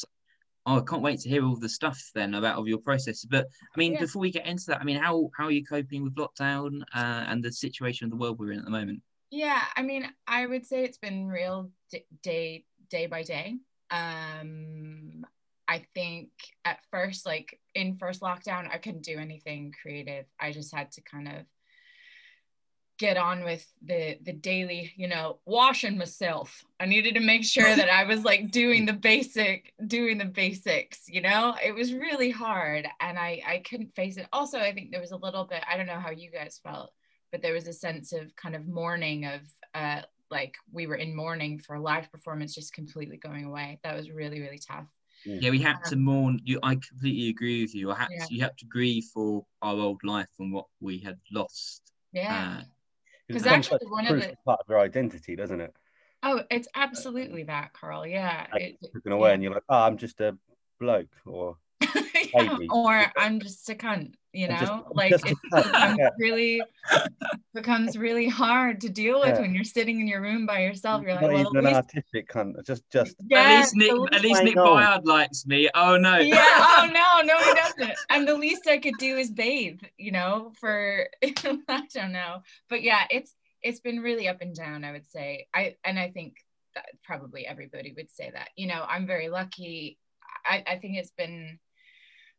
oh, 0.65 0.77
I 0.77 0.81
can't 0.81 1.01
wait 1.01 1.19
to 1.21 1.29
hear 1.29 1.45
all 1.45 1.55
the 1.55 1.69
stuff 1.69 2.11
then 2.15 2.35
about 2.35 2.57
of 2.57 2.67
your 2.67 2.77
process. 2.77 3.25
But 3.25 3.47
I 3.75 3.77
mean, 3.77 3.93
yeah. 3.93 3.99
before 3.99 4.21
we 4.21 4.31
get 4.31 4.45
into 4.45 4.65
that, 4.67 4.81
I 4.81 4.83
mean, 4.83 4.97
how 4.97 5.29
how 5.37 5.45
are 5.45 5.51
you 5.51 5.65
coping 5.65 6.03
with 6.03 6.15
lockdown 6.15 6.81
uh, 6.95 7.25
and 7.27 7.43
the 7.43 7.51
situation 7.51 8.05
of 8.05 8.11
the 8.11 8.17
world 8.17 8.39
we're 8.39 8.51
in 8.51 8.59
at 8.59 8.65
the 8.65 8.71
moment? 8.71 9.01
Yeah, 9.29 9.61
I 9.75 9.81
mean, 9.81 10.07
I 10.27 10.45
would 10.45 10.65
say 10.65 10.83
it's 10.83 10.97
been 10.97 11.27
real 11.27 11.71
d- 11.91 12.05
day 12.21 12.65
day 12.89 13.07
by 13.07 13.23
day. 13.23 13.57
Um, 13.91 15.25
I 15.67 15.85
think 15.93 16.29
at 16.65 16.79
first, 16.91 17.25
like 17.25 17.59
in 17.73 17.95
first 17.95 18.21
lockdown, 18.21 18.69
I 18.71 18.77
couldn't 18.77 19.03
do 19.03 19.17
anything 19.17 19.73
creative. 19.81 20.25
I 20.39 20.51
just 20.51 20.73
had 20.73 20.91
to 20.93 21.01
kind 21.01 21.27
of 21.27 21.45
get 22.99 23.17
on 23.17 23.43
with 23.43 23.65
the 23.83 24.17
the 24.23 24.33
daily 24.33 24.93
you 24.95 25.07
know 25.07 25.39
washing 25.45 25.97
myself. 25.97 26.63
I 26.79 26.85
needed 26.85 27.15
to 27.15 27.21
make 27.21 27.43
sure 27.43 27.75
that 27.75 27.89
i 27.89 28.03
was 28.03 28.23
like 28.23 28.51
doing 28.51 28.85
the 28.85 28.93
basic 28.93 29.73
doing 29.87 30.17
the 30.17 30.25
basics 30.25 31.03
you 31.07 31.21
know? 31.21 31.55
It 31.63 31.73
was 31.73 31.93
really 31.93 32.29
hard 32.29 32.87
and 32.99 33.17
i 33.17 33.41
i 33.47 33.63
couldn't 33.67 33.95
face 33.95 34.17
it. 34.17 34.27
Also 34.31 34.59
i 34.59 34.73
think 34.73 34.91
there 34.91 35.01
was 35.01 35.11
a 35.11 35.17
little 35.17 35.45
bit 35.45 35.63
i 35.67 35.77
don't 35.77 35.87
know 35.87 35.99
how 35.99 36.11
you 36.11 36.29
guys 36.29 36.59
felt 36.63 36.91
but 37.31 37.41
there 37.41 37.53
was 37.53 37.67
a 37.67 37.73
sense 37.73 38.13
of 38.13 38.35
kind 38.35 38.55
of 38.55 38.67
mourning 38.67 39.25
of 39.25 39.41
uh 39.73 40.01
like 40.33 40.55
we 40.71 40.87
were 40.87 40.95
in 40.95 41.15
mourning 41.15 41.59
for 41.59 41.75
a 41.75 41.81
live 41.81 42.11
performance 42.11 42.55
just 42.55 42.73
completely 42.73 43.17
going 43.17 43.45
away. 43.45 43.79
That 43.83 43.95
was 43.95 44.11
really 44.11 44.41
really 44.41 44.59
tough. 44.59 44.89
Yeah. 45.25 45.51
We 45.51 45.59
had 45.59 45.77
um, 45.77 45.81
to 45.89 45.95
mourn. 45.95 46.41
You 46.43 46.59
i 46.63 46.75
completely 46.75 47.29
agree 47.29 47.61
with 47.61 47.73
you. 47.73 47.91
I 47.91 47.95
had 47.95 48.09
yeah. 48.11 48.25
to, 48.25 48.33
you 48.33 48.41
have 48.41 48.55
to 48.57 48.65
grieve 48.65 49.05
for 49.13 49.45
our 49.61 49.75
old 49.75 50.01
life 50.03 50.33
and 50.39 50.51
what 50.51 50.65
we 50.81 50.97
had 50.99 51.17
lost. 51.31 51.81
Yeah. 52.11 52.57
Uh, 52.59 52.63
because 53.27 53.45
actually 53.45 53.79
one 53.87 54.07
of 54.07 54.19
the 54.19 54.35
part 54.45 54.59
of 54.59 54.67
their 54.67 54.79
identity, 54.79 55.35
doesn't 55.35 55.61
it? 55.61 55.73
Oh, 56.21 56.41
it's 56.49 56.67
absolutely 56.73 57.43
that, 57.43 57.73
Carl. 57.73 58.07
Yeah. 58.07 58.47
Like, 58.51 58.61
it, 58.61 58.93
taken 58.93 59.11
away, 59.11 59.29
yeah. 59.29 59.33
and 59.33 59.43
you're 59.43 59.53
like, 59.53 59.63
oh, 59.67 59.81
I'm 59.81 59.97
just 59.97 60.21
a 60.21 60.37
bloke, 60.79 61.09
or 61.25 61.57
yeah, 62.33 62.57
or 62.69 63.05
I'm 63.17 63.39
just 63.39 63.69
a 63.69 63.75
cunt. 63.75 64.13
You 64.33 64.47
know, 64.47 64.57
just, 64.59 64.95
like 64.95 65.11
it 65.11 65.21
becomes 65.51 65.97
yeah. 65.99 66.09
really 66.17 66.61
becomes 67.53 67.95
really 67.95 68.27
hard 68.27 68.81
to 68.81 68.89
deal 68.89 69.19
with 69.19 69.37
when 69.39 69.53
you're 69.53 69.63
sitting 69.63 69.99
in 69.99 70.07
your 70.07 70.21
room 70.21 70.47
by 70.47 70.63
yourself. 70.63 71.03
You're 71.03 71.13
like, 71.13 71.21
well, 71.21 71.39
even 71.39 71.57
an 71.57 71.65
least... 71.65 71.75
artistic 71.75 72.29
cunt. 72.29 72.65
Just, 72.65 72.89
just. 72.89 73.15
Yeah, 73.27 73.41
at 73.41 73.59
least 73.59 73.75
Nick, 73.75 73.91
at 74.11 74.21
least 74.21 74.43
Nick 74.43 74.55
Byard 74.55 75.05
likes 75.05 75.45
me. 75.45 75.69
Oh 75.75 75.97
no. 75.97 76.17
Yeah. 76.17 76.43
Oh 76.75 76.89
no, 76.91 77.21
no, 77.21 77.37
he 77.39 77.53
doesn't. 77.53 77.97
And 78.09 78.27
the 78.27 78.35
least 78.35 78.67
I 78.67 78.79
could 78.79 78.95
do 78.97 79.17
is 79.17 79.29
bathe. 79.29 79.81
You 79.97 80.11
know, 80.11 80.51
for 80.59 81.07
I 81.23 81.83
don't 81.93 82.11
know, 82.11 82.41
but 82.69 82.81
yeah, 82.81 83.03
it's 83.11 83.35
it's 83.61 83.79
been 83.79 83.99
really 83.99 84.27
up 84.27 84.41
and 84.41 84.55
down. 84.55 84.83
I 84.83 84.91
would 84.91 85.07
say. 85.07 85.47
I 85.53 85.75
and 85.83 85.99
I 85.99 86.09
think 86.09 86.37
that 86.75 86.85
probably 87.03 87.45
everybody 87.45 87.93
would 87.95 88.09
say 88.09 88.31
that. 88.33 88.49
You 88.55 88.67
know, 88.67 88.83
I'm 88.87 89.05
very 89.05 89.29
lucky. 89.29 89.99
I, 90.45 90.63
I 90.65 90.77
think 90.77 90.97
it's 90.97 91.11
been 91.11 91.59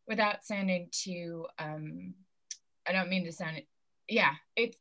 without 0.07 0.45
sounding 0.45 0.89
too 0.91 1.47
um 1.59 2.15
i 2.87 2.93
don't 2.93 3.09
mean 3.09 3.25
to 3.25 3.33
sound 3.33 3.63
yeah 4.09 4.33
it's 4.57 4.79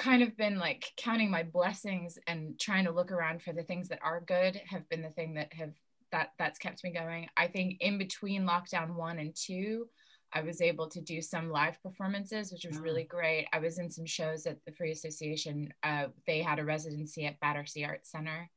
kind 0.00 0.22
of 0.22 0.34
been 0.34 0.58
like 0.58 0.92
counting 0.96 1.30
my 1.30 1.42
blessings 1.42 2.18
and 2.26 2.58
trying 2.58 2.86
to 2.86 2.90
look 2.90 3.12
around 3.12 3.42
for 3.42 3.52
the 3.52 3.62
things 3.62 3.88
that 3.88 3.98
are 4.02 4.22
good 4.22 4.58
have 4.66 4.88
been 4.88 5.02
the 5.02 5.10
thing 5.10 5.34
that 5.34 5.52
have 5.52 5.72
that 6.10 6.32
that's 6.38 6.58
kept 6.58 6.82
me 6.82 6.90
going. 6.90 7.28
I 7.36 7.46
think 7.46 7.76
in 7.80 7.98
between 7.98 8.46
lockdown 8.46 8.94
one 8.94 9.18
and 9.18 9.34
two 9.34 9.86
i 10.32 10.40
was 10.40 10.62
able 10.62 10.88
to 10.88 11.00
do 11.00 11.20
some 11.20 11.50
live 11.50 11.82
performances 11.82 12.50
which 12.50 12.64
was 12.64 12.78
really 12.78 13.04
great. 13.04 13.46
I 13.52 13.58
was 13.58 13.78
in 13.78 13.90
some 13.90 14.06
shows 14.06 14.46
at 14.46 14.64
the 14.64 14.72
free 14.72 14.92
association 14.92 15.72
uh, 15.82 16.06
they 16.26 16.40
had 16.40 16.58
a 16.58 16.64
residency 16.64 17.26
at 17.26 17.38
battersea 17.40 17.84
arts 17.84 18.10
center 18.10 18.48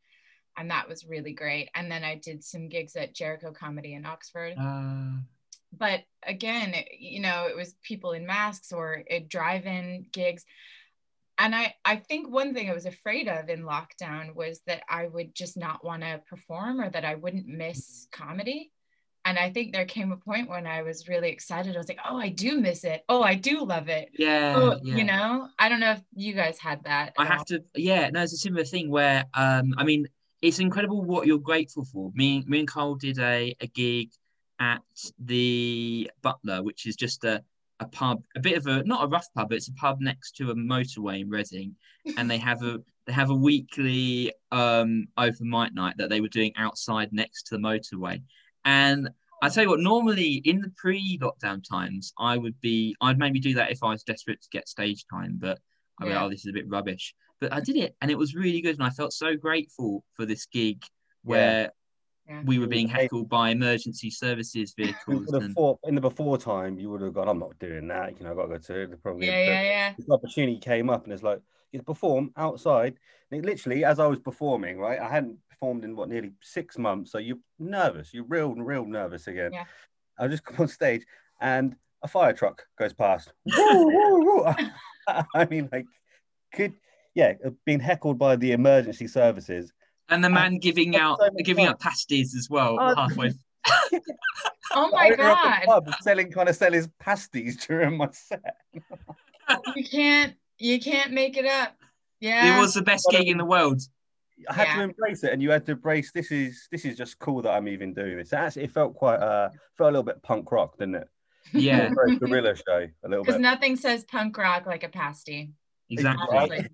and 0.56 0.69
that 0.71 0.88
was 0.88 1.06
really 1.06 1.34
great. 1.34 1.69
And 1.76 1.91
then 1.91 2.06
i 2.06 2.15
did 2.15 2.41
some 2.43 2.69
gigs 2.69 2.95
at 2.95 3.13
jericho 3.13 3.52
comedy 3.52 3.95
in 3.95 4.06
oxford. 4.06 4.54
Uh 4.58 5.19
but 5.77 6.01
again 6.25 6.75
you 6.97 7.19
know 7.19 7.47
it 7.47 7.55
was 7.55 7.75
people 7.83 8.12
in 8.12 8.25
masks 8.25 8.71
or 8.71 9.03
drive-in 9.27 10.05
gigs 10.12 10.45
and 11.38 11.55
I, 11.55 11.73
I 11.83 11.95
think 11.95 12.29
one 12.29 12.53
thing 12.53 12.69
I 12.69 12.73
was 12.73 12.86
afraid 12.86 13.27
of 13.27 13.49
in 13.49 13.63
lockdown 13.63 14.36
was 14.36 14.62
that 14.67 14.83
I 14.88 15.07
would 15.07 15.33
just 15.33 15.57
not 15.57 15.83
want 15.83 16.03
to 16.03 16.21
perform 16.29 16.79
or 16.79 16.89
that 16.89 17.05
I 17.05 17.15
wouldn't 17.15 17.47
miss 17.47 18.07
comedy. 18.12 18.71
And 19.25 19.39
I 19.39 19.51
think 19.51 19.71
there 19.71 19.86
came 19.86 20.12
a 20.12 20.17
point 20.17 20.49
when 20.49 20.67
I 20.67 20.81
was 20.83 21.07
really 21.07 21.29
excited. 21.29 21.75
I 21.75 21.79
was 21.79 21.88
like, 21.88 21.99
oh, 22.07 22.17
I 22.17 22.29
do 22.29 22.59
miss 22.59 22.83
it. 22.83 23.03
Oh, 23.07 23.23
I 23.23 23.36
do 23.36 23.63
love 23.63 23.88
it. 23.88 24.09
Yeah. 24.17 24.53
Oh, 24.55 24.79
yeah. 24.83 24.95
You 24.95 25.03
know, 25.05 25.47
I 25.57 25.69
don't 25.69 25.79
know 25.79 25.93
if 25.93 26.01
you 26.13 26.33
guys 26.33 26.59
had 26.59 26.83
that. 26.83 27.13
I 27.17 27.25
have 27.25 27.39
all. 27.39 27.45
to, 27.45 27.63
yeah, 27.73 28.09
no, 28.09 28.21
it's 28.21 28.33
a 28.33 28.38
similar 28.38 28.65
thing 28.65 28.91
where, 28.91 29.25
um, 29.33 29.73
I 29.77 29.86
mean, 29.86 30.07
it's 30.41 30.59
incredible 30.59 31.03
what 31.03 31.25
you're 31.25 31.39
grateful 31.39 31.86
for. 31.86 32.12
Me, 32.13 32.43
me 32.45 32.59
and 32.59 32.67
Cole 32.67 32.95
did 32.95 33.17
a, 33.17 33.55
a 33.62 33.67
gig 33.67 34.12
at 34.63 34.82
the 35.19 36.10
Butler, 36.21 36.63
which 36.63 36.86
is 36.86 36.95
just 36.95 37.26
a, 37.26 37.43
a 37.82 37.86
pub, 37.86 38.23
a 38.36 38.39
bit 38.39 38.58
of 38.58 38.65
a 38.67 38.84
not 38.84 39.04
a 39.04 39.08
rough 39.08 39.28
pub, 39.36 39.49
but 39.49 39.58
it's 39.58 39.67
a 39.67 39.73
pub 39.73 39.99
next 39.99 40.38
to 40.38 40.52
a 40.52 40.56
motorway 40.56 41.19
in 41.19 41.30
Reading, 41.30 41.76
and 42.17 42.32
they 42.32 42.38
have 42.38 42.63
a 42.63 42.80
they 43.06 43.12
have 43.12 43.30
a 43.30 43.36
weekly 43.36 44.32
um, 44.52 45.08
open 45.17 45.49
mic 45.49 45.73
night 45.73 45.97
that 45.97 46.10
they 46.10 46.21
were 46.21 46.30
doing 46.30 46.54
outside 46.56 47.10
next 47.12 47.43
to 47.47 47.58
the 47.58 47.62
motorway, 47.62 48.21
and 48.63 49.10
I 49.41 49.49
tell 49.49 49.63
you 49.63 49.69
what, 49.69 49.82
normally 49.82 50.41
in 50.45 50.62
the 50.62 50.71
pre-lockdown 50.78 51.67
times, 51.67 52.13
I 52.17 52.38
would 52.38 52.60
be 52.62 52.95
I'd 53.02 53.19
maybe 53.19 53.41
do 53.41 53.56
that 53.56 53.71
if 53.71 53.84
I 53.84 53.89
was 53.89 54.04
desperate 54.04 54.41
to 54.41 54.49
get 54.49 54.69
stage 54.69 55.04
time, 55.12 55.38
but 55.38 55.60
I 55.99 56.06
mean, 56.06 56.13
yeah. 56.13 56.23
oh, 56.23 56.30
this 56.30 56.45
is 56.45 56.49
a 56.49 56.54
bit 56.54 56.69
rubbish. 56.69 57.13
But 57.41 57.52
I 57.52 57.60
did 57.60 57.76
it, 57.76 57.97
and 58.02 58.10
it 58.10 58.17
was 58.17 58.34
really 58.34 58.62
good, 58.62 58.76
and 58.76 58.84
I 58.84 58.91
felt 58.91 59.12
so 59.12 59.36
grateful 59.36 60.06
for 60.15 60.26
this 60.26 60.45
gig 60.45 60.84
where 61.23 61.71
yeah. 62.27 62.41
we 62.45 62.59
were 62.59 62.67
being 62.67 62.88
heckled 62.88 63.27
by 63.27 63.49
emergency 63.49 64.09
services 64.09 64.73
vehicles. 64.77 65.27
And... 65.33 65.55
in 65.83 65.95
the 65.95 66.01
before 66.01 66.38
time, 66.38 66.79
you 66.79 66.89
would 66.89 67.01
have 67.01 67.13
gone, 67.13 67.27
I'm 67.27 67.39
not 67.39 67.57
doing 67.59 67.88
that. 67.89 68.17
You 68.17 68.25
know, 68.25 68.31
I've 68.31 68.38
got 68.38 68.43
to 68.43 68.49
go 68.49 68.57
to 68.57 68.88
the 68.88 68.97
probably. 68.97 69.27
Yeah, 69.27 69.43
yeah, 69.43 69.62
yeah. 69.62 69.93
This 69.97 70.09
opportunity 70.09 70.57
came 70.59 70.89
up, 70.89 71.03
and 71.03 71.13
it's 71.13 71.23
like, 71.23 71.41
you 71.71 71.81
perform 71.81 72.31
outside. 72.38 72.95
And 73.31 73.43
it, 73.43 73.45
literally, 73.45 73.83
as 73.83 73.99
I 73.99 74.07
was 74.07 74.19
performing, 74.19 74.77
right, 74.77 74.99
I 74.99 75.09
hadn't 75.09 75.38
performed 75.49 75.83
in 75.83 75.95
what 75.95 76.09
nearly 76.09 76.31
six 76.41 76.77
months. 76.77 77.12
So 77.12 77.17
you're 77.17 77.38
nervous. 77.59 78.13
You're 78.13 78.25
real, 78.25 78.53
real 78.53 78.86
nervous 78.86 79.27
again. 79.27 79.51
Yeah. 79.53 79.65
I 80.17 80.27
just 80.27 80.43
come 80.45 80.57
on 80.59 80.67
stage, 80.67 81.05
and 81.41 81.75
a 82.03 82.07
fire 82.07 82.33
truck 82.33 82.63
goes 82.79 82.93
past. 82.93 83.33
I 83.51 85.45
mean, 85.49 85.67
like, 85.71 85.86
could 86.53 86.73
yeah, 87.15 87.33
being 87.65 87.79
heckled 87.79 88.17
by 88.17 88.36
the 88.36 88.53
emergency 88.53 89.07
services 89.07 89.73
and 90.09 90.23
the 90.23 90.29
man 90.29 90.57
giving 90.57 90.95
out 90.95 91.19
so 91.19 91.29
giving 91.43 91.65
fun. 91.65 91.73
out 91.73 91.79
pasties 91.79 92.35
as 92.35 92.49
well 92.49 92.77
oh, 92.79 92.95
halfway. 92.95 93.31
oh 94.73 94.89
my 94.91 95.11
god! 95.15 95.63
Pub 95.65 95.93
selling 96.01 96.31
kind 96.31 96.49
of 96.49 96.55
sell 96.55 96.71
his 96.71 96.87
pasties 96.99 97.65
during 97.65 97.97
my 97.97 98.09
set. 98.11 98.57
you 99.75 99.83
can't 99.83 100.35
you 100.57 100.79
can't 100.79 101.11
make 101.11 101.37
it 101.37 101.45
up. 101.45 101.75
Yeah, 102.19 102.57
it 102.57 102.61
was 102.61 102.73
the 102.73 102.81
best 102.81 103.07
gig 103.09 103.27
in 103.27 103.37
the 103.37 103.45
world. 103.45 103.81
I 104.49 104.53
had 104.53 104.67
Yeah. 104.67 104.75
to 104.77 104.81
embrace 104.83 105.23
it, 105.23 105.31
and 105.31 105.41
you 105.41 105.51
had 105.51 105.65
to 105.67 105.73
embrace 105.73 106.11
this 106.11 106.31
is 106.31 106.67
this 106.71 106.85
is 106.85 106.97
just 106.97 107.19
cool 107.19 107.41
that 107.43 107.51
I'm 107.51 107.67
even 107.67 107.93
doing 107.93 108.17
this. 108.17 108.33
Actually, 108.33 108.63
it 108.63 108.71
felt 108.71 108.95
quite 108.95 109.19
uh 109.19 109.49
felt 109.77 109.89
a 109.89 109.91
little 109.91 110.03
bit 110.03 110.21
punk 110.23 110.51
rock, 110.51 110.77
didn't 110.77 110.95
it? 110.95 111.07
Yeah, 111.53 111.89
Very 111.93 112.17
guerrilla 112.17 112.55
show, 112.55 112.87
a 113.03 113.07
little 113.07 113.23
bit. 113.23 113.27
Because 113.27 113.41
nothing 113.41 113.75
says 113.75 114.03
punk 114.05 114.37
rock 114.37 114.65
like 114.65 114.83
a 114.83 114.89
pasty. 114.89 115.51
exactly. 115.89 116.37
Honestly. 116.37 116.67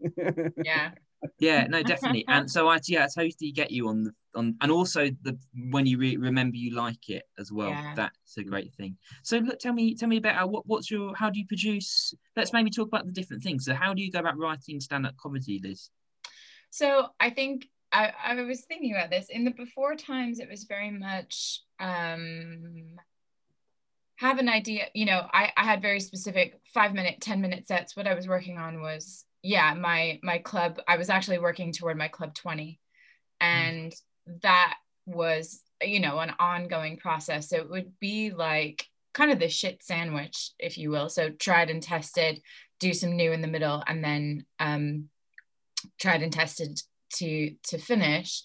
Yeah. 0.64 0.92
Yeah, 1.38 1.66
no, 1.68 1.82
definitely. 1.82 2.24
And 2.28 2.50
so 2.50 2.68
I 2.68 2.80
yeah, 2.86 3.04
I 3.04 3.22
totally 3.22 3.52
get 3.52 3.70
you 3.70 3.88
on 3.88 4.04
the 4.04 4.12
on, 4.34 4.56
and 4.60 4.72
also 4.72 5.08
the 5.22 5.38
when 5.70 5.86
you 5.86 5.98
re- 5.98 6.16
remember 6.16 6.56
you 6.56 6.74
like 6.74 7.08
it 7.08 7.24
as 7.38 7.52
well. 7.52 7.70
Yeah. 7.70 7.94
That's 7.94 8.36
a 8.38 8.44
great 8.44 8.74
thing. 8.74 8.96
So 9.22 9.38
look, 9.38 9.58
tell 9.58 9.72
me, 9.72 9.94
tell 9.94 10.08
me 10.08 10.16
about 10.16 10.50
what 10.50 10.66
what's 10.66 10.90
your 10.90 11.14
how 11.14 11.30
do 11.30 11.38
you 11.38 11.46
produce? 11.46 12.14
Let's 12.36 12.52
maybe 12.52 12.70
talk 12.70 12.88
about 12.88 13.06
the 13.06 13.12
different 13.12 13.42
things. 13.42 13.64
So 13.64 13.74
how 13.74 13.94
do 13.94 14.02
you 14.02 14.10
go 14.10 14.20
about 14.20 14.38
writing 14.38 14.80
stand 14.80 15.06
up 15.06 15.16
comedy, 15.16 15.60
Liz? 15.62 15.90
So 16.70 17.08
I 17.20 17.30
think 17.30 17.68
I, 17.92 18.12
I 18.24 18.34
was 18.42 18.62
thinking 18.62 18.92
about 18.94 19.10
this 19.10 19.28
in 19.28 19.44
the 19.44 19.50
before 19.50 19.94
times. 19.94 20.38
It 20.38 20.48
was 20.48 20.64
very 20.64 20.90
much 20.90 21.60
um, 21.78 22.96
have 24.16 24.38
an 24.38 24.48
idea. 24.48 24.86
You 24.94 25.04
know, 25.04 25.26
I, 25.32 25.52
I 25.56 25.64
had 25.64 25.82
very 25.82 26.00
specific 26.00 26.60
five 26.72 26.94
minute, 26.94 27.20
ten 27.20 27.40
minute 27.40 27.68
sets. 27.68 27.96
What 27.96 28.06
I 28.06 28.14
was 28.14 28.26
working 28.26 28.58
on 28.58 28.80
was 28.80 29.24
yeah, 29.42 29.74
my 29.74 30.20
my 30.22 30.38
club. 30.38 30.80
I 30.86 30.96
was 30.96 31.10
actually 31.10 31.38
working 31.38 31.72
toward 31.72 31.96
my 31.96 32.08
club 32.08 32.34
twenty, 32.34 32.80
and 33.40 33.92
that 34.42 34.74
was 35.06 35.62
you 35.82 36.00
know 36.00 36.18
an 36.18 36.32
ongoing 36.38 36.96
process. 36.96 37.48
So 37.48 37.56
it 37.56 37.70
would 37.70 37.98
be 38.00 38.30
like 38.30 38.86
kind 39.14 39.30
of 39.30 39.38
the 39.38 39.48
shit 39.48 39.82
sandwich, 39.82 40.52
if 40.58 40.78
you 40.78 40.90
will. 40.90 41.08
So 41.08 41.30
tried 41.30 41.70
and 41.70 41.82
tested, 41.82 42.40
do 42.80 42.92
some 42.92 43.16
new 43.16 43.32
in 43.32 43.42
the 43.42 43.48
middle, 43.48 43.82
and 43.86 44.02
then 44.02 44.46
um, 44.58 45.08
tried 46.00 46.22
and 46.22 46.32
tested 46.32 46.80
to 47.14 47.54
to 47.64 47.78
finish 47.78 48.44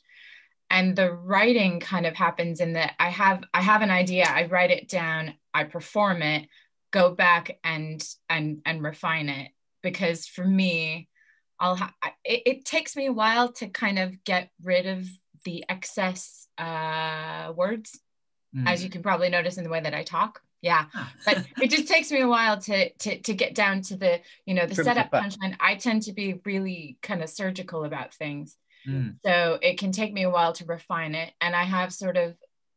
and 0.70 0.96
the 0.96 1.12
writing 1.12 1.80
kind 1.80 2.06
of 2.06 2.16
happens 2.16 2.60
in 2.60 2.74
that 2.74 2.94
i 3.00 3.10
have 3.10 3.44
i 3.54 3.62
have 3.62 3.82
an 3.82 3.92
idea 3.92 4.26
i 4.26 4.46
write 4.46 4.72
it 4.72 4.88
down 4.88 5.34
i 5.54 5.64
perform 5.64 6.22
it 6.22 6.48
go 6.92 7.14
back 7.14 7.58
and 7.64 8.08
and 8.30 8.62
and 8.66 8.84
refine 8.84 9.30
it 9.30 9.52
because 9.90 10.20
for 10.36 10.46
me 10.62 11.08
i'll 11.60 11.76
ha- 11.82 11.94
it, 12.34 12.42
it 12.52 12.66
takes 12.66 12.96
me 12.96 13.06
a 13.08 13.14
while 13.22 13.48
to 13.60 13.66
kind 13.84 13.98
of 14.04 14.24
get 14.24 14.50
rid 14.72 14.86
of 14.96 15.02
the 15.46 15.64
excess 15.70 16.48
uh 16.58 17.54
words 17.56 17.90
Mm. 18.56 18.66
as 18.72 18.82
you 18.82 18.90
can 18.90 19.04
probably 19.04 19.30
notice 19.30 19.58
in 19.58 19.66
the 19.66 19.70
way 19.76 19.82
that 19.82 19.94
i 19.94 20.04
talk 20.04 20.34
yeah 20.62 20.86
Ah. 20.96 21.12
but 21.26 21.38
it 21.62 21.70
just 21.70 21.88
takes 21.94 22.10
me 22.14 22.22
a 22.22 22.28
while 22.36 22.58
to 22.68 22.78
to 23.04 23.20
to 23.28 23.34
get 23.44 23.54
down 23.54 23.82
to 23.90 23.98
the 23.98 24.14
you 24.48 24.54
know 24.56 24.66
the 24.66 24.74
setup 24.88 25.12
punchline 25.12 25.54
i 25.60 25.76
tend 25.76 26.00
to 26.04 26.14
be 26.14 26.40
really 26.46 26.98
kind 27.08 27.22
of 27.24 27.30
surgical 27.30 27.84
about 27.84 28.14
things 28.14 28.56
Mm. 28.88 29.16
so 29.26 29.60
it 29.62 29.76
can 29.82 29.92
take 29.92 30.14
me 30.14 30.24
a 30.24 30.30
while 30.30 30.54
to 30.54 30.64
refine 30.66 31.14
it 31.24 31.30
and 31.42 31.54
i 31.64 31.66
have 31.76 31.92
sort 32.04 32.16
of 32.16 32.30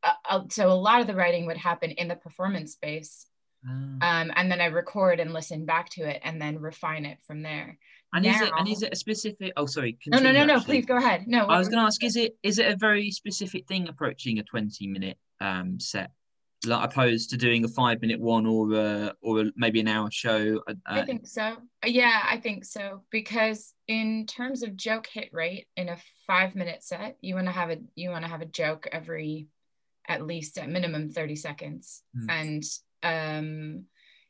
uh, 0.03 0.19
uh, 0.33 0.43
so 0.51 0.63
a 0.73 0.81
lot 0.89 1.01
of 1.01 1.07
the 1.07 1.15
writing 1.21 1.47
would 1.47 1.57
happen 1.69 1.91
in 1.93 2.09
the 2.09 2.17
performance 2.17 2.73
space. 2.73 3.27
Um, 3.69 4.33
and 4.37 4.51
then 4.51 4.61
i 4.61 4.67
record 4.67 5.21
and 5.21 5.33
listen 5.33 5.67
back 5.67 5.89
to 5.91 6.03
it 6.09 6.21
and 6.25 6.41
then 6.41 6.59
refine 6.59 7.05
it 7.05 7.19
from 7.27 7.43
there 7.43 7.79
and 8.13 8.27
is 8.27 8.41
it 8.41 8.53
and 8.57 8.69
is 8.69 8.83
it 8.83 8.93
a 8.93 8.97
specific? 8.97 9.53
Oh, 9.57 9.67
sorry. 9.67 9.97
no 10.07 10.19
no 10.19 10.33
no 10.33 10.45
no 10.45 10.57
actually. 10.57 10.81
please 10.81 10.87
go 10.87 10.97
ahead 10.97 11.27
no 11.27 11.47
I 11.47 11.59
was 11.59 11.69
going 11.69 11.79
to 11.79 11.85
ask: 11.85 12.03
Is 12.03 12.17
it 12.17 12.37
is 12.43 12.59
it 12.59 12.67
a 12.67 12.77
very 12.77 13.11
specific 13.11 13.67
thing 13.69 13.89
approaching 13.89 14.39
a 14.39 14.43
twenty 14.43 14.89
minute 14.89 15.17
um 15.41 15.79
set, 15.79 16.11
like 16.67 16.85
opposed 16.85 17.31
to 17.31 17.37
doing 17.37 17.65
a 17.65 17.69
five 17.69 18.01
minute 18.01 18.21
one 18.21 18.47
or 18.47 18.73
a, 18.75 19.15
or 19.23 19.43
a, 19.43 19.45
maybe 19.55 19.79
an 19.81 19.87
hour 19.87 20.11
show? 20.11 20.61
Uh, 20.69 20.75
I 20.87 21.03
think 21.03 21.27
so. 21.27 21.57
Yeah, 21.85 22.21
I 22.29 22.39
think 22.39 22.65
so. 22.65 23.03
Because 23.11 23.75
in 23.87 24.27
terms 24.27 24.65
of 24.65 24.77
joke 24.77 25.07
hit 25.07 25.31
rate 25.33 25.69
in 25.77 25.89
a 25.89 25.97
five 26.27 26.57
minute 26.57 26.83
set, 26.83 27.17
you 27.21 27.37
want 27.37 27.47
to 27.47 27.53
have 27.53 27.71
a 27.71 27.79
you 27.95 28.11
want 28.11 28.25
to 28.25 28.31
have 28.31 28.43
a 28.43 28.47
joke 28.47 28.89
every 28.91 29.47
at 30.09 30.27
least 30.27 30.59
at 30.59 30.69
minimum 30.69 31.11
30 31.11 31.37
seconds. 31.37 32.03
Mm. 32.17 32.27
And 32.29 32.65
um, 33.03 33.85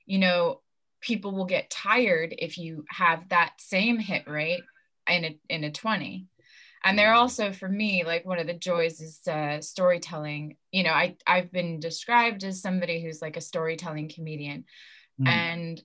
you 0.07 0.19
know, 0.19 0.61
people 1.01 1.33
will 1.33 1.47
get 1.47 1.71
tired 1.71 2.35
if 2.39 2.59
you 2.59 2.85
have 2.89 3.29
that 3.29 3.53
same 3.59 3.99
hit 3.99 4.29
rate 4.29 4.63
in 5.09 5.25
a 5.25 5.39
in 5.49 5.65
a 5.65 5.71
20. 5.71 6.27
And 6.83 6.99
they're 6.99 7.13
also 7.13 7.53
for 7.53 7.69
me 7.69 8.05
like 8.05 8.25
one 8.25 8.39
of 8.39 8.47
the 8.47 8.55
joys 8.55 9.01
is 9.01 9.21
uh, 9.29 9.61
storytelling. 9.61 10.57
You 10.73 10.85
know, 10.85 10.93
I 10.93 11.17
I've 11.27 11.53
been 11.53 11.81
described 11.81 12.43
as 12.45 12.63
somebody 12.63 13.03
who's 13.03 13.21
like 13.21 13.37
a 13.37 13.43
storytelling 13.43 14.11
comedian 14.15 14.65
Mm. 15.21 15.29
and 15.29 15.83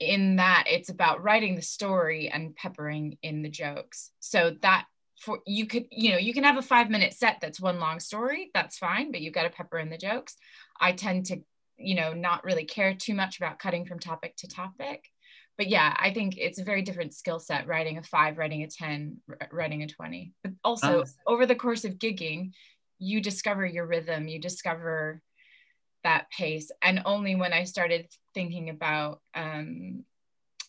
in 0.00 0.36
that 0.36 0.64
it's 0.68 0.88
about 0.88 1.22
writing 1.22 1.54
the 1.54 1.62
story 1.62 2.28
and 2.28 2.54
peppering 2.56 3.16
in 3.22 3.42
the 3.42 3.48
jokes 3.48 4.10
so 4.18 4.56
that 4.62 4.86
for 5.20 5.38
you 5.46 5.66
could 5.66 5.86
you 5.90 6.10
know 6.10 6.18
you 6.18 6.34
can 6.34 6.42
have 6.42 6.56
a 6.56 6.62
five 6.62 6.90
minute 6.90 7.12
set 7.14 7.38
that's 7.40 7.60
one 7.60 7.78
long 7.78 8.00
story 8.00 8.50
that's 8.52 8.76
fine 8.76 9.12
but 9.12 9.20
you've 9.20 9.32
got 9.32 9.44
to 9.44 9.50
pepper 9.50 9.78
in 9.78 9.90
the 9.90 9.96
jokes 9.96 10.36
i 10.80 10.90
tend 10.90 11.26
to 11.26 11.40
you 11.76 11.94
know 11.94 12.12
not 12.12 12.44
really 12.44 12.64
care 12.64 12.94
too 12.94 13.14
much 13.14 13.36
about 13.38 13.58
cutting 13.58 13.84
from 13.84 13.98
topic 13.98 14.36
to 14.36 14.48
topic. 14.48 15.10
But 15.56 15.68
yeah 15.68 15.94
i 15.98 16.12
think 16.12 16.36
it's 16.36 16.58
a 16.58 16.64
very 16.64 16.82
different 16.82 17.14
skill 17.14 17.38
set 17.38 17.68
writing 17.68 17.96
a 17.96 18.02
five 18.02 18.38
writing 18.38 18.62
a 18.64 18.66
10 18.66 19.18
r- 19.28 19.48
writing 19.52 19.82
a 19.82 19.86
20 19.86 20.32
but 20.42 20.52
also 20.64 21.02
Ah. 21.02 21.08
over 21.32 21.46
the 21.46 21.54
course 21.54 21.84
of 21.84 21.98
gigging 21.98 22.52
you 22.98 23.20
discover 23.20 23.64
your 23.64 23.86
rhythm 23.86 24.26
you 24.26 24.40
discover 24.40 25.22
that 26.02 26.28
pace. 26.30 26.70
And 26.82 27.02
only 27.04 27.34
when 27.34 27.52
i 27.52 27.64
started 27.64 28.08
thinking 28.34 28.68
about 28.68 29.20
um 29.34 30.04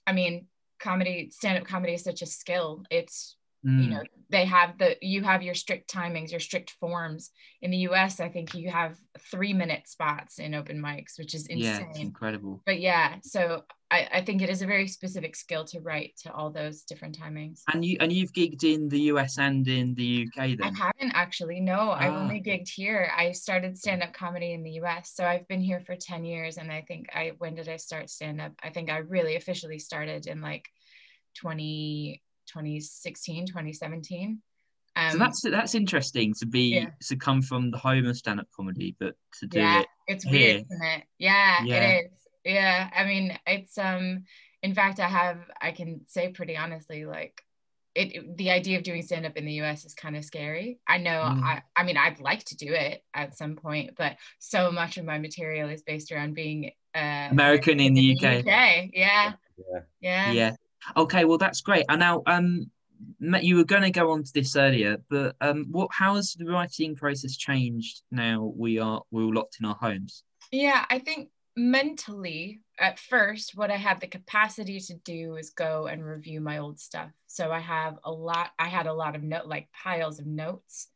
i 0.05 0.11
mean 0.13 0.47
comedy 0.79 1.29
stand-up 1.31 1.65
comedy 1.65 1.93
is 1.95 2.03
such 2.03 2.21
a 2.21 2.25
skill. 2.27 2.83
It's 2.91 3.37
Mm. 3.65 3.83
you 3.83 3.89
know 3.89 4.03
they 4.29 4.45
have 4.45 4.77
the 4.77 4.95
you 5.01 5.23
have 5.23 5.41
your 5.41 5.55
strict 5.55 5.91
timings 5.91 6.29
your 6.29 6.39
strict 6.39 6.69
forms 6.79 7.31
in 7.63 7.71
the 7.71 7.77
us 7.79 8.19
i 8.19 8.29
think 8.29 8.53
you 8.53 8.69
have 8.69 8.95
three 9.31 9.53
minute 9.53 9.87
spots 9.87 10.37
in 10.37 10.53
open 10.53 10.79
mics 10.79 11.17
which 11.17 11.33
is 11.33 11.47
insane 11.47 11.87
it's 11.89 11.99
incredible. 11.99 12.61
but 12.65 12.79
yeah 12.79 13.15
so 13.23 13.63
I, 13.91 14.07
I 14.13 14.21
think 14.25 14.41
it 14.41 14.49
is 14.49 14.61
a 14.61 14.67
very 14.67 14.87
specific 14.87 15.35
skill 15.35 15.63
to 15.65 15.79
write 15.79 16.13
to 16.23 16.33
all 16.33 16.51
those 16.51 16.83
different 16.83 17.17
timings 17.19 17.61
And 17.71 17.83
you 17.85 17.97
and 17.99 18.11
you've 18.11 18.33
gigged 18.33 18.63
in 18.63 18.89
the 18.89 19.01
US 19.13 19.37
and 19.39 19.67
in 19.67 19.95
the 19.95 20.27
UK 20.27 20.57
then 20.57 20.75
I 20.75 20.77
haven't 20.85 21.13
actually. 21.15 21.59
No, 21.59 21.91
I've 21.91 22.13
Ah. 22.13 22.21
only 22.23 22.41
gigged 22.41 22.69
here. 22.69 23.11
I 23.15 23.31
started 23.31 23.77
stand 23.77 24.01
up 24.03 24.13
comedy 24.13 24.53
in 24.53 24.63
the 24.63 24.75
US. 24.81 25.13
So 25.15 25.23
I've 25.23 25.47
been 25.47 25.61
here 25.61 25.79
for 25.79 25.95
10 25.95 26.25
years. 26.25 26.57
And 26.57 26.71
I 26.71 26.81
think 26.87 27.07
I, 27.13 27.33
when 27.37 27.53
did 27.55 27.69
I 27.69 27.77
start 27.77 28.09
stand 28.09 28.41
up? 28.41 28.53
I 28.63 28.69
think 28.71 28.89
I 28.89 28.97
really 28.97 29.35
officially 29.35 29.77
started 29.79 30.25
in 30.27 30.41
like 30.41 30.65
20, 31.35 32.21
2016, 32.47 33.47
2017. 33.47 34.41
Um, 34.97 35.11
so 35.11 35.17
that's 35.17 35.41
that's 35.41 35.75
interesting 35.75 36.33
to 36.35 36.45
be 36.45 36.75
yeah. 36.75 36.85
to 37.03 37.17
come 37.17 37.41
from 37.41 37.69
the 37.71 37.77
home 37.77 38.05
of 38.05 38.15
stand 38.15 38.39
up 38.39 38.47
comedy, 38.55 38.95
but 38.99 39.15
to 39.39 39.47
do 39.47 39.59
yeah, 39.59 39.81
it. 39.81 39.87
it's 40.07 40.23
here. 40.23 40.31
weird, 40.55 40.65
isn't 40.71 40.83
it? 40.85 41.03
Yeah, 41.19 41.63
Yeah. 41.65 41.75
it 41.89 42.05
is. 42.05 42.11
Yeah. 42.45 42.89
I 42.95 43.03
mean, 43.05 43.37
it's, 43.47 43.77
um, 43.77 44.23
in 44.63 44.73
fact, 44.73 44.99
I 44.99 45.07
have, 45.07 45.39
I 45.61 45.71
can 45.71 46.01
say 46.07 46.29
pretty 46.29 46.55
honestly, 46.55 47.05
like, 47.05 47.41
it, 47.95 48.15
it- 48.15 48.37
the 48.37 48.51
idea 48.51 48.77
of 48.77 48.83
doing 48.83 49.01
stand 49.01 49.25
up 49.25 49.35
in 49.35 49.45
the 49.45 49.61
US 49.63 49.83
is 49.83 49.93
kind 49.95 50.15
of 50.15 50.23
scary. 50.23 50.79
I 50.87 50.97
know 50.99 51.21
Mm. 51.23 51.43
I 51.43 51.61
I 51.75 51.83
mean 51.83 51.97
I'd 51.97 52.19
like 52.19 52.43
to 52.45 52.55
do 52.55 52.71
it 52.73 53.03
at 53.13 53.35
some 53.37 53.55
point, 53.55 53.91
but 53.97 54.15
so 54.39 54.71
much 54.71 54.97
of 54.97 55.05
my 55.05 55.17
material 55.17 55.69
is 55.69 55.81
based 55.81 56.11
around 56.11 56.35
being 56.35 56.71
uh 56.93 57.27
American 57.31 57.79
in 57.81 57.93
the 57.93 58.15
UK. 58.15 58.45
Yeah. 58.45 58.85
Yeah. 58.93 59.33
Yeah. 60.01 60.31
Yeah. 60.31 60.51
Okay, 60.95 61.25
well 61.25 61.37
that's 61.37 61.61
great. 61.61 61.85
And 61.89 61.99
now 61.99 62.23
um 62.25 62.71
you 63.19 63.57
were 63.57 63.65
going 63.65 63.81
to 63.81 63.91
go 63.91 64.11
on 64.11 64.23
to 64.23 64.33
this 64.33 64.55
earlier, 64.55 64.97
but 65.09 65.35
um, 65.41 65.67
what? 65.69 65.89
How 65.91 66.15
has 66.15 66.33
the 66.33 66.45
writing 66.45 66.95
process 66.95 67.35
changed 67.35 68.01
now? 68.11 68.53
We 68.55 68.79
are 68.79 69.01
we're 69.11 69.25
all 69.25 69.33
locked 69.33 69.57
in 69.59 69.65
our 69.65 69.75
homes. 69.75 70.23
Yeah, 70.51 70.85
I 70.89 70.99
think 70.99 71.29
mentally 71.57 72.61
at 72.77 72.99
first 72.99 73.55
what 73.55 73.71
I 73.71 73.77
had 73.77 74.01
the 74.01 74.07
capacity 74.07 74.77
to 74.77 74.93
do 74.93 75.37
is 75.37 75.51
go 75.51 75.87
and 75.87 76.03
review 76.03 76.41
my 76.41 76.57
old 76.57 76.79
stuff. 76.79 77.11
So 77.27 77.51
I 77.51 77.59
have 77.59 77.97
a 78.03 78.11
lot 78.11 78.51
I 78.59 78.67
had 78.67 78.87
a 78.87 78.93
lot 78.93 79.15
of 79.15 79.23
note 79.23 79.45
like 79.45 79.69
piles 79.71 80.19
of 80.19 80.25
notes. 80.25 80.89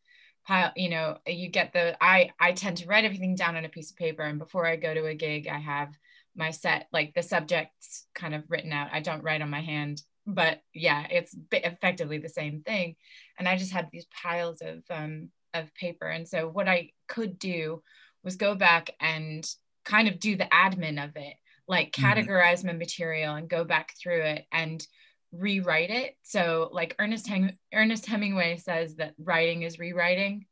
Pile, 0.45 0.71
you 0.75 0.89
know, 0.89 1.17
you 1.25 1.47
get 1.49 1.73
the 1.73 1.97
I 2.01 2.31
I 2.39 2.51
tend 2.51 2.77
to 2.77 2.87
write 2.87 3.05
everything 3.05 3.35
down 3.35 3.55
on 3.55 3.65
a 3.65 3.69
piece 3.69 3.91
of 3.91 3.97
paper 3.97 4.23
and 4.23 4.39
before 4.39 4.65
I 4.65 4.75
go 4.75 4.93
to 4.93 5.05
a 5.05 5.15
gig 5.15 5.47
I 5.47 5.59
have 5.59 5.97
my 6.39 6.51
set 6.51 6.87
like 6.91 7.13
the 7.13 7.21
subjects 7.21 8.07
kind 8.15 8.33
of 8.33 8.43
written 8.49 8.71
out. 8.73 8.89
I 8.91 9.01
don't 9.01 9.23
write 9.23 9.41
on 9.43 9.49
my 9.51 9.61
hand, 9.61 10.01
but 10.25 10.61
yeah, 10.73 11.05
it's 11.11 11.35
effectively 11.51 12.17
the 12.17 12.29
same 12.29 12.61
thing. 12.63 12.95
And 13.37 13.47
I 13.47 13.57
just 13.57 13.71
had 13.73 13.89
these 13.91 14.07
piles 14.23 14.61
of 14.61 14.79
um 14.89 15.29
of 15.53 15.73
paper 15.75 16.07
and 16.07 16.27
so 16.27 16.47
what 16.47 16.67
I 16.67 16.91
could 17.07 17.37
do 17.39 17.81
was 18.23 18.35
go 18.35 18.55
back 18.55 18.91
and 18.99 19.43
kind 19.85 20.07
of 20.07 20.19
do 20.19 20.35
the 20.35 20.45
admin 20.45 21.03
of 21.03 21.11
it, 21.15 21.35
like 21.67 21.91
Mhm. 21.91 22.03
categorize 22.03 22.63
my 22.63 22.73
material 22.73 23.35
and 23.35 23.49
go 23.49 23.63
back 23.63 23.93
through 24.01 24.21
it 24.21 24.45
and 24.51 24.85
rewrite 25.31 25.89
it. 25.89 26.15
So, 26.23 26.69
like 26.71 26.95
Ernest 26.99 27.27
Hem- 27.27 27.57
Ernest 27.73 28.05
Hemingway 28.05 28.57
says 28.57 28.95
that 28.95 29.13
writing 29.17 29.61
is 29.63 29.79
rewriting, 29.79 30.45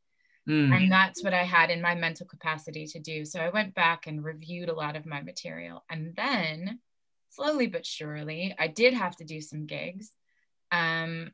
Mm. 0.48 0.72
and 0.74 0.90
that's 0.90 1.22
what 1.22 1.34
I 1.34 1.44
had 1.44 1.70
in 1.70 1.82
my 1.82 1.94
mental 1.94 2.26
capacity 2.26 2.86
to 2.86 2.98
do. 2.98 3.24
So 3.24 3.40
I 3.40 3.50
went 3.50 3.74
back 3.74 4.06
and 4.06 4.24
reviewed 4.24 4.68
a 4.68 4.74
lot 4.74 4.96
of 4.96 5.06
my 5.06 5.20
material, 5.22 5.84
and 5.90 6.14
then 6.16 6.80
slowly 7.30 7.66
but 7.66 7.84
surely, 7.84 8.54
I 8.58 8.68
did 8.68 8.94
have 8.94 9.16
to 9.16 9.24
do 9.24 9.40
some 9.40 9.66
gigs. 9.66 10.10
Um, 10.72 11.32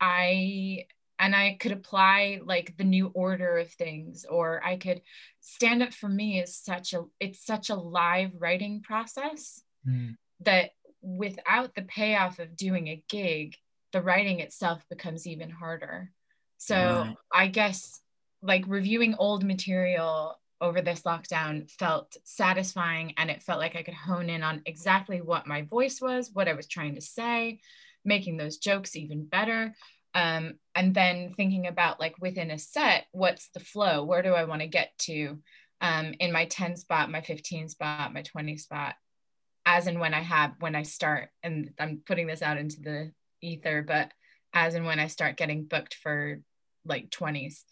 I 0.00 0.86
and 1.18 1.36
I 1.36 1.58
could 1.60 1.72
apply 1.72 2.40
like 2.42 2.76
the 2.78 2.84
new 2.84 3.08
order 3.08 3.58
of 3.58 3.70
things 3.70 4.24
or 4.24 4.64
I 4.64 4.76
could 4.78 5.02
stand 5.40 5.82
up 5.82 5.92
for 5.92 6.08
me 6.08 6.40
is 6.40 6.56
such 6.56 6.94
a 6.94 7.04
it's 7.20 7.44
such 7.44 7.68
a 7.70 7.74
live 7.74 8.32
writing 8.38 8.82
process 8.82 9.62
Mm. 9.88 10.16
that 10.40 10.72
without 11.00 11.74
the 11.74 11.80
payoff 11.80 12.38
of 12.38 12.54
doing 12.54 12.88
a 12.88 13.02
gig 13.08 13.56
the 13.92 14.02
writing 14.02 14.40
itself 14.40 14.84
becomes 14.90 15.26
even 15.26 15.48
harder 15.48 16.12
so 16.58 16.76
Right. 16.76 17.16
I 17.32 17.46
guess 17.46 18.02
like 18.42 18.64
reviewing 18.66 19.14
old 19.18 19.44
material 19.44 20.38
over 20.60 20.80
this 20.82 21.02
lockdown 21.02 21.70
felt 21.70 22.16
satisfying 22.24 23.14
and 23.16 23.30
it 23.30 23.42
felt 23.42 23.60
like 23.60 23.76
I 23.76 23.82
could 23.82 23.94
hone 23.94 24.28
in 24.28 24.42
on 24.42 24.62
exactly 24.66 25.20
what 25.20 25.46
my 25.46 25.62
voice 25.62 26.00
was, 26.00 26.30
what 26.32 26.48
I 26.48 26.52
was 26.52 26.66
trying 26.66 26.94
to 26.96 27.00
say, 27.00 27.60
making 28.04 28.36
those 28.36 28.58
jokes 28.58 28.96
even 28.96 29.24
better. 29.24 29.74
Um, 30.14 30.54
and 30.74 30.94
then 30.94 31.32
thinking 31.32 31.66
about 31.66 32.00
like 32.00 32.16
within 32.20 32.50
a 32.50 32.58
set, 32.58 33.06
what's 33.12 33.48
the 33.50 33.60
flow? 33.60 34.04
Where 34.04 34.22
do 34.22 34.34
I 34.34 34.44
want 34.44 34.60
to 34.60 34.66
get 34.66 34.90
to 35.00 35.38
um, 35.80 36.14
in 36.20 36.32
my 36.32 36.44
10 36.46 36.76
spot, 36.76 37.10
my 37.10 37.20
15 37.20 37.68
spot, 37.68 38.12
my 38.12 38.22
20 38.22 38.56
spot, 38.58 38.96
as 39.64 39.86
and 39.86 40.00
when 40.00 40.14
I 40.14 40.20
have, 40.20 40.54
when 40.60 40.74
I 40.74 40.82
start, 40.82 41.30
and 41.42 41.70
I'm 41.78 42.02
putting 42.06 42.26
this 42.26 42.42
out 42.42 42.58
into 42.58 42.80
the 42.80 43.12
ether, 43.40 43.82
but 43.86 44.12
as 44.52 44.74
and 44.74 44.84
when 44.84 44.98
I 44.98 45.06
start 45.06 45.36
getting 45.36 45.64
booked 45.64 45.94
for 45.94 46.40
like 46.84 47.10
20s. 47.10 47.62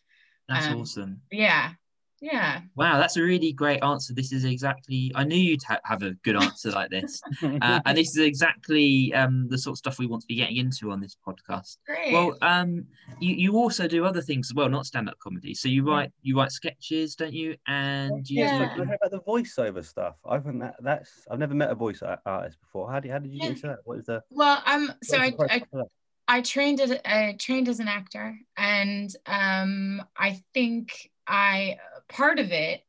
That's 0.48 0.66
Um, 0.66 0.80
awesome. 0.80 1.20
Yeah. 1.30 1.72
Yeah. 2.20 2.62
Wow, 2.74 2.98
that's 2.98 3.16
a 3.16 3.22
really 3.22 3.52
great 3.52 3.80
answer. 3.84 4.12
This 4.12 4.32
is 4.32 4.44
exactly. 4.44 5.12
I 5.14 5.22
knew 5.22 5.36
you'd 5.36 5.62
ha- 5.62 5.78
have 5.84 6.02
a 6.02 6.14
good 6.24 6.34
answer 6.34 6.72
like 6.72 6.90
this, 6.90 7.20
uh, 7.62 7.80
and 7.86 7.96
this 7.96 8.08
is 8.08 8.18
exactly 8.18 9.14
um, 9.14 9.46
the 9.48 9.56
sort 9.56 9.74
of 9.74 9.78
stuff 9.78 10.00
we 10.00 10.08
want 10.08 10.22
to 10.22 10.26
be 10.26 10.34
getting 10.34 10.56
into 10.56 10.90
on 10.90 11.00
this 11.00 11.16
podcast. 11.24 11.76
Great. 11.86 12.12
Well, 12.12 12.36
um, 12.42 12.86
you, 13.20 13.36
you 13.36 13.56
also 13.56 13.86
do 13.86 14.04
other 14.04 14.20
things 14.20 14.50
as 14.50 14.54
well, 14.54 14.68
not 14.68 14.84
stand-up 14.84 15.16
comedy. 15.20 15.54
So 15.54 15.68
you 15.68 15.84
write 15.88 16.10
you 16.22 16.36
write 16.36 16.50
sketches, 16.50 17.14
don't 17.14 17.32
you? 17.32 17.54
And 17.68 18.28
you 18.28 18.42
Yeah. 18.42 18.68
Can 18.74 18.80
I 18.80 18.84
hear 18.86 18.98
about 19.00 19.12
the 19.12 19.20
voiceover 19.20 19.84
stuff? 19.84 20.16
I 20.28 20.38
think 20.38 20.58
that 20.58 20.74
that's 20.80 21.24
I've 21.30 21.38
never 21.38 21.54
met 21.54 21.70
a 21.70 21.76
voice 21.76 22.02
artist 22.26 22.58
before. 22.60 22.90
How 22.90 22.98
did 22.98 23.12
how 23.12 23.18
did 23.20 23.30
you 23.32 23.38
get 23.38 23.44
Yeah. 23.44 23.50
into 23.52 23.66
that? 23.68 23.78
What 23.84 23.98
is 23.98 24.06
the 24.06 24.24
well, 24.30 24.60
um, 24.66 24.92
so 25.04 25.18
I, 25.18 25.26
is 25.28 25.36
the 25.36 25.52
I 25.52 25.58
for 25.60 25.66
that? 25.84 25.86
I 26.28 26.42
trained 26.42 26.80
as 26.80 26.92
I 27.06 27.36
trained 27.38 27.68
as 27.68 27.80
an 27.80 27.88
actor, 27.88 28.38
and 28.56 29.10
um, 29.24 30.02
I 30.16 30.42
think 30.52 31.10
I 31.26 31.78
part 32.08 32.38
of 32.38 32.52
it 32.52 32.82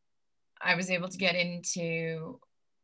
I 0.62 0.76
was 0.76 0.92
able 0.92 1.08
to 1.08 1.18
get 1.18 1.36
into 1.36 2.40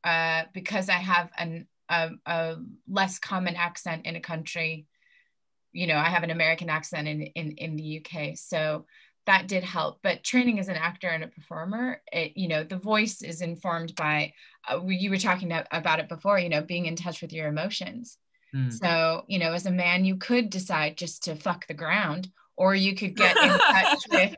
uh, 0.06 0.44
because 0.54 0.88
I 0.88 0.94
have 0.94 1.30
an 1.38 1.68
a, 1.89 2.12
a 2.26 2.56
less 2.88 3.20
common 3.20 3.56
accent 3.56 4.06
in 4.06 4.15
a 4.15 4.22
country. 4.22 4.88
You 5.74 5.88
know, 5.88 5.98
I 5.98 6.06
have 6.06 6.24
an 6.24 6.32
American 6.32 6.70
accent 6.70 7.10
in 7.10 7.24
in 7.24 7.52
in 7.52 7.76
the 7.76 8.02
UK, 8.02 8.38
so 8.38 8.86
that 9.26 9.48
did 9.48 9.63
help. 9.63 10.00
But 10.04 10.24
training 10.24 10.60
as 10.60 10.70
an 10.70 10.78
actor 10.78 11.10
and 11.10 11.24
a 11.24 11.28
performer, 11.28 12.02
it 12.13 12.38
you 12.38 12.48
know, 12.48 12.63
the 12.63 12.78
voice 12.78 13.22
is 13.22 13.41
informed 13.41 13.94
by. 13.96 14.32
Uh, 14.70 14.82
you 14.88 15.10
were 15.10 15.18
talking 15.18 15.52
about 15.52 16.00
it 16.00 16.08
before. 16.08 16.39
You 16.39 16.50
know, 16.50 16.62
being 16.62 16.86
in 16.86 16.96
touch 16.96 17.22
with 17.22 17.34
your 17.34 17.48
emotions. 17.48 18.18
Hmm. 18.56 18.70
So, 18.70 19.26
you 19.28 19.38
know, 19.38 19.52
as 19.52 19.65
a 19.65 19.72
man, 19.72 20.06
you 20.06 20.15
could 20.15 20.50
decide 20.50 20.96
just 20.96 21.24
to 21.24 21.36
fuck 21.36 21.68
the 21.68 21.74
ground, 21.74 22.30
or 22.56 22.74
you 22.74 22.96
could 22.96 23.18
get 23.18 23.36
in 23.36 23.50
touch 23.50 24.00
with, 24.12 24.36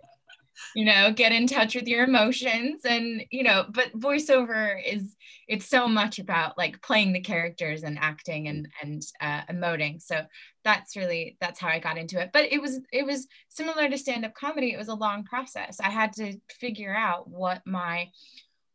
you 0.73 0.85
know, 0.85 1.13
get 1.13 1.31
in 1.31 1.45
touch 1.45 1.75
with 1.75 1.87
your 1.87 2.03
emotions. 2.03 2.81
And, 2.83 3.23
you 3.29 3.43
know, 3.43 3.65
but 3.69 3.93
voiceover 3.93 4.81
is, 4.83 5.15
it's 5.47 5.67
so 5.67 5.87
much 5.87 6.17
about 6.17 6.57
like 6.57 6.81
playing 6.81 7.13
the 7.13 7.21
characters 7.21 7.83
and 7.83 7.99
acting 7.99 8.47
and, 8.47 8.67
and 8.81 9.03
uh, 9.21 9.41
emoting. 9.51 10.01
So 10.01 10.25
that's 10.63 10.95
really, 10.95 11.37
that's 11.39 11.59
how 11.59 11.67
I 11.67 11.77
got 11.77 11.99
into 11.99 12.19
it. 12.19 12.31
But 12.33 12.51
it 12.51 12.59
was, 12.59 12.79
it 12.91 13.05
was 13.05 13.27
similar 13.49 13.87
to 13.87 13.99
stand 13.99 14.25
up 14.25 14.33
comedy. 14.33 14.73
It 14.73 14.79
was 14.79 14.87
a 14.87 14.95
long 14.95 15.25
process. 15.25 15.79
I 15.79 15.91
had 15.91 16.13
to 16.13 16.39
figure 16.49 16.95
out 16.95 17.29
what 17.29 17.61
my, 17.67 18.09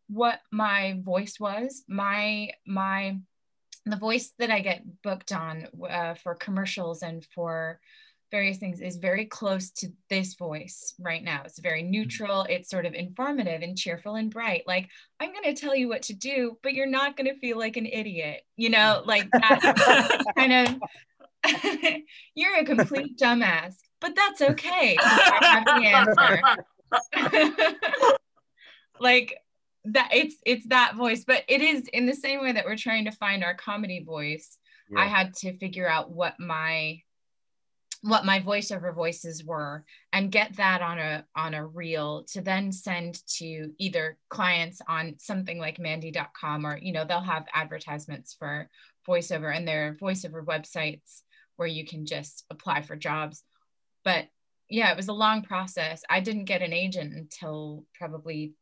what 0.08 0.38
my 0.52 1.00
voice 1.02 1.40
was, 1.40 1.82
my, 1.88 2.50
my, 2.64 3.16
the 3.86 3.96
voice 3.96 4.32
that 4.38 4.50
I 4.50 4.60
get 4.60 4.82
booked 5.02 5.32
on 5.32 5.66
uh, 5.88 6.14
for 6.14 6.34
commercials 6.34 7.02
and 7.02 7.24
for 7.34 7.80
various 8.32 8.56
things 8.56 8.80
is 8.80 8.96
very 8.96 9.26
close 9.26 9.70
to 9.70 9.92
this 10.08 10.34
voice 10.34 10.94
right 10.98 11.22
now. 11.22 11.42
It's 11.44 11.58
very 11.58 11.82
neutral, 11.82 12.46
it's 12.48 12.70
sort 12.70 12.86
of 12.86 12.94
informative 12.94 13.60
and 13.60 13.76
cheerful 13.76 14.14
and 14.14 14.30
bright. 14.30 14.62
Like, 14.66 14.88
I'm 15.20 15.32
going 15.32 15.54
to 15.54 15.60
tell 15.60 15.76
you 15.76 15.88
what 15.88 16.02
to 16.04 16.14
do, 16.14 16.56
but 16.62 16.72
you're 16.72 16.86
not 16.86 17.16
going 17.16 17.32
to 17.32 17.38
feel 17.38 17.58
like 17.58 17.76
an 17.76 17.86
idiot, 17.86 18.42
you 18.56 18.70
know, 18.70 19.02
like 19.04 19.30
that 19.30 20.24
kind 20.36 20.52
of. 20.68 20.80
you're 22.34 22.56
a 22.56 22.64
complete 22.64 23.18
dumbass, 23.20 23.74
but 24.00 24.14
that's 24.14 24.40
okay. 24.40 24.96
I 25.00 25.64
have 25.64 25.64
the 25.64 25.86
answer. 25.88 26.40
like 29.00 29.41
that 29.84 30.10
it's 30.12 30.36
it's 30.46 30.66
that 30.68 30.94
voice 30.94 31.24
but 31.24 31.42
it 31.48 31.60
is 31.60 31.88
in 31.92 32.06
the 32.06 32.14
same 32.14 32.40
way 32.40 32.52
that 32.52 32.64
we're 32.64 32.76
trying 32.76 33.04
to 33.04 33.12
find 33.12 33.42
our 33.42 33.54
comedy 33.54 34.04
voice 34.04 34.58
i 34.96 35.06
had 35.06 35.34
to 35.34 35.56
figure 35.58 35.88
out 35.88 36.10
what 36.10 36.38
my 36.38 37.00
what 38.02 38.24
my 38.24 38.40
voiceover 38.40 38.92
voices 38.92 39.44
were 39.44 39.84
and 40.12 40.32
get 40.32 40.56
that 40.56 40.82
on 40.82 40.98
a 40.98 41.24
on 41.36 41.54
a 41.54 41.64
reel 41.64 42.24
to 42.24 42.40
then 42.40 42.72
send 42.72 43.24
to 43.26 43.72
either 43.78 44.18
clients 44.28 44.80
on 44.88 45.14
something 45.18 45.58
like 45.58 45.78
mandy.com 45.78 46.66
or 46.66 46.76
you 46.78 46.92
know 46.92 47.04
they'll 47.04 47.20
have 47.20 47.46
advertisements 47.54 48.34
for 48.34 48.68
voiceover 49.08 49.54
and 49.56 49.66
their 49.66 49.96
voiceover 50.00 50.44
websites 50.44 51.22
where 51.56 51.68
you 51.68 51.86
can 51.86 52.04
just 52.06 52.44
apply 52.50 52.82
for 52.82 52.96
jobs. 52.96 53.44
But 54.04 54.26
yeah 54.68 54.90
it 54.90 54.96
was 54.96 55.08
a 55.08 55.12
long 55.12 55.42
process. 55.42 56.02
I 56.10 56.20
didn't 56.20 56.46
get 56.46 56.62
an 56.62 56.72
agent 56.72 57.14
until 57.14 57.84
probably 57.96 58.54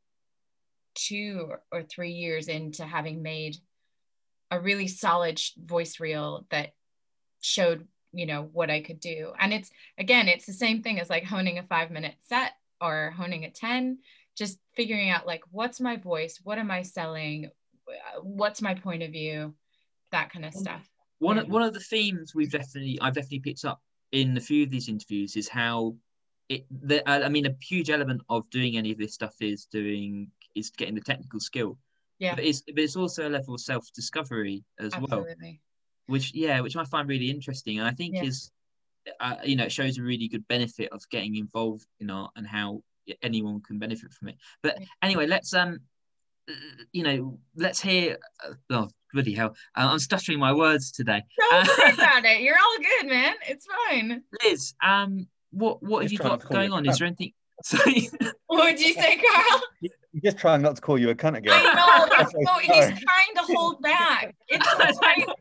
two 0.94 1.53
or- 1.72 1.83
three 1.83 2.12
years 2.12 2.48
into 2.48 2.85
having 2.85 3.22
made 3.22 3.57
a 4.50 4.61
really 4.61 4.88
solid 4.88 5.40
voice 5.57 6.00
reel 6.00 6.46
that 6.50 6.70
showed 7.40 7.87
you 8.12 8.26
know 8.26 8.42
what 8.53 8.70
i 8.70 8.81
could 8.81 8.98
do. 9.00 9.33
And 9.38 9.53
it's 9.53 9.70
again 9.96 10.26
it's 10.29 10.46
the 10.46 10.53
same 10.53 10.83
thing 10.83 10.98
as 10.98 11.09
like 11.09 11.24
honing 11.24 11.59
a 11.59 11.62
five 11.62 11.90
minute 11.90 12.16
set 12.22 12.53
or 12.81 13.12
honing 13.16 13.44
a 13.44 13.50
10 13.50 13.98
just 14.37 14.59
figuring 14.74 15.11
out 15.11 15.26
like 15.26 15.42
what's 15.50 15.81
my 15.81 15.96
voice? 15.96 16.40
What 16.42 16.59
am 16.59 16.70
i 16.70 16.83
selling? 16.83 17.50
What's 18.22 18.62
my 18.62 18.74
point 18.74 19.03
of 19.03 19.12
view? 19.12 19.55
That 20.12 20.33
kind 20.33 20.44
of 20.44 20.55
stuff. 20.55 20.88
one 21.20 21.37
Yeah. 21.37 21.42
of 21.42 21.48
one 21.50 21.62
of 21.62 21.72
the 21.72 21.81
themes 21.81 22.35
we've 22.35 22.50
definitely 22.50 22.98
I've 23.00 23.14
definitely 23.14 23.40
picked 23.40 23.64
up 23.64 23.81
in 24.12 24.37
a 24.37 24.40
few 24.40 24.64
of 24.64 24.70
these 24.70 24.88
interviews 24.88 25.37
is 25.37 25.48
how 25.48 25.94
it 26.48 26.66
the, 26.70 27.09
I 27.09 27.29
mean 27.29 27.46
a 27.46 27.55
huge 27.62 27.90
element 27.90 28.22
of 28.29 28.50
doing 28.50 28.76
any 28.76 28.90
of 28.90 28.98
this 28.98 29.14
stuff 29.14 29.35
is 29.40 29.66
doing 29.66 30.33
is 30.55 30.71
getting 30.71 30.95
the 30.95 31.01
technical 31.01 31.41
skill. 31.41 31.79
Yeah. 32.19 32.35
But 32.35 32.45
it's 32.45 32.61
but 32.63 32.79
it's 32.79 32.97
also 32.97 33.29
a 33.29 33.31
level 33.31 33.55
of 33.55 33.61
self 33.61 33.87
discovery 33.95 34.65
as 34.79 34.93
well 35.01 35.27
which 36.07 36.35
yeah 36.35 36.61
which 36.61 36.77
I 36.77 36.85
find 36.85 37.09
really 37.09 37.31
interesting. 37.31 37.79
And 37.79 37.87
I 37.87 37.93
think 37.93 38.15
Yeah. 38.17 38.25
is 38.25 38.51
uh, 39.21 39.37
you 39.45 39.57
know 39.57 39.65
it 39.65 39.73
shows 39.73 39.97
a 39.97 40.03
really 40.03 40.29
good 40.29 40.47
benefit 40.49 40.91
of 40.93 41.03
getting 41.11 41.37
involved 41.37 41.87
in 42.01 42.11
art 42.11 42.33
and 42.37 42.47
how 42.47 42.83
anyone 43.23 43.63
can 43.63 43.79
benefit 43.79 44.13
from 44.13 44.29
it. 44.29 44.37
But 44.63 44.79
anyway 45.03 45.27
let's 45.27 45.55
um 45.55 45.79
uh, 46.49 46.53
you 46.93 47.03
know 47.05 47.39
let's 47.57 47.81
hear 47.81 48.19
uh, 48.45 48.55
oh 48.71 48.89
bloody 49.13 49.35
hell. 49.35 49.55
Uh, 49.77 49.89
I'm 49.93 49.99
stuttering 49.99 50.39
my 50.39 50.53
words 50.53 50.93
today. 50.93 51.23
Don't 51.39 51.67
worry 51.79 51.93
about 51.95 52.25
it. 52.25 52.43
You're 52.43 52.57
all 52.59 52.77
good 52.79 53.09
man. 53.09 53.35
It's 53.49 53.67
fine. 53.89 54.23
Liz, 54.45 54.75
um, 54.83 55.27
what 55.53 55.83
what 55.83 56.03
have 56.03 56.13
you 56.13 56.19
got 56.19 56.29
not 56.29 56.41
to 56.41 56.47
call 56.47 56.57
going 56.57 56.73
on? 56.73 56.87
Is 56.87 56.99
there 56.99 57.07
anything? 57.07 57.33
Sorry. 57.65 58.09
what 58.47 58.65
would 58.65 58.81
you 58.81 58.95
say 58.95 59.17
carl 59.17 59.61
You're 60.12 60.23
just 60.33 60.38
trying 60.38 60.62
not 60.62 60.77
to 60.77 60.83
call 60.83 60.99
you 60.99 61.11
a 61.11 61.14
cunt 61.14 61.37
again. 61.37 61.53
I 61.55 61.75
know. 61.75 62.07
It's 62.20 62.35
Okay, 62.35 62.44
so, 62.44 62.59
he's 62.59 63.01
trying 63.01 63.35
to 63.37 63.55
hold 63.55 63.81
back. 63.81 64.35
It's 64.49 64.66
so. 65.27 65.35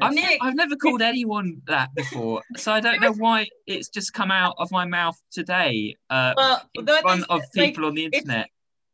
I've, 0.00 0.12
Nick. 0.12 0.38
I've 0.42 0.54
never 0.54 0.76
called 0.76 1.00
anyone 1.00 1.62
that 1.66 1.94
before, 1.94 2.42
so 2.56 2.70
I 2.72 2.80
don't 2.80 3.00
know 3.00 3.12
why 3.12 3.46
it's 3.66 3.88
just 3.88 4.12
come 4.12 4.30
out 4.30 4.54
of 4.58 4.70
my 4.70 4.84
mouth 4.84 5.16
today. 5.30 5.94
Uh, 6.10 6.34
Well, 6.36 6.62
in 6.74 6.86
front 6.86 7.20
is, 7.20 7.26
of 7.30 7.40
like, 7.56 7.68
people 7.68 7.86
on 7.86 7.94
the 7.94 8.04
it's- 8.06 8.22
internet. 8.22 8.48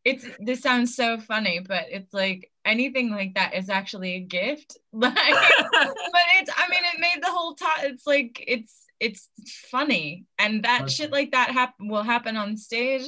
It's 0.04 0.26
this 0.38 0.60
sounds 0.60 0.94
so 0.94 1.18
funny, 1.18 1.60
but 1.66 1.84
it's 1.90 2.12
like 2.12 2.50
anything 2.66 3.10
like 3.10 3.34
that 3.36 3.54
is 3.54 3.70
actually 3.70 4.14
a 4.16 4.20
gift. 4.20 4.76
Like, 4.92 5.14
but 5.14 6.24
it's. 6.38 6.50
I 6.56 6.68
mean, 6.68 6.82
it 6.94 7.00
made 7.00 7.22
the 7.22 7.30
whole 7.30 7.54
time. 7.54 7.84
It's 7.84 8.06
like 8.06 8.44
it's 8.46 8.84
it's 9.00 9.28
funny, 9.70 10.26
and 10.38 10.62
that 10.64 10.82
Okay. 10.82 10.90
shit 10.92 11.10
like 11.10 11.32
that 11.32 11.50
happen 11.50 11.88
will 11.88 12.02
happen 12.02 12.36
on 12.36 12.56
stage, 12.58 13.02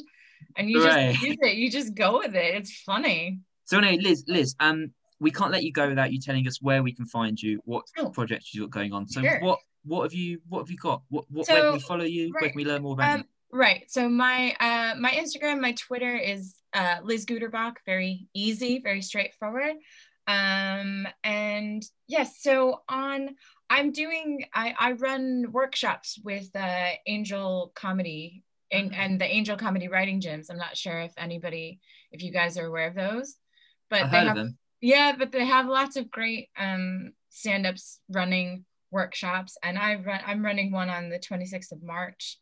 and 0.56 0.70
you 0.70 0.82
Right. 0.84 1.12
just 1.14 1.22
use 1.24 1.36
it. 1.42 1.54
You 1.56 1.70
just 1.70 1.94
go 1.94 2.18
with 2.18 2.34
it. 2.34 2.54
It's 2.54 2.80
funny. 2.82 3.40
so 3.64 3.78
anyway, 3.78 3.98
Liz, 4.02 4.24
Liz, 4.28 4.54
um, 4.60 4.92
we 5.18 5.30
can't 5.30 5.50
let 5.50 5.64
you 5.64 5.72
go 5.72 5.88
without 5.88 6.12
you 6.12 6.20
telling 6.20 6.46
us 6.46 6.60
where 6.62 6.82
we 6.82 6.92
can 6.92 7.06
find 7.06 7.40
you, 7.40 7.60
what 7.64 7.84
Oh. 7.98 8.10
projects 8.10 8.54
you've 8.54 8.70
got 8.70 8.78
going 8.80 8.92
on. 8.92 9.08
So 9.08 9.22
Sure. 9.22 9.40
what 9.40 9.58
what 9.84 10.02
have 10.02 10.12
you 10.14 10.40
what 10.48 10.60
have 10.60 10.70
you 10.70 10.76
got? 10.76 11.02
What, 11.08 11.24
what 11.30 11.48
where 11.48 11.62
can 11.62 11.72
we 11.74 11.80
follow 11.80 12.04
you? 12.04 12.32
Where 12.32 12.48
can 12.50 12.56
we 12.56 12.64
learn 12.64 12.82
more 12.82 12.94
about 12.94 13.20
Um, 13.20 13.24
right. 13.52 13.88
So 13.90 14.08
my 14.08 14.54
uh 14.60 14.94
my 14.98 15.10
Instagram, 15.10 15.60
my 15.60 15.72
Twitter 15.72 16.14
is 16.16 16.56
uh 16.74 16.96
Liz 17.02 17.24
Guterbock. 17.26 17.76
Very 17.86 18.28
easy, 18.34 18.80
very 18.80 19.00
straightforward. 19.02 19.76
Um, 20.28 21.06
and 21.22 21.84
yes, 22.08 22.42
so 22.42 22.82
on, 22.88 23.36
I'm 23.70 23.92
doing, 23.92 24.44
I, 24.52 24.74
I 24.78 24.92
run 24.92 25.52
workshops 25.52 26.18
with 26.22 26.48
uh, 26.56 26.88
Angel 27.06 27.70
Comedy 27.76 28.42
and, 28.70 28.94
and 28.94 29.20
the 29.20 29.24
Angel 29.24 29.56
Comedy 29.56 29.88
Writing 29.88 30.20
Gyms. 30.20 30.50
I'm 30.50 30.56
not 30.56 30.76
sure 30.76 30.98
if 31.00 31.12
anybody, 31.16 31.80
if 32.12 32.22
you 32.22 32.32
guys 32.32 32.58
are 32.58 32.66
aware 32.66 32.88
of 32.88 32.94
those, 32.94 33.36
but 33.90 34.04
I 34.04 34.10
they 34.10 34.26
have, 34.26 34.48
yeah, 34.80 35.14
but 35.18 35.32
they 35.32 35.44
have 35.44 35.66
lots 35.66 35.96
of 35.96 36.10
great 36.10 36.48
um, 36.58 37.12
stand-ups 37.30 38.00
running 38.08 38.64
workshops, 38.90 39.56
and 39.62 39.78
I 39.78 39.96
run, 39.96 40.20
I'm 40.26 40.44
running 40.44 40.72
one 40.72 40.90
on 40.90 41.08
the 41.08 41.18
26th 41.18 41.72
of 41.72 41.82
March, 41.82 42.38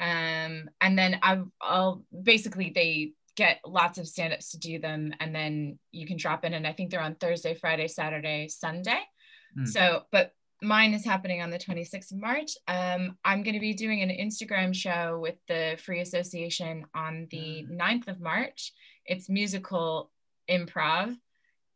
um, 0.00 0.68
and 0.80 0.98
then 0.98 1.18
I, 1.22 1.40
I'll 1.60 2.04
basically 2.22 2.72
they 2.74 3.12
get 3.36 3.60
lots 3.66 3.98
of 3.98 4.06
stand-ups 4.06 4.50
to 4.50 4.58
do 4.58 4.78
them, 4.78 5.14
and 5.20 5.34
then 5.34 5.78
you 5.90 6.06
can 6.06 6.16
drop 6.16 6.44
in, 6.44 6.54
and 6.54 6.66
I 6.66 6.72
think 6.72 6.90
they're 6.90 7.00
on 7.00 7.16
Thursday, 7.16 7.54
Friday, 7.54 7.88
Saturday, 7.88 8.48
Sunday. 8.48 9.00
Hmm. 9.56 9.66
So, 9.66 10.02
but 10.10 10.32
mine 10.62 10.94
is 10.94 11.04
happening 11.04 11.42
on 11.42 11.50
the 11.50 11.58
26th 11.58 12.12
of 12.12 12.20
March. 12.20 12.52
Um, 12.68 13.16
I'm 13.24 13.42
going 13.42 13.54
to 13.54 13.60
be 13.60 13.74
doing 13.74 14.02
an 14.02 14.10
Instagram 14.10 14.74
show 14.74 15.18
with 15.20 15.36
the 15.48 15.78
Free 15.84 16.00
Association 16.00 16.86
on 16.94 17.26
the 17.30 17.66
9th 17.70 18.08
of 18.08 18.20
March. 18.20 18.72
It's 19.04 19.28
musical 19.28 20.10
improv 20.50 21.16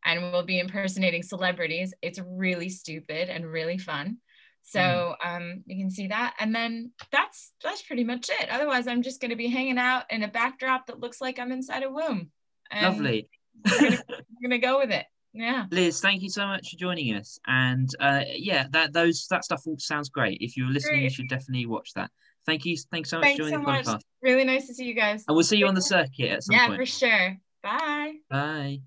and 0.05 0.31
we'll 0.31 0.45
be 0.45 0.59
impersonating 0.59 1.23
celebrities. 1.23 1.93
It's 2.01 2.19
really 2.19 2.69
stupid 2.69 3.29
and 3.29 3.45
really 3.45 3.77
fun. 3.77 4.17
So 4.63 5.15
um, 5.23 5.63
you 5.65 5.77
can 5.77 5.89
see 5.89 6.07
that, 6.07 6.35
and 6.39 6.53
then 6.53 6.91
that's 7.11 7.53
that's 7.63 7.81
pretty 7.81 8.03
much 8.03 8.29
it. 8.29 8.49
Otherwise, 8.49 8.87
I'm 8.87 9.01
just 9.01 9.19
going 9.19 9.31
to 9.31 9.37
be 9.37 9.47
hanging 9.47 9.79
out 9.79 10.03
in 10.11 10.21
a 10.21 10.27
backdrop 10.27 10.87
that 10.87 10.99
looks 10.99 11.19
like 11.19 11.39
I'm 11.39 11.51
inside 11.51 11.83
a 11.83 11.89
womb. 11.89 12.29
Lovely. 12.71 13.29
Gonna, 13.67 13.97
we're 14.09 14.49
gonna 14.49 14.59
go 14.59 14.77
with 14.77 14.91
it. 14.91 15.05
Yeah. 15.33 15.65
Liz, 15.71 16.01
thank 16.01 16.21
you 16.21 16.29
so 16.29 16.45
much 16.47 16.71
for 16.71 16.77
joining 16.77 17.15
us. 17.15 17.39
And 17.45 17.89
uh, 17.99 18.23
yeah, 18.33 18.67
that 18.71 18.93
those 18.93 19.27
that 19.29 19.43
stuff 19.45 19.63
all 19.67 19.77
sounds 19.77 20.09
great. 20.09 20.39
If 20.41 20.57
you're 20.57 20.69
listening, 20.69 21.03
you 21.03 21.09
should 21.09 21.29
definitely 21.29 21.65
watch 21.67 21.93
that. 21.93 22.09
Thank 22.45 22.65
you. 22.65 22.75
Thanks 22.91 23.09
so 23.11 23.17
much 23.17 23.25
Thanks 23.25 23.37
for 23.39 23.43
so 23.43 23.49
joining 23.51 23.65
the 23.65 23.71
much. 23.71 23.85
podcast. 23.85 24.01
Really 24.23 24.43
nice 24.43 24.67
to 24.67 24.73
see 24.73 24.85
you 24.85 24.95
guys. 24.95 25.23
And 25.27 25.35
we'll 25.35 25.43
see 25.43 25.57
you 25.57 25.67
on 25.67 25.75
the 25.75 25.81
circuit 25.81 26.31
at 26.31 26.43
some 26.43 26.55
Yeah, 26.55 26.67
point. 26.67 26.79
for 26.79 26.85
sure. 26.85 27.37
Bye. 27.61 28.13
Bye. 28.29 28.81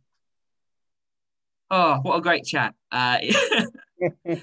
Oh, 1.70 2.00
what 2.02 2.16
a 2.16 2.20
great 2.20 2.44
chat. 2.44 2.74
Uh, 2.90 3.18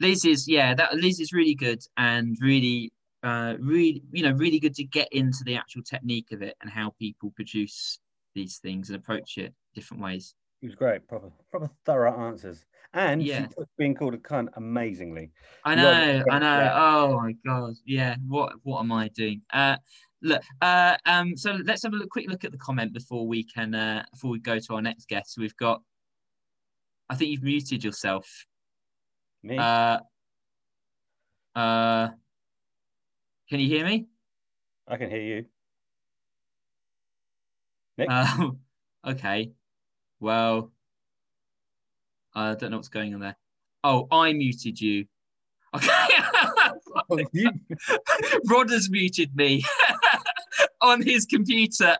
Liz 0.00 0.24
is 0.24 0.48
yeah, 0.48 0.74
that 0.74 0.94
Liz 0.94 1.20
is 1.20 1.32
really 1.32 1.54
good 1.54 1.82
and 1.96 2.36
really 2.40 2.92
uh 3.24 3.54
really 3.60 4.02
you 4.10 4.22
know 4.22 4.32
really 4.32 4.58
good 4.58 4.74
to 4.74 4.82
get 4.82 5.06
into 5.12 5.44
the 5.44 5.54
actual 5.54 5.80
technique 5.80 6.32
of 6.32 6.42
it 6.42 6.56
and 6.60 6.68
how 6.68 6.92
people 6.98 7.30
produce 7.36 8.00
these 8.34 8.58
things 8.58 8.88
and 8.90 8.96
approach 8.96 9.38
it 9.38 9.54
different 9.74 10.02
ways. 10.02 10.34
It 10.62 10.66
was 10.66 10.74
great, 10.76 11.08
proper, 11.08 11.32
proper 11.50 11.68
thorough 11.84 12.16
answers, 12.28 12.64
and 12.94 13.20
Yeah. 13.20 13.48
being 13.76 13.96
called 13.96 14.14
a 14.14 14.18
cunt 14.18 14.48
amazingly. 14.54 15.32
I 15.64 15.74
know, 15.74 16.22
I 16.30 16.38
know. 16.38 16.60
yeah. 16.60 16.72
Oh 16.76 17.16
my 17.20 17.32
god, 17.44 17.74
yeah. 17.84 18.14
What 18.28 18.54
what 18.62 18.78
am 18.78 18.92
I 18.92 19.08
doing? 19.08 19.42
Uh, 19.52 19.76
look. 20.22 20.40
Uh, 20.60 20.96
um. 21.04 21.36
So 21.36 21.54
let's 21.64 21.82
have 21.82 21.92
a 21.94 21.96
look, 21.96 22.10
quick 22.10 22.28
look 22.30 22.44
at 22.44 22.52
the 22.52 22.58
comment 22.58 22.92
before 22.92 23.26
we 23.26 23.42
can 23.42 23.74
uh 23.74 24.04
before 24.12 24.30
we 24.30 24.38
go 24.38 24.60
to 24.60 24.74
our 24.74 24.82
next 24.82 25.08
guest. 25.08 25.34
We've 25.36 25.56
got. 25.56 25.82
I 27.10 27.16
think 27.16 27.32
you've 27.32 27.42
muted 27.42 27.82
yourself. 27.82 28.46
Me, 29.42 29.58
Uh. 29.58 29.98
Uh. 31.56 32.10
Can 33.50 33.58
you 33.58 33.66
hear 33.66 33.84
me? 33.84 34.06
I 34.86 34.96
can 34.96 35.10
hear 35.10 35.22
you. 35.22 35.46
Nick? 37.98 38.08
Um. 38.10 38.60
Okay. 39.04 39.50
Well. 40.22 40.70
I 42.34 42.54
don't 42.54 42.70
know 42.70 42.76
what's 42.76 42.88
going 42.88 43.12
on 43.12 43.20
there. 43.20 43.36
Oh, 43.84 44.06
I 44.10 44.32
muted 44.32 44.80
you. 44.80 45.04
Okay. 45.74 45.88
Oh, 47.10 47.18
Rod 48.50 48.70
has 48.70 48.90
muted 48.90 49.34
me 49.34 49.64
on 50.82 51.00
his 51.00 51.24
computer. 51.24 51.96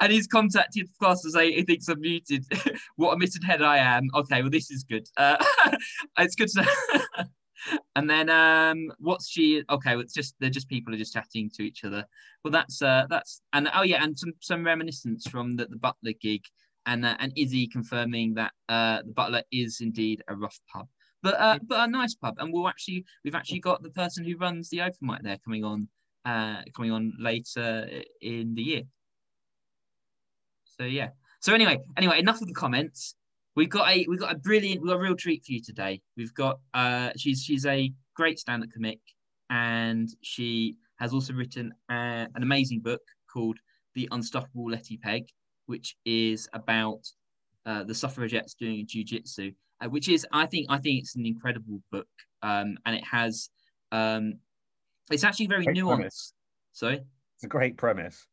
and 0.00 0.10
he's 0.10 0.26
contacted 0.26 0.88
us 1.02 1.20
to 1.20 1.30
say 1.30 1.52
he 1.52 1.62
thinks 1.62 1.88
I'm 1.88 2.00
muted. 2.00 2.46
what 2.96 3.12
a 3.12 3.18
mitted 3.18 3.44
head 3.44 3.60
I 3.60 3.76
am. 3.76 4.08
Okay, 4.14 4.40
well, 4.40 4.50
this 4.50 4.70
is 4.70 4.82
good. 4.82 5.06
Uh, 5.18 5.36
it's 6.18 6.34
good 6.34 6.48
to 6.48 6.62
know. 6.62 7.24
And 7.96 8.08
then 8.08 8.28
um 8.30 8.90
what's 8.98 9.28
she 9.28 9.62
okay 9.70 9.96
it's 9.96 10.14
just 10.14 10.34
they're 10.40 10.50
just 10.50 10.68
people 10.68 10.94
are 10.94 10.98
just 10.98 11.12
chatting 11.14 11.50
to 11.54 11.62
each 11.62 11.84
other. 11.84 12.04
Well 12.44 12.52
that's 12.52 12.82
uh 12.82 13.06
that's 13.08 13.42
and 13.52 13.68
oh 13.74 13.82
yeah 13.82 14.02
and 14.02 14.18
some 14.18 14.32
some 14.40 14.64
reminiscence 14.64 15.28
from 15.28 15.56
the, 15.56 15.66
the 15.66 15.76
butler 15.76 16.12
gig. 16.20 16.44
And 16.86 17.06
uh, 17.06 17.16
and 17.20 17.32
Iszi 17.36 17.70
confirming 17.70 18.34
that 18.34 18.52
uh 18.68 19.02
the 19.02 19.12
butler 19.12 19.42
is 19.52 19.80
indeed 19.80 20.22
a 20.28 20.34
rough 20.34 20.58
pub 20.72 20.88
but 21.22 21.34
uh 21.40 21.58
but 21.62 21.88
a 21.88 21.90
nice 21.90 22.14
pub. 22.14 22.34
And 22.38 22.52
we'll 22.52 22.68
actually 22.68 23.04
we've 23.24 23.34
actually 23.34 23.60
got 23.60 23.82
the 23.82 23.90
person 23.90 24.24
who 24.24 24.36
runs 24.36 24.68
the 24.68 24.82
open 24.82 24.98
mic 25.02 25.22
there 25.22 25.38
coming 25.44 25.64
on 25.64 25.88
uh 26.24 26.62
coming 26.74 26.90
on 26.90 27.12
later 27.18 27.88
in 28.20 28.54
the 28.54 28.62
year. 28.62 28.82
So 30.64 30.84
yeah. 30.84 31.10
So 31.40 31.54
anyway 31.54 31.78
anyway 31.96 32.18
enough 32.18 32.40
of 32.40 32.48
the 32.48 32.54
comments 32.54 33.14
we've 33.54 33.68
got 33.68 33.90
a 33.90 34.06
we've 34.08 34.20
got 34.20 34.32
a 34.32 34.38
brilliant 34.38 34.80
we've 34.80 34.90
got 34.90 34.96
a 34.96 35.02
real 35.02 35.16
treat 35.16 35.44
for 35.44 35.52
you 35.52 35.60
today 35.62 36.00
we've 36.16 36.34
got 36.34 36.58
uh 36.74 37.10
she's 37.16 37.42
she's 37.42 37.66
a 37.66 37.92
great 38.14 38.38
stand-up 38.38 38.70
comic 38.72 38.98
and 39.50 40.08
she 40.22 40.76
has 40.98 41.12
also 41.12 41.32
written 41.32 41.72
uh, 41.90 42.26
an 42.34 42.42
amazing 42.42 42.80
book 42.80 43.00
called 43.32 43.58
the 43.94 44.08
unstoppable 44.12 44.70
Letty 44.70 44.96
Pegg 44.96 45.24
which 45.66 45.96
is 46.04 46.48
about 46.52 47.00
uh, 47.66 47.84
the 47.84 47.94
suffragettes 47.94 48.54
doing 48.54 48.86
jiu-jitsu 48.86 49.52
uh, 49.84 49.88
which 49.88 50.08
is 50.08 50.26
i 50.32 50.46
think 50.46 50.66
i 50.68 50.78
think 50.78 51.00
it's 51.00 51.16
an 51.16 51.26
incredible 51.26 51.80
book 51.90 52.08
um 52.42 52.76
and 52.86 52.96
it 52.96 53.04
has 53.04 53.50
um 53.92 54.34
it's 55.10 55.24
actually 55.24 55.46
very 55.46 55.64
Great 55.64 55.76
nuanced 55.76 55.96
premise. 55.96 56.32
sorry 56.72 57.00
it's 57.42 57.44
a 57.44 57.48
great 57.48 57.76
premise. 57.76 58.24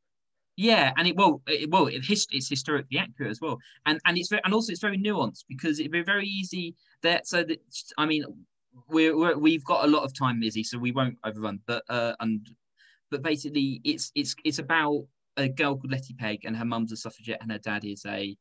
Yeah, 0.61 0.91
and 0.97 1.07
it 1.07 1.15
well, 1.15 1.41
it, 1.47 1.69
well, 1.71 1.87
it, 1.87 2.03
his, 2.03 2.27
it's 2.31 2.49
historically 2.49 2.97
accurate 2.97 3.31
as 3.31 3.39
well, 3.39 3.59
and 3.85 3.97
and 4.05 4.17
it's 4.17 4.27
very, 4.27 4.41
and 4.43 4.53
also 4.53 4.73
it's 4.73 4.81
very 4.81 4.97
nuanced 4.97 5.45
because 5.47 5.79
it'd 5.79 5.93
be 5.93 6.01
very 6.01 6.27
easy 6.27 6.75
that 7.01 7.25
so 7.27 7.45
that 7.45 7.59
I 7.97 8.05
mean, 8.05 8.25
we're, 8.89 9.17
we're 9.17 9.37
we've 9.37 9.63
got 9.63 9.85
a 9.85 9.87
lot 9.87 10.03
of 10.03 10.13
time, 10.13 10.41
Iszi, 10.41 10.65
so 10.65 10.77
we 10.77 10.91
won't 10.91 11.17
overrun, 11.23 11.61
but 11.65 11.83
uh, 11.87 12.13
and 12.19 12.45
but 13.09 13.21
basically 13.21 13.79
it's 13.85 14.11
it's 14.15 14.35
it's 14.43 14.59
about 14.59 15.05
a 15.37 15.47
girl 15.47 15.77
called 15.77 15.93
Letty 15.93 16.13
Pegg, 16.13 16.43
and 16.43 16.57
her 16.57 16.65
mum's 16.65 16.91
a 16.91 16.97
suffragette, 16.97 17.41
and 17.41 17.53
her 17.53 17.59
dad 17.59 17.85
is 17.85 18.03
a. 18.05 18.35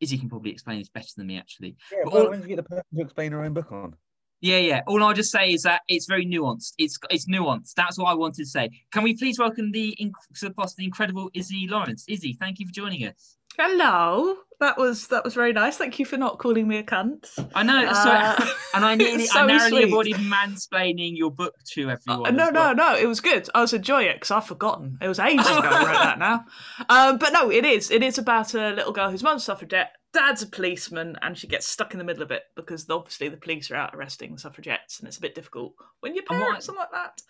Iszi 0.00 0.16
can 0.16 0.28
probably 0.28 0.52
explain 0.52 0.78
this 0.78 0.88
better 0.88 1.08
than 1.16 1.26
me, 1.26 1.38
actually. 1.38 1.74
Yeah, 1.90 2.02
But 2.04 2.12
well, 2.12 2.26
all- 2.28 2.36
you 2.36 2.46
get 2.46 2.54
the 2.54 2.62
person 2.62 2.84
to 2.94 3.00
explain 3.02 3.32
her 3.32 3.42
own 3.42 3.52
book 3.52 3.72
on? 3.72 3.96
Yeah, 4.40 4.58
yeah. 4.58 4.82
All 4.86 5.02
I'll 5.02 5.14
just 5.14 5.32
say 5.32 5.52
is 5.52 5.62
that 5.64 5.82
it's 5.88 6.06
very 6.06 6.24
nuanced. 6.26 6.74
It's 6.78 6.96
it's 7.10 7.26
nuanced. 7.26 7.74
That's 7.74 7.98
what 7.98 8.06
I 8.06 8.14
wanted 8.14 8.36
to 8.44 8.46
say. 8.46 8.70
Can 8.92 9.02
we 9.02 9.14
please 9.16 9.38
welcome 9.38 9.72
the 9.72 9.96
inc- 10.00 10.74
the 10.76 10.84
incredible 10.84 11.30
Iszi 11.34 11.68
Lawrence? 11.68 12.04
Iszi, 12.08 12.38
thank 12.38 12.60
you 12.60 12.66
for 12.66 12.72
joining 12.72 13.04
us. 13.04 13.36
Hello. 13.58 14.36
That 14.60 14.76
was 14.78 15.06
that 15.08 15.24
was 15.24 15.34
very 15.34 15.52
nice. 15.52 15.76
Thank 15.76 15.98
you 15.98 16.04
for 16.04 16.16
not 16.16 16.38
calling 16.38 16.66
me 16.68 16.78
a 16.78 16.82
cunt. 16.84 17.26
I 17.54 17.62
know, 17.64 17.84
Uh, 17.86 18.36
so, 18.36 18.44
and 18.74 18.84
I 18.84 18.94
nearly, 18.96 19.26
so 19.26 19.40
I 19.40 19.46
narrowly 19.46 19.82
sweet. 19.82 19.84
avoided 19.84 20.16
mansplaining 20.16 21.16
your 21.16 21.30
book 21.30 21.54
to 21.74 21.90
Uh, 21.90 21.92
everyone. 21.94 22.36
no, 22.36 22.50
no, 22.50 22.60
well. 22.60 22.74
no. 22.74 22.96
It 22.96 23.06
was 23.06 23.20
good. 23.20 23.48
I 23.54 23.60
was 23.60 23.72
enjoying 23.72 24.08
it 24.08 24.14
because 24.16 24.30
I've 24.32 24.46
forgotten. 24.46 24.98
It 25.00 25.06
was 25.08 25.18
ages 25.30 25.46
ago 25.46 25.58
I 25.62 25.84
wrote 25.84 25.92
that 26.02 26.18
now. 26.18 26.44
Um, 26.88 27.18
but 27.18 27.32
no, 27.32 27.50
it 27.50 27.64
is. 27.64 27.90
It 27.90 28.02
is 28.02 28.18
about 28.18 28.54
a 28.54 28.70
little 28.70 28.92
girl 28.92 29.10
whose 29.10 29.22
mum's 29.22 29.42
a 29.42 29.44
suffragette. 29.46 29.92
Dad's 30.12 30.42
a 30.42 30.46
policeman, 30.46 31.16
and 31.20 31.36
she 31.36 31.46
gets 31.46 31.66
stuck 31.66 31.92
in 31.92 31.98
the 31.98 32.04
middle 32.04 32.22
of 32.22 32.30
it 32.30 32.44
because 32.56 32.88
obviously 32.88 33.28
the 33.28 33.36
police 33.36 33.70
are 33.70 33.76
out 33.76 33.94
arresting 33.94 34.32
the 34.32 34.38
suffragettes, 34.38 34.98
and 34.98 35.06
it's 35.06 35.18
a 35.18 35.20
bit 35.20 35.34
difficult 35.34 35.74
when 36.00 36.14
your 36.14 36.24
And 36.30 36.38
what 36.38 36.44
I- 36.46 36.48
parents 36.48 36.68
are 36.70 36.76
like 36.76 36.90
that. 36.92 37.20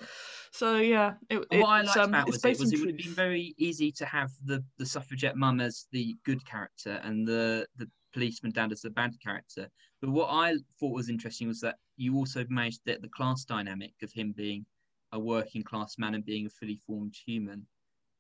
So 0.53 0.77
yeah, 0.79 1.15
it, 1.29 1.45
And 1.51 1.61
what 1.61 1.69
I 1.69 1.83
liked 1.83 1.99
um, 1.99 2.11
about 2.11 2.29
it's 2.29 2.37
was 2.37 2.45
it 2.45 2.59
was 2.61 2.73
it 2.73 2.79
would 2.81 2.89
have 2.91 2.97
been 2.99 3.15
very 3.15 3.55
easy 3.59 3.91
to 3.93 4.07
have 4.07 4.31
the, 4.45 4.65
the 4.79 4.87
suffragette 4.87 5.37
mum 5.37 5.61
as 5.61 5.87
the 5.93 6.17
good 6.25 6.45
character 6.47 7.01
and 7.03 7.27
the, 7.27 7.67
the 7.77 7.91
policeman 8.13 8.53
dad 8.53 8.73
as 8.73 8.81
the 8.83 8.91
bad 8.91 9.13
character. 9.21 9.69
But 10.01 10.11
what 10.11 10.29
I 10.31 10.55
thought 10.79 10.95
was 10.95 11.09
interesting 11.11 11.49
was 11.49 11.61
that 11.61 11.77
you 11.97 12.15
also 12.17 12.45
managed 12.49 12.81
that 12.87 13.03
the 13.03 13.09
class 13.09 13.45
dynamic 13.45 13.95
of 14.03 14.13
him 14.13 14.33
being 14.37 14.65
a 15.13 15.19
working 15.19 15.63
class 15.65 15.97
man 15.99 16.15
and 16.15 16.25
being 16.25 16.47
a 16.47 16.51
fully 16.51 16.77
formed 16.77 17.17
human, 17.27 17.67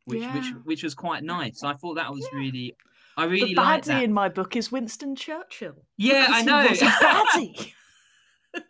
which 0.07 0.25
which 0.35 0.53
which 0.65 0.83
was 0.83 0.95
quite 0.95 1.23
nice. 1.23 1.63
I 1.63 1.75
thought 1.75 1.95
that 1.95 2.13
was 2.13 2.29
Yeah. 2.33 2.39
really 2.41 2.77
I 3.19 3.25
really 3.25 3.53
the 3.55 3.61
liked 3.61 3.85
baddie 3.85 3.89
that. 3.89 4.05
in 4.05 4.13
my 4.13 4.29
book 4.29 4.57
is 4.57 4.71
Winston 4.73 5.17
Churchill. 5.17 5.75
Yeah, 5.97 6.27
I 6.31 6.43
know. 6.43 6.63
He 6.63 6.69
was 6.71 6.83
a 6.83 6.87
baddie. 6.87 7.73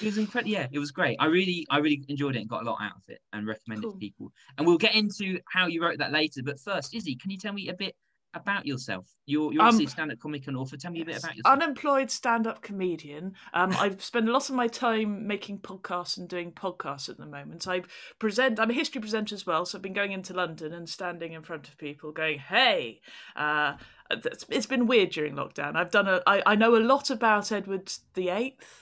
It 0.00 0.06
was 0.06 0.16
incredible. 0.18 0.50
Yeah, 0.50 0.66
it 0.72 0.78
was 0.78 0.90
great. 0.90 1.18
I 1.20 1.26
really, 1.26 1.66
I 1.70 1.76
really 1.78 2.02
enjoyed 2.08 2.34
it 2.34 2.40
and 2.40 2.48
got 2.48 2.62
a 2.62 2.64
lot 2.64 2.78
out 2.80 2.96
of 2.96 3.02
it 3.08 3.20
and 3.34 3.46
recommend 3.46 3.80
it 3.80 3.82
Cool. 3.84 3.92
to 3.92 3.98
people. 3.98 4.32
And 4.56 4.66
we'll 4.66 4.78
get 4.78 4.94
into 4.94 5.38
how 5.52 5.66
you 5.66 5.82
wrote 5.82 5.98
that 5.98 6.12
later. 6.12 6.40
But 6.42 6.58
first, 6.58 6.94
Iszi, 6.94 7.20
can 7.20 7.30
you 7.30 7.36
tell 7.36 7.52
me 7.52 7.68
a 7.68 7.74
bit 7.74 7.94
about 8.34 8.66
yourself? 8.66 9.06
You're, 9.26 9.52
you're 9.52 9.62
Um, 9.62 9.80
a 9.80 9.86
stand-up 9.86 10.18
comic 10.18 10.46
and 10.46 10.56
author. 10.56 10.76
Tell 10.76 10.90
me 10.90 11.02
a 11.02 11.04
bit 11.04 11.18
about 11.18 11.36
yourself. 11.36 11.52
Unemployed 11.60 12.10
stand-up 12.10 12.62
comedian. 12.62 13.34
Um, 13.54 13.72
I 13.78 13.94
spend 13.98 14.28
a 14.28 14.32
lot 14.32 14.48
of 14.48 14.54
my 14.54 14.68
time 14.68 15.26
making 15.26 15.58
podcasts 15.58 16.16
and 16.18 16.28
doing 16.28 16.52
podcasts 16.52 17.08
at 17.08 17.18
the 17.18 17.26
moment. 17.26 17.68
I 17.68 17.82
present. 18.18 18.58
I'm 18.58 18.70
a 18.70 18.74
history 18.74 19.00
presenter 19.00 19.34
as 19.34 19.46
well, 19.46 19.64
so 19.64 19.78
I've 19.78 19.82
been 19.82 19.92
going 19.92 20.12
into 20.12 20.34
London 20.34 20.72
and 20.72 20.88
standing 20.88 21.32
in 21.32 21.42
front 21.42 21.68
of 21.68 21.78
people, 21.78 22.12
going, 22.12 22.38
"Hey, 22.38 23.00
uh, 23.36 23.76
it's, 24.10 24.44
it's 24.48 24.66
been 24.66 24.86
weird 24.86 25.10
during 25.10 25.34
lockdown. 25.34 25.76
I've 25.76 25.90
done 25.90 26.08
a 26.08 26.22
I, 26.26 26.42
I 26.46 26.54
know 26.56 26.76
a 26.76 26.78
lot 26.78 27.10
about 27.10 27.52
Edward 27.52 27.92
the 28.14 28.28
Eighth. 28.28 28.81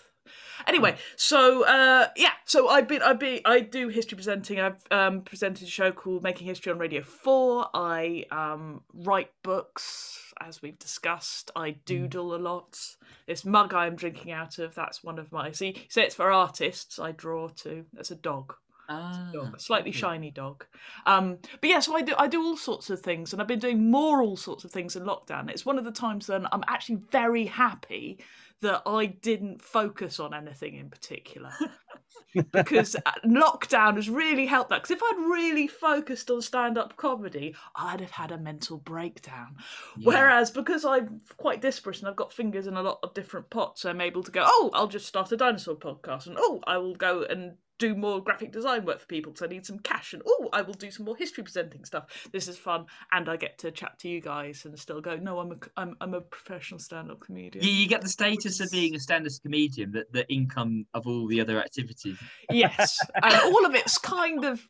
Anyway, 0.67 0.97
so 1.17 1.65
uh, 1.65 2.09
yeah, 2.17 2.33
so 2.45 2.69
I've 2.69 2.89
been 2.89 3.03
I 3.03 3.13
be 3.15 3.41
I 3.45 3.61
do 3.61 3.89
history 3.89 4.17
presenting. 4.17 4.61
I've 4.61 4.83
um, 4.91 5.23
presented 5.23 5.67
a 5.67 5.71
show 5.71 5.93
called 5.93 6.23
Making 6.23 6.47
History 6.47 6.73
on 6.73 6.79
Radio 6.79 7.03
Four. 7.03 7.69
I 7.75 8.25
um, 8.31 8.83
write 8.93 9.31
books, 9.43 10.33
as 10.41 10.63
we've 10.63 10.79
discussed. 10.79 11.51
I 11.57 11.73
doodle 11.85 12.35
a 12.35 12.39
lot. 12.39 12.79
This 13.27 13.45
mug 13.45 13.73
I'm 13.75 13.97
drinking 13.97 14.33
out 14.33 14.59
of, 14.59 14.75
that's 14.75 15.05
one 15.05 15.19
of 15.19 15.31
my. 15.33 15.53
See, 15.53 15.87
say 15.89 16.03
it's 16.03 16.15
for 16.15 16.31
artists. 16.31 16.99
I 16.99 17.13
draw 17.13 17.49
too. 17.49 17.87
That's 17.93 18.11
a 18.11 18.17
dog 18.17 18.55
Ah, 18.93 19.31
dog, 19.33 19.55
a 19.55 19.61
slightly 19.61 19.93
shiny 19.93 20.33
dog. 20.33 20.67
Um, 21.07 21.39
but 21.61 21.71
yeah, 21.71 21.79
so 21.79 21.95
I 21.95 22.03
do 22.03 22.13
I 22.19 22.27
do 22.27 22.43
all 22.43 22.57
sorts 22.57 22.91
of 22.91 23.01
things, 23.01 23.33
and 23.33 23.41
I've 23.41 23.47
been 23.47 23.61
doing 23.61 23.89
more 23.89 24.21
all 24.21 24.37
sorts 24.37 24.65
of 24.65 24.73
things 24.73 24.97
in 24.97 25.05
lockdown. 25.05 25.49
It's 25.49 25.65
one 25.65 25.79
of 25.79 25.85
the 25.85 25.93
times 25.93 26.29
when 26.29 26.49
I'm 26.51 26.65
actually 26.67 26.97
very 26.97 27.47
happy 27.47 28.19
that 28.63 28.83
I 28.87 29.07
didn't 29.07 29.63
focus 29.63 30.21
on 30.21 30.35
anything 30.35 30.77
in 30.77 30.91
particular. 30.91 31.51
because 32.53 32.95
uh, 33.07 33.13
lockdown 33.25 33.97
has 33.97 34.09
really 34.09 34.47
helped 34.47 34.71
that. 34.71 34.83
Because 34.83 34.97
if 34.97 35.03
I'd 35.03 35.29
really 35.31 35.67
focused 35.67 36.31
on 36.31 36.43
stand 36.43 36.79
up 36.79 36.97
comedy, 36.97 37.55
I'd 37.75 38.01
have 38.01 38.11
had 38.11 38.33
a 38.33 38.39
mental 38.39 38.79
breakdown. 38.79 39.57
Yeah. 39.97 40.07
Whereas 40.07 40.51
because 40.51 40.85
I'm 40.85 41.21
quite 41.37 41.61
disparate 41.61 42.01
and 42.01 42.09
I've 42.09 42.17
got 42.17 42.33
fingers 42.33 42.67
in 42.67 42.75
a 42.75 42.83
lot 42.83 42.99
of 43.03 43.15
different 43.15 43.51
pots, 43.51 43.85
I'm 43.85 44.01
able 44.01 44.23
to 44.23 44.31
go, 44.31 44.45
oh, 44.47 44.71
I'll 44.75 44.89
just 44.89 45.07
start 45.07 45.33
a 45.33 45.37
dinosaur 45.37 45.77
podcast, 45.77 46.27
and 46.27 46.37
oh, 46.39 46.63
I 46.67 46.79
will 46.79 46.95
go 46.95 47.23
and 47.23 47.55
do 47.81 47.97
more 47.97 48.23
graphic 48.23 48.53
design 48.53 48.85
work 48.85 49.01
for 49.01 49.07
people 49.07 49.33
because 49.33 49.45
I 49.45 49.49
need 49.51 49.67
some 49.67 49.81
cash, 49.81 50.13
and 50.13 50.23
oh, 50.25 50.49
I 50.53 50.63
will 50.63 50.75
do 50.75 50.91
some 50.93 51.07
more 51.07 51.17
history 51.17 51.43
presenting 51.43 51.85
stuff. 51.85 52.05
This 52.31 52.47
is 52.47 52.57
fun, 52.57 52.87
and 53.11 53.29
I 53.29 53.37
get 53.37 53.59
to 53.59 53.73
chat 53.73 53.99
to 54.01 54.09
you 54.09 54.21
guys 54.21 54.65
and 54.65 54.79
still 54.79 55.01
go, 55.01 55.17
no, 55.17 55.41
I'm 55.41 55.51
a, 55.51 55.57
I'm, 55.77 55.97
I'm 56.01 56.15
a 56.15 56.21
professional 56.21 56.79
stand-up 56.79 57.19
comedian. 57.21 57.65
You, 57.65 57.73
you 57.73 57.89
get 57.89 58.03
the 58.03 58.09
status 58.09 58.61
of 58.61 58.71
being 58.71 58.95
a 58.95 59.01
stand-up 59.01 59.33
comedian, 59.43 59.91
the, 59.91 60.07
the 60.13 60.31
income 60.33 60.87
of 60.95 61.07
all 61.09 61.27
the 61.27 61.41
other 61.41 61.59
activities. 61.59 62.17
Yes, 62.51 62.97
and 63.23 63.35
all 63.53 63.67
of 63.67 63.75
it's 63.75 63.99
kind 63.99 64.45
of. 64.45 64.61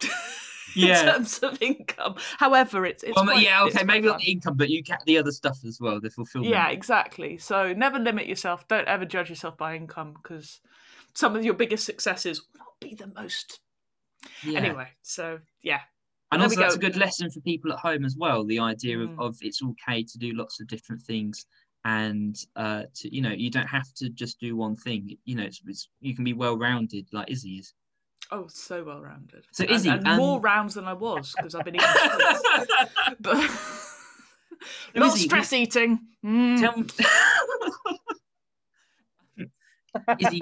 in 0.02 0.08
Yeah. 0.88 1.12
terms 1.12 1.38
of 1.40 1.60
income, 1.62 2.14
however, 2.38 2.84
it's, 2.86 3.02
it's 3.02 3.16
Well, 3.16 3.24
quite- 3.26 3.42
yeah, 3.42 3.64
okay, 3.64 3.84
maybe 3.84 4.06
fun. 4.06 4.12
not 4.16 4.20
the 4.20 4.30
income, 4.30 4.56
but 4.56 4.68
you 4.68 4.82
get 4.82 5.02
the 5.06 5.18
other 5.18 5.32
stuff 5.32 5.58
as 5.66 5.78
well, 5.80 6.00
the 6.00 6.10
fulfillment. 6.10 6.52
Yeah, 6.52 6.68
exactly. 6.68 7.38
So 7.38 7.72
never 7.72 7.98
limit 7.98 8.26
yourself. 8.26 8.66
Don't 8.68 8.86
ever 8.86 9.04
judge 9.04 9.30
yourself 9.30 9.56
by 9.56 9.74
income 9.76 10.14
because 10.22 10.60
some 11.18 11.34
of 11.34 11.44
your 11.44 11.54
biggest 11.54 11.84
successes 11.84 12.40
will 12.40 12.60
not 12.60 12.78
be 12.80 12.94
the 12.94 13.08
most. 13.20 13.58
Yeah. 14.44 14.60
Anyway, 14.60 14.86
so 15.02 15.40
yeah. 15.62 15.80
and 16.30 16.40
also 16.40 16.60
that's 16.60 16.76
a 16.76 16.78
good 16.78 16.96
lesson 16.96 17.28
for 17.28 17.40
people 17.40 17.72
at 17.72 17.80
home 17.80 18.04
as 18.04 18.14
well. 18.16 18.44
The 18.44 18.60
idea 18.60 19.00
of, 19.00 19.10
Mm. 19.10 19.18
of 19.18 19.36
it's 19.40 19.60
okay 19.60 20.04
to 20.04 20.18
do 20.18 20.32
lots 20.34 20.60
of 20.60 20.68
different 20.68 21.02
things, 21.02 21.44
and 21.84 22.36
uh, 22.54 22.84
to 22.94 23.12
you 23.12 23.20
know 23.20 23.32
you 23.32 23.50
don't 23.50 23.66
have 23.66 23.92
to 23.94 24.10
just 24.10 24.38
do 24.38 24.54
one 24.54 24.76
thing. 24.76 25.18
You 25.24 25.34
know, 25.34 25.42
it's, 25.42 25.60
it's 25.66 25.88
you 26.00 26.14
can 26.14 26.22
be 26.22 26.34
well 26.34 26.56
rounded 26.56 27.08
like 27.12 27.26
Iszi 27.26 27.58
is. 27.58 27.74
Oh, 28.30 28.46
so 28.46 28.84
well 28.84 29.00
rounded. 29.00 29.44
So, 29.50 29.64
and, 29.64 29.72
Iszi, 29.72 29.92
and 29.92 30.06
um, 30.06 30.18
more 30.18 30.38
rounds 30.38 30.74
than 30.74 30.84
I 30.84 30.92
was 30.92 31.34
because 31.36 31.56
I've 31.56 31.64
been 31.64 31.74
eating 31.74 31.88
but 33.20 33.38
not 34.94 35.16
Iszi, 35.16 35.24
stress 35.24 35.52
eating. 35.52 35.98
Mm. 36.24 36.60
Tell 36.60 36.76
me, 36.76 36.84
Iszi, 40.22 40.40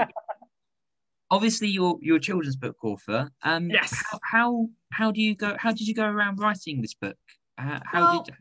obviously 1.31 1.69
you're 1.69 1.99
you're 2.01 2.17
a 2.17 2.21
children's 2.21 2.57
book 2.57 2.77
author. 2.83 3.31
Um, 3.43 3.71
Yes. 3.71 4.03
How, 4.11 4.19
how 4.23 4.69
how 4.93 5.11
do 5.11 5.21
you 5.21 5.35
go? 5.35 5.57
How 5.59 5.73
did 5.73 5.87
you 5.87 5.95
go 5.95 6.07
around 6.07 6.39
writing 6.39 6.81
this 6.81 6.95
book? 6.95 7.17
Uh, 7.59 7.81
how 7.85 8.01
Well, 8.01 8.23
did? 8.23 8.35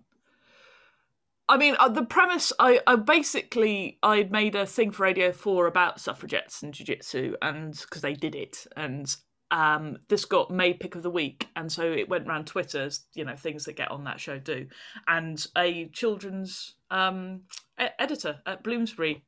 I 1.48 1.58
mean, 1.58 1.76
uh, 1.78 1.90
the 1.90 2.06
premise. 2.06 2.52
I, 2.60 2.80
I 2.88 2.96
basically 2.96 4.00
I 4.02 4.24
made 4.24 4.56
a 4.56 4.66
thing 4.66 4.92
for 4.92 5.04
Radio 5.04 5.32
Four 5.32 5.68
about 5.68 6.00
suffragettes 6.00 6.64
and 6.64 6.74
jiu-jitsu, 6.74 7.36
and 7.42 7.74
because 7.74 8.02
they 8.02 8.14
did 8.14 8.34
it, 8.34 8.66
and 8.76 9.16
um, 9.52 10.00
this 10.10 10.26
got 10.26 10.50
made 10.50 10.80
pick 10.80 10.96
of 10.96 11.04
the 11.04 11.10
week, 11.12 11.48
and 11.56 11.72
so 11.72 11.84
it 11.84 12.10
went 12.10 12.28
around 12.28 12.48
Twitter, 12.48 12.84
as, 12.86 13.02
you 13.14 13.24
know, 13.24 13.36
things 13.36 13.66
that 13.66 13.76
get 13.76 13.92
on 13.92 14.04
that 14.06 14.20
show 14.20 14.40
do, 14.40 14.66
and 15.08 15.46
a 15.56 15.88
children's 15.90 16.76
um, 16.90 17.42
editor 17.78 18.40
at 18.48 18.64
Bloomsbury 18.64 19.24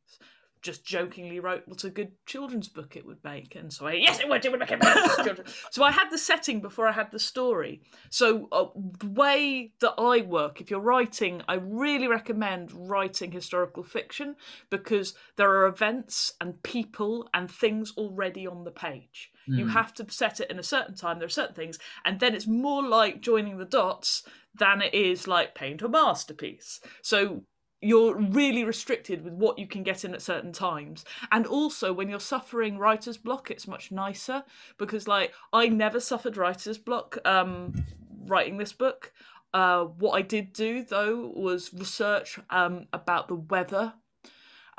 just 0.62 0.86
jokingly 0.86 1.39
wrote 1.39 1.64
what 1.68 1.84
a 1.84 1.89
good 1.89 2.12
children's 2.26 2.68
book 2.68 2.95
it 2.95 3.05
would 3.05 3.24
make, 3.24 3.55
and 3.55 3.72
so 3.72 3.88
I 3.88 3.93
yes, 3.93 4.20
it 4.20 4.28
would, 4.30 4.43
it 4.45 4.51
would 4.51 4.60
make 4.60 4.72
a 4.72 4.78
good 4.78 5.24
children. 5.24 5.47
So 5.72 5.84
I 5.84 5.91
had 5.91 6.10
the 6.10 6.18
setting 6.18 6.62
before 6.62 6.88
I 6.88 6.91
had 6.91 7.12
the 7.12 7.20
story. 7.20 7.82
So 8.10 8.47
uh, 8.51 8.66
the 8.99 9.10
way 9.10 9.74
that 9.80 9.93
I 9.97 10.22
work, 10.22 10.62
if 10.62 10.72
you're 10.72 10.80
writing, 10.80 11.41
I 11.47 11.55
really 11.55 12.08
recommend 12.08 12.72
writing 12.89 13.32
historical 13.32 13.84
fiction 13.84 14.36
because 14.70 15.14
there 15.36 15.49
are 15.49 15.68
events 15.68 16.34
and 16.41 16.62
people 16.64 17.30
and 17.34 17.49
things 17.49 17.93
already 17.97 18.47
on 18.47 18.64
the 18.64 18.72
page. 18.72 19.32
You 19.45 19.66
Hmm. 19.66 19.72
have 19.72 19.93
to 19.95 20.12
set 20.12 20.39
it 20.39 20.51
in 20.51 20.60
a 20.60 20.64
certain 20.64 20.95
time. 20.95 21.20
There 21.20 21.26
are 21.26 21.30
certain 21.30 21.55
things, 21.55 21.80
and 22.05 22.20
then 22.20 22.36
it's 22.36 22.47
more 22.47 22.84
like 22.84 23.22
joining 23.22 23.58
the 23.58 23.66
dots 23.66 24.24
than 24.55 24.82
it 24.82 24.93
is 24.93 25.28
like 25.28 25.55
paint 25.55 25.82
a 25.82 25.88
masterpiece. 25.89 26.80
So 27.01 27.43
you're 27.82 28.16
really 28.16 28.64
restricted 28.64 29.24
with 29.24 29.34
what 29.34 29.60
you 29.60 29.68
can 29.68 29.84
get 29.84 30.04
in 30.04 30.14
at 30.16 30.22
certain 30.22 30.52
times. 30.52 31.06
And 31.32 31.46
also, 31.46 31.94
when 31.94 32.10
you're 32.10 32.20
suffering 32.20 32.78
writer's 32.80 33.18
block, 33.18 33.52
it's 33.52 33.68
much 33.68 33.92
nicer 33.92 34.44
because, 34.78 35.08
like, 35.08 35.34
I 35.54 35.68
never 35.68 36.00
suffered 36.00 36.38
writer's 36.38 36.78
block 36.78 37.18
um, 37.26 37.86
writing 38.26 38.58
this 38.58 38.74
book. 38.74 39.14
Uh, 39.54 39.86
what 39.86 40.12
I 40.12 40.22
did 40.22 40.54
do 40.54 40.84
though 40.84 41.32
was 41.36 41.74
research 41.74 42.40
um, 42.50 42.88
about 42.94 43.28
the 43.28 43.36
weather. 43.36 43.94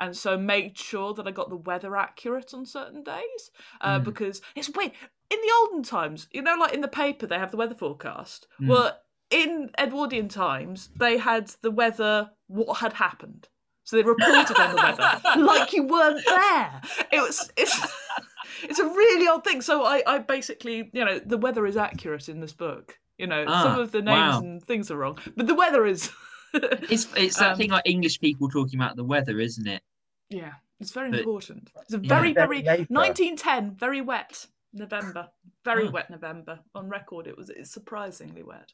And 0.01 0.15
so 0.15 0.37
made 0.37 0.77
sure 0.77 1.13
that 1.15 1.27
I 1.27 1.31
got 1.31 1.49
the 1.49 1.57
weather 1.57 1.97
accurate 1.97 2.53
on 2.53 2.65
certain 2.65 3.03
days 3.03 3.51
uh, 3.81 3.99
Mm. 3.99 4.05
because 4.05 4.41
it's 4.55 4.69
weird. 4.69 4.93
In 5.29 5.39
the 5.41 5.53
olden 5.59 5.83
times, 5.83 6.27
you 6.31 6.41
know, 6.41 6.55
like 6.57 6.73
in 6.73 6.81
the 6.81 6.87
paper, 6.87 7.27
they 7.27 7.37
have 7.37 7.51
the 7.51 7.57
weather 7.57 7.75
forecast. 7.75 8.47
Mm. 8.61 8.67
Well, 8.67 8.97
in 9.29 9.69
Edwardian 9.77 10.27
times, 10.29 10.89
they 10.95 11.17
had 11.17 11.51
the 11.61 11.71
weather, 11.71 12.31
what 12.47 12.77
had 12.79 12.93
happened. 12.93 13.47
So 13.83 13.95
they 13.95 14.03
reported 14.03 14.55
on 14.59 14.75
the 14.75 14.81
weather 14.81 15.21
like 15.43 15.73
you 15.73 15.83
weren't 15.83 16.23
there. 16.25 16.81
It 17.11 17.21
was 17.21 17.49
it's 17.57 17.75
it's 18.63 18.77
a 18.79 18.85
really 18.85 19.27
odd 19.27 19.43
thing. 19.43 19.61
So 19.61 19.83
I, 19.83 20.03
I 20.05 20.19
basically, 20.19 20.89
you 20.93 21.03
know, 21.05 21.17
the 21.19 21.37
weather 21.39 21.65
is 21.65 21.75
accurate 21.77 22.29
in 22.29 22.39
this 22.39 22.53
book. 22.53 22.99
You 23.17 23.27
know, 23.27 23.45
some 23.45 23.73
Ah, 23.77 23.79
of 23.79 23.91
the 23.91 24.01
names 24.01 24.35
wow. 24.35 24.39
and 24.39 24.63
things 24.63 24.91
are 24.91 24.97
wrong, 24.97 25.17
but 25.35 25.47
the 25.47 25.55
weather 25.55 25.85
is. 25.85 26.11
It's 26.53 27.07
it's 27.15 27.37
that 27.37 27.51
Um, 27.51 27.57
thing 27.57 27.69
like 27.69 27.83
English 27.85 28.19
people 28.19 28.49
talking 28.49 28.79
about 28.79 28.95
the 28.95 29.03
weather, 29.03 29.39
isn't 29.39 29.67
it? 29.67 29.83
yeah, 30.29 30.53
it's 30.79 30.91
very 30.91 31.11
But- 31.11 31.19
important. 31.19 31.69
It's 31.83 31.93
a 31.93 31.99
Yeah. 31.99 32.07
very, 32.07 32.33
very 32.33 32.61
1910, 32.89 33.75
very 33.75 34.01
wet 34.01 34.47
November, 34.73 35.27
very 35.65 35.87
Oh. 35.87 35.91
wet 35.91 36.09
November. 36.09 36.59
On 36.75 36.87
record, 36.87 37.27
it 37.27 37.37
was 37.37 37.49
it's 37.49 37.71
surprisingly 37.71 38.43
wet. 38.43 38.71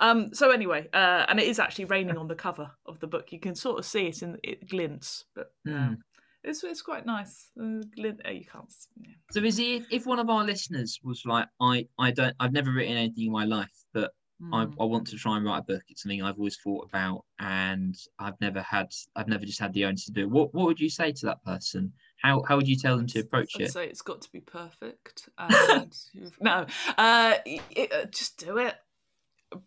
Um, 0.00 0.32
so 0.34 0.50
anyway, 0.50 0.88
uh, 0.92 1.26
and 1.28 1.38
it 1.38 1.46
is 1.48 1.58
actually 1.58 1.86
raining 1.86 2.16
on 2.16 2.28
the 2.28 2.34
cover 2.34 2.70
of 2.86 2.98
the 3.00 3.06
book. 3.06 3.32
You 3.32 3.40
can 3.40 3.54
sort 3.54 3.78
of 3.78 3.84
see 3.84 4.06
it 4.06 4.22
in 4.22 4.38
it 4.42 4.68
glints, 4.68 5.24
but 5.34 5.52
Hmm. 5.64 5.74
um, 5.74 5.98
it's 6.42 6.62
it's 6.64 6.82
quite 6.82 7.06
nice. 7.06 7.50
Uh, 7.60 7.82
glint, 7.96 8.20
uh, 8.26 8.30
you 8.30 8.44
can't. 8.44 8.72
Yeah. 9.00 9.12
So 9.32 9.40
is 9.42 9.58
it 9.58 9.62
if, 9.62 9.86
if 9.90 10.06
one 10.06 10.18
of 10.18 10.28
our 10.30 10.44
listeners 10.44 10.98
was 11.02 11.22
like, 11.26 11.48
I 11.60 11.88
I 11.98 12.10
don't 12.10 12.34
I've 12.40 12.52
never 12.52 12.70
written 12.72 12.96
anything 12.96 13.26
in 13.26 13.32
my 13.32 13.44
life, 13.44 13.74
but 13.92 14.12
I, 14.52 14.66
Mm. 14.66 14.74
I 14.80 14.84
want 14.84 15.06
to 15.06 15.16
try 15.16 15.36
and 15.36 15.46
write 15.46 15.58
a 15.58 15.62
book. 15.62 15.82
It's 15.88 16.02
something 16.02 16.20
I've 16.20 16.38
always 16.38 16.58
thought 16.58 16.86
about, 16.88 17.24
and 17.38 17.94
I've 18.18 18.38
never 18.40 18.60
had 18.62 18.88
I've 19.14 19.28
never 19.28 19.46
just 19.46 19.60
had 19.60 19.72
the 19.72 19.84
onus 19.84 20.06
to 20.06 20.12
do. 20.12 20.22
it. 20.22 20.30
What 20.30 20.52
what 20.52 20.66
would 20.66 20.80
you 20.80 20.90
say 20.90 21.12
to 21.12 21.26
that 21.26 21.42
person? 21.44 21.92
How 22.24 22.42
how 22.48 22.56
would 22.56 22.66
you 22.66 22.76
tell 22.76 22.96
them 22.96 23.06
to 23.08 23.20
approach 23.20 23.52
I'd 23.56 23.62
it? 23.62 23.72
say 23.72 23.86
it's 23.86 24.00
got 24.02 24.22
to 24.22 24.32
be 24.32 24.40
perfect. 24.40 25.28
And 25.38 25.94
no, 26.40 26.66
uh, 26.96 27.34
it, 27.44 27.92
uh, 27.92 28.06
just 28.06 28.38
do 28.38 28.56
it. 28.58 28.74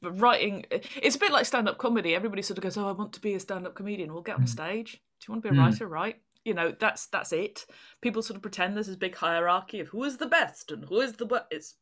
But 0.02 0.20
writing, 0.20 0.66
it's 0.72 1.16
a 1.16 1.20
bit 1.20 1.32
like 1.32 1.46
stand-up 1.46 1.78
comedy. 1.78 2.14
Everybody 2.16 2.42
sort 2.42 2.58
of 2.58 2.64
goes, 2.64 2.76
"Oh, 2.78 2.88
I 2.90 2.92
want 2.94 3.14
to 3.14 3.22
be 3.22 3.36
a 3.36 3.40
stand-up 3.40 3.76
comedian." 3.76 4.12
We'll 4.12 4.24
get 4.24 4.36
on 4.38 4.44
Mm. 4.44 4.50
stage. 4.50 4.94
Do 4.94 5.26
you 5.28 5.32
want 5.34 5.44
to 5.44 5.50
be 5.52 5.56
a 5.56 5.60
Mm. 5.62 5.66
writer? 5.66 5.88
Right. 5.88 6.22
You 6.44 6.56
know, 6.56 6.74
that's 6.78 7.06
that's 7.08 7.32
it. 7.32 7.66
People 8.02 8.22
sort 8.24 8.36
of 8.38 8.42
pretend 8.42 8.76
there's 8.76 8.88
this 8.88 8.96
big 8.96 9.16
hierarchy 9.16 9.80
of 9.80 9.90
who 9.90 10.04
is 10.04 10.18
the 10.18 10.26
best 10.26 10.72
and 10.72 10.84
who 10.86 11.00
is 11.00 11.14
the 11.14 11.26
what. 11.28 11.48
It's 11.52 11.76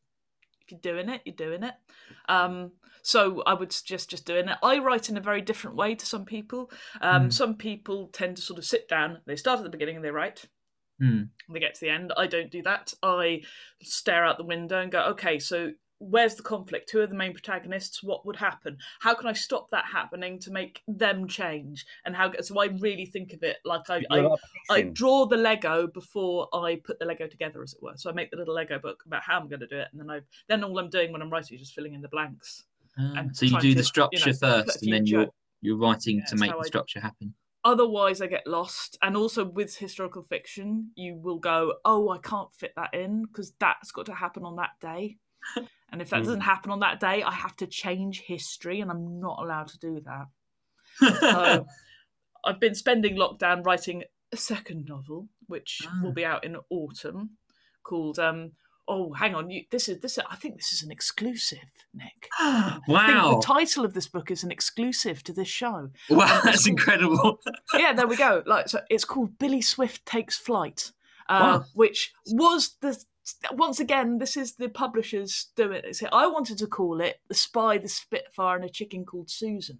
if 0.62 0.70
you're 0.72 0.80
doing 0.80 1.08
it, 1.08 1.22
you're 1.24 1.34
doing 1.34 1.62
it. 1.62 1.74
Um, 2.28 2.72
so 3.02 3.42
I 3.46 3.54
would 3.54 3.72
suggest 3.72 4.10
just 4.10 4.26
doing 4.26 4.48
it. 4.48 4.58
I 4.62 4.78
write 4.78 5.08
in 5.08 5.16
a 5.16 5.20
very 5.20 5.40
different 5.40 5.76
way 5.76 5.94
to 5.94 6.04
some 6.06 6.24
people. 6.26 6.70
Um, 7.00 7.28
Mm. 7.28 7.32
Some 7.32 7.54
people 7.56 8.08
tend 8.08 8.36
to 8.36 8.42
sort 8.42 8.58
of 8.58 8.64
sit 8.64 8.88
down. 8.88 9.22
They 9.26 9.36
start 9.36 9.58
at 9.58 9.62
the 9.62 9.70
beginning 9.70 9.96
and 9.96 10.04
they 10.04 10.10
write 10.10 10.44
Hmm. 10.98 11.24
they 11.50 11.60
get 11.60 11.74
to 11.74 11.80
the 11.80 11.90
end. 11.90 12.12
I 12.16 12.26
don't 12.26 12.50
do 12.50 12.62
that. 12.62 12.92
I 13.02 13.42
stare 13.82 14.24
out 14.24 14.38
the 14.38 14.44
window 14.44 14.80
and 14.80 14.90
go, 14.90 15.02
okay, 15.10 15.38
so 15.38 15.72
where's 15.98 16.34
the 16.34 16.42
conflict? 16.42 16.90
Who 16.90 17.00
are 17.00 17.06
the 17.06 17.14
main 17.14 17.32
protagonists? 17.32 18.02
What 18.02 18.26
would 18.26 18.36
happen? 18.36 18.76
How 19.00 19.14
can 19.14 19.26
I 19.28 19.32
stop 19.32 19.70
that 19.70 19.84
happening 19.90 20.38
to 20.40 20.50
make 20.50 20.82
them 20.86 21.26
change? 21.28 21.86
And 22.04 22.14
how? 22.14 22.32
So 22.40 22.60
I 22.60 22.66
really 22.80 23.06
think 23.06 23.32
of 23.32 23.42
it 23.42 23.58
like 23.64 23.88
I, 23.88 24.04
I, 24.10 24.28
I 24.70 24.82
draw 24.82 25.26
the 25.26 25.36
Lego 25.36 25.86
before 25.86 26.48
I 26.54 26.80
put 26.84 26.98
the 26.98 27.06
Lego 27.06 27.26
together, 27.26 27.62
as 27.62 27.74
it 27.74 27.82
were. 27.82 27.94
So 27.96 28.10
I 28.10 28.12
make 28.12 28.30
the 28.30 28.36
little 28.36 28.54
Lego 28.54 28.78
book 28.78 29.02
about 29.06 29.22
how 29.22 29.38
I'm 29.38 29.48
going 29.48 29.60
to 29.60 29.66
do 29.66 29.78
it, 29.78 29.88
and 29.92 30.00
then 30.00 30.10
I 30.10 30.20
then 30.48 30.64
all 30.64 30.78
I'm 30.78 30.90
doing 30.90 31.12
when 31.12 31.22
I'm 31.22 31.30
writing 31.30 31.54
is 31.54 31.60
just 31.60 31.74
filling 31.74 31.94
in 31.94 32.02
the 32.02 32.08
blanks. 32.08 32.64
And 32.98 33.36
so 33.36 33.44
you 33.44 33.60
do 33.60 33.68
to, 33.70 33.74
the 33.74 33.80
you 33.80 33.82
structure 33.84 34.30
know, 34.30 34.36
first, 34.36 34.82
and 34.82 34.92
then 34.92 35.06
you're 35.06 35.28
You're 35.60 35.76
writing 35.76 36.18
Yeah, 36.18 36.24
to 36.26 36.36
make 36.36 36.52
the 36.56 36.64
structure 36.64 37.00
happen. 37.00 37.34
Otherwise, 37.66 38.22
I 38.22 38.28
get 38.28 38.46
lost. 38.46 38.96
And 39.02 39.16
also 39.16 39.44
with 39.44 39.76
historical 39.76 40.22
fiction, 40.22 40.92
you 40.94 41.16
will 41.16 41.40
go, 41.40 41.74
"Oh, 41.84 42.08
I 42.10 42.18
can't 42.18 42.54
fit 42.54 42.72
that 42.76 42.94
in 42.94 43.24
because 43.24 43.52
that's 43.58 43.90
got 43.90 44.06
to 44.06 44.14
happen 44.14 44.44
on 44.44 44.56
that 44.56 44.78
day." 44.80 45.18
And 45.92 46.02
if 46.02 46.10
that 46.10 46.22
Mm. 46.22 46.26
doesn't 46.26 46.40
happen 46.52 46.70
on 46.72 46.80
that 46.80 47.00
day, 47.00 47.22
I 47.22 47.32
have 47.32 47.56
to 47.56 47.66
change 47.66 48.20
history, 48.20 48.80
and 48.80 48.90
I'm 48.90 49.20
not 49.20 49.38
allowed 49.40 49.68
to 49.68 49.78
do 49.78 50.00
that. 50.00 50.26
So 51.30 51.66
I've 52.44 52.60
been 52.60 52.74
spending 52.74 53.16
lockdown 53.16 53.64
writing 53.64 54.04
a 54.32 54.36
second 54.36 54.86
novel, 54.86 55.28
which 55.46 55.80
Ah. 55.86 56.00
will 56.02 56.12
be 56.12 56.24
out 56.24 56.44
in 56.44 56.56
autumn, 56.70 57.38
called 57.82 58.18
um. 58.18 58.52
Oh, 58.88 59.12
hang 59.12 59.34
on! 59.34 59.50
You, 59.50 59.64
this 59.70 59.88
is 59.88 60.00
this. 60.00 60.18
I 60.30 60.36
think 60.36 60.56
this 60.56 60.72
is 60.72 60.82
an 60.82 60.90
exclusive, 60.92 61.58
Nick. 61.92 62.28
I 62.38 62.78
think 62.86 62.88
wow, 62.88 63.34
the 63.34 63.42
title 63.44 63.84
of 63.84 63.94
this 63.94 64.06
book 64.06 64.30
is 64.30 64.44
an 64.44 64.50
exclusive 64.52 65.22
to 65.24 65.32
this 65.32 65.48
show. 65.48 65.90
wow, 66.08 66.40
that's 66.44 66.66
incredible. 66.74 67.40
yeah, 67.74 67.92
there 67.92 68.06
we 68.06 68.16
go. 68.16 68.42
Like, 68.46 68.68
so 68.68 68.80
it's 68.88 69.04
called 69.04 69.38
Billy 69.38 69.60
Swift 69.60 70.06
Takes 70.06 70.36
Flight, 70.36 70.92
uh, 71.28 71.58
Wow. 71.58 71.64
which 71.74 72.12
was 72.30 72.76
the 72.80 72.96
once 73.52 73.80
again 73.80 74.18
this 74.18 74.36
is 74.36 74.54
the 74.54 74.68
publishers 74.68 75.48
doing 75.56 75.82
it. 75.84 75.96
So 75.96 76.08
I 76.12 76.26
wanted 76.26 76.58
to 76.58 76.66
call 76.66 77.00
it 77.00 77.20
The 77.28 77.34
Spy, 77.34 77.78
the 77.78 77.88
Spitfire, 77.88 78.56
and 78.56 78.64
a 78.64 78.68
Chicken 78.68 79.04
Called 79.04 79.30
Susan. 79.30 79.78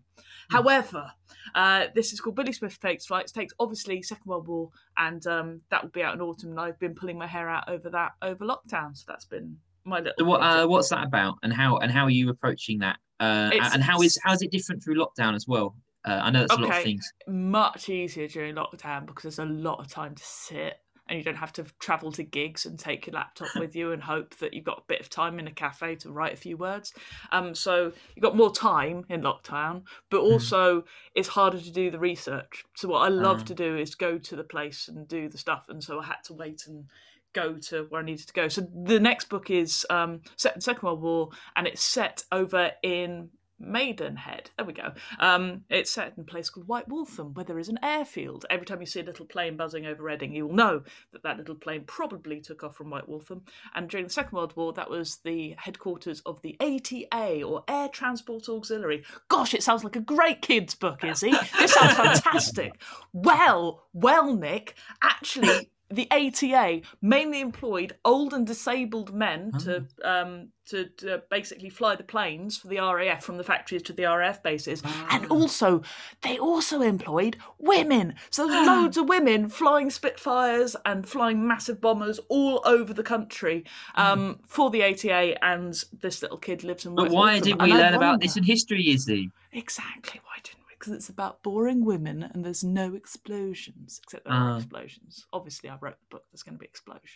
Hmm. 0.50 0.56
However, 0.56 1.12
uh, 1.54 1.86
this 1.94 2.12
is 2.12 2.20
called 2.20 2.36
Billy 2.36 2.52
Swift 2.52 2.80
Takes 2.80 3.06
Flight. 3.06 3.26
It 3.26 3.34
takes 3.34 3.54
obviously 3.58 4.02
Second 4.02 4.26
World 4.26 4.48
War, 4.48 4.70
and 4.98 5.26
um, 5.26 5.60
that 5.70 5.82
will 5.82 5.90
be 5.90 6.02
out 6.02 6.14
in 6.14 6.20
autumn. 6.20 6.50
And 6.50 6.60
I've 6.60 6.78
been 6.78 6.94
pulling 6.94 7.18
my 7.18 7.26
hair 7.26 7.48
out 7.48 7.68
over 7.68 7.90
that 7.90 8.12
over 8.22 8.44
lockdown, 8.44 8.96
so 8.96 9.04
that's 9.06 9.26
been 9.26 9.56
my 9.84 9.98
little. 9.98 10.14
So 10.18 10.24
what, 10.24 10.42
uh, 10.42 10.66
what's 10.66 10.88
that 10.90 11.04
about, 11.04 11.38
and 11.42 11.52
how 11.52 11.78
and 11.78 11.90
how 11.90 12.04
are 12.04 12.10
you 12.10 12.28
approaching 12.30 12.80
that? 12.80 12.98
Uh, 13.18 13.50
and 13.72 13.82
how 13.82 14.02
is 14.02 14.18
how 14.22 14.32
is 14.32 14.42
it 14.42 14.50
different 14.50 14.82
through 14.82 14.96
lockdown 14.96 15.34
as 15.34 15.46
well? 15.46 15.76
Uh, 16.04 16.20
I 16.22 16.30
know 16.30 16.40
that's 16.40 16.52
a 16.52 16.60
lot 16.60 16.76
of 16.76 16.82
things. 16.84 17.12
much 17.26 17.88
easier 17.88 18.28
during 18.28 18.54
lockdown 18.54 19.06
because 19.06 19.22
there's 19.24 19.38
a 19.40 19.44
lot 19.44 19.80
of 19.80 19.88
time 19.88 20.14
to 20.14 20.22
sit 20.24 20.76
and 21.08 21.18
you 21.18 21.24
don't 21.24 21.36
have 21.36 21.52
to 21.54 21.64
travel 21.78 22.10
to 22.12 22.22
gigs 22.22 22.66
and 22.66 22.78
take 22.78 23.06
your 23.06 23.14
laptop 23.14 23.48
with 23.56 23.76
you 23.76 23.92
and 23.92 24.02
hope 24.02 24.36
that 24.38 24.52
you've 24.54 24.64
got 24.64 24.78
a 24.78 24.84
bit 24.88 25.00
of 25.00 25.08
time 25.08 25.38
in 25.38 25.46
a 25.46 25.52
cafe 25.52 25.94
to 25.96 26.10
write 26.10 26.32
a 26.32 26.36
few 26.36 26.56
words. 26.56 26.92
Um, 27.32 27.54
so 27.54 27.92
you've 28.14 28.22
got 28.22 28.36
more 28.36 28.52
time 28.52 29.04
in 29.08 29.22
lockdown, 29.22 29.82
but 30.10 30.20
also 30.20 30.84
it's 31.14 31.28
harder 31.28 31.60
to 31.60 31.70
do 31.70 31.90
the 31.90 31.98
research. 31.98 32.64
So 32.74 32.88
what 32.88 33.00
I 33.00 33.08
love 33.08 33.40
Ah. 33.42 33.44
to 33.44 33.54
do 33.54 33.76
is 33.76 33.94
go 33.94 34.18
to 34.18 34.36
the 34.36 34.44
place 34.44 34.88
and 34.88 35.06
do 35.06 35.28
the 35.28 35.38
stuff, 35.38 35.66
and 35.68 35.82
so 35.82 36.00
I 36.00 36.04
had 36.04 36.22
to 36.24 36.34
wait 36.34 36.66
and 36.66 36.86
go 37.32 37.58
to 37.58 37.84
where 37.90 38.00
I 38.00 38.04
needed 38.04 38.26
to 38.28 38.32
go. 38.32 38.48
So 38.48 38.66
the 38.84 38.98
next 38.98 39.28
book 39.28 39.50
is 39.50 39.86
um, 39.90 40.22
set 40.36 40.54
in 40.54 40.60
Second 40.60 40.82
World 40.86 41.02
War, 41.02 41.28
and 41.54 41.66
it's 41.66 41.82
set 41.82 42.24
over 42.32 42.72
in 42.82 43.28
Maidenhead. 43.58 44.50
There 44.56 44.66
we 44.66 44.72
go. 44.72 44.92
Um, 45.18 45.64
it's 45.70 45.90
set 45.90 46.14
in 46.16 46.22
a 46.22 46.24
place 46.24 46.50
called 46.50 46.68
White 46.68 46.88
Waltham, 46.88 47.34
where 47.34 47.44
there 47.44 47.58
is 47.58 47.68
an 47.68 47.78
airfield. 47.82 48.44
Every 48.50 48.66
time 48.66 48.80
you 48.80 48.86
see 48.86 49.00
a 49.00 49.04
little 49.04 49.26
plane 49.26 49.56
buzzing 49.56 49.86
over 49.86 50.02
Reading, 50.02 50.32
you 50.32 50.46
will 50.46 50.54
know 50.54 50.82
that 51.12 51.22
that 51.22 51.38
little 51.38 51.54
plane 51.54 51.84
probably 51.86 52.40
took 52.40 52.62
off 52.62 52.76
from 52.76 52.90
White 52.90 53.08
Waltham. 53.08 53.42
And 53.74 53.88
during 53.88 54.06
the 54.06 54.12
Second 54.12 54.36
World 54.36 54.54
War, 54.56 54.72
that 54.74 54.90
was 54.90 55.16
the 55.24 55.54
headquarters 55.58 56.20
of 56.26 56.40
the 56.42 56.56
ATA, 56.60 57.42
or 57.42 57.64
Air 57.68 57.88
Transport 57.88 58.48
Auxiliary. 58.48 59.04
Gosh, 59.28 59.54
it 59.54 59.62
sounds 59.62 59.84
like 59.84 59.96
a 59.96 60.00
great 60.00 60.42
kids' 60.42 60.74
book, 60.74 61.00
Iszi. 61.00 61.32
This 61.58 61.72
sounds 61.74 61.94
fantastic. 62.22 62.80
Well, 63.12 63.84
well, 63.92 64.34
Nick, 64.34 64.74
actually. 65.02 65.70
The 65.90 66.08
ATA 66.10 66.80
mainly 67.00 67.40
employed 67.40 67.96
old 68.04 68.34
and 68.34 68.46
disabled 68.46 69.14
men 69.14 69.52
to 69.60 69.86
um, 70.02 70.48
to, 70.66 70.86
to 70.96 71.22
basically 71.30 71.70
fly 71.70 71.94
the 71.94 72.02
planes 72.02 72.56
for 72.56 72.68
the 72.68 72.78
RAF 72.78 73.22
from 73.22 73.36
the 73.36 73.44
factories 73.44 73.82
to 73.82 73.92
the 73.92 74.04
RAF 74.04 74.42
bases, 74.42 74.82
and 75.10 75.26
also 75.26 75.82
they 76.22 76.38
also 76.38 76.82
employed 76.82 77.36
women. 77.58 78.14
So 78.30 78.48
there's 78.48 78.66
loads 78.66 78.96
of 78.96 79.08
women 79.08 79.48
flying 79.48 79.90
Spitfires 79.90 80.74
and 80.84 81.08
flying 81.08 81.46
massive 81.46 81.80
bombers 81.80 82.18
all 82.28 82.62
over 82.64 82.92
the 82.92 83.04
country 83.04 83.64
um, 83.94 84.40
for 84.44 84.70
the 84.70 84.82
ATA, 84.82 85.42
and 85.44 85.82
this 86.00 86.20
little 86.22 86.38
kid 86.38 86.64
lives 86.64 86.84
in. 86.84 86.94
But 86.94 87.10
why 87.10 87.38
did 87.38 87.52
and 87.52 87.62
we 87.62 87.72
learn 87.72 87.94
about 87.94 88.20
this 88.20 88.36
in 88.36 88.42
history, 88.42 88.86
Iszi? 88.86 89.30
Exactly. 89.52 90.20
Why 90.24 90.36
didn't 90.42 90.64
we? 90.65 90.65
Because 90.86 90.98
it's 90.98 91.08
about 91.08 91.42
boring 91.42 91.84
women 91.84 92.22
and 92.22 92.44
there's 92.44 92.62
no 92.62 92.94
explosions, 92.94 93.98
except 94.04 94.24
there 94.24 94.32
are 94.32 94.50
Ah. 94.52 94.56
explosions. 94.58 95.26
Obviously, 95.32 95.68
I 95.68 95.76
wrote 95.80 95.96
the 95.98 96.06
book. 96.10 96.24
There's 96.30 96.44
going 96.44 96.54
to 96.54 96.60
be 96.60 96.66
explosions. 96.66 97.10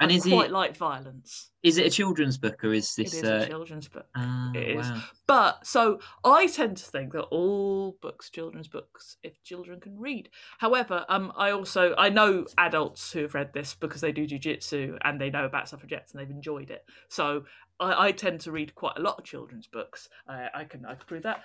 And 0.00 0.12
I 0.12 0.14
is 0.14 0.24
quite 0.24 0.50
it 0.50 0.52
like 0.52 0.76
violence. 0.76 1.50
is 1.62 1.78
it 1.78 1.86
a 1.86 1.90
children's 1.90 2.36
book 2.38 2.62
or 2.62 2.72
is 2.74 2.94
this? 2.94 3.14
is 3.14 3.24
uh, 3.24 3.42
a 3.44 3.48
children's 3.48 3.88
book. 3.88 4.06
ah, 4.14 4.52
it 4.54 4.76
is. 4.76 4.86
wow. 4.86 5.02
But 5.26 5.66
so 5.66 5.98
I 6.24 6.46
tend 6.46 6.76
to 6.76 6.84
think 6.84 7.12
that 7.14 7.22
all 7.22 7.96
books, 8.02 8.28
children's 8.30 8.68
books, 8.68 9.16
if 9.22 9.42
children 9.42 9.80
can 9.80 9.98
read. 9.98 10.28
However, 10.58 11.04
um, 11.08 11.32
I 11.36 11.50
also 11.52 11.94
I 11.96 12.10
know 12.10 12.46
adults 12.58 13.10
who 13.12 13.22
have 13.22 13.34
read 13.34 13.52
this 13.54 13.74
because 13.74 14.02
they 14.02 14.12
do 14.12 14.26
jujitsu 14.28 14.98
and 15.02 15.18
they 15.20 15.30
know 15.30 15.46
about 15.46 15.68
suffragettes 15.68 16.12
and 16.12 16.20
they've 16.20 16.30
enjoyed 16.30 16.70
it. 16.70 16.84
So 17.08 17.44
I, 17.78 18.06
I 18.06 18.12
tend 18.12 18.40
to 18.40 18.52
read 18.52 18.74
quite 18.74 18.94
a 18.96 19.00
lot 19.02 19.18
of 19.18 19.24
children's 19.24 19.66
books. 19.66 20.08
I, 20.28 20.48
I 20.54 20.64
can 20.64 20.84
I 20.86 20.94
can 20.94 21.04
prove 21.06 21.22
that. 21.24 21.42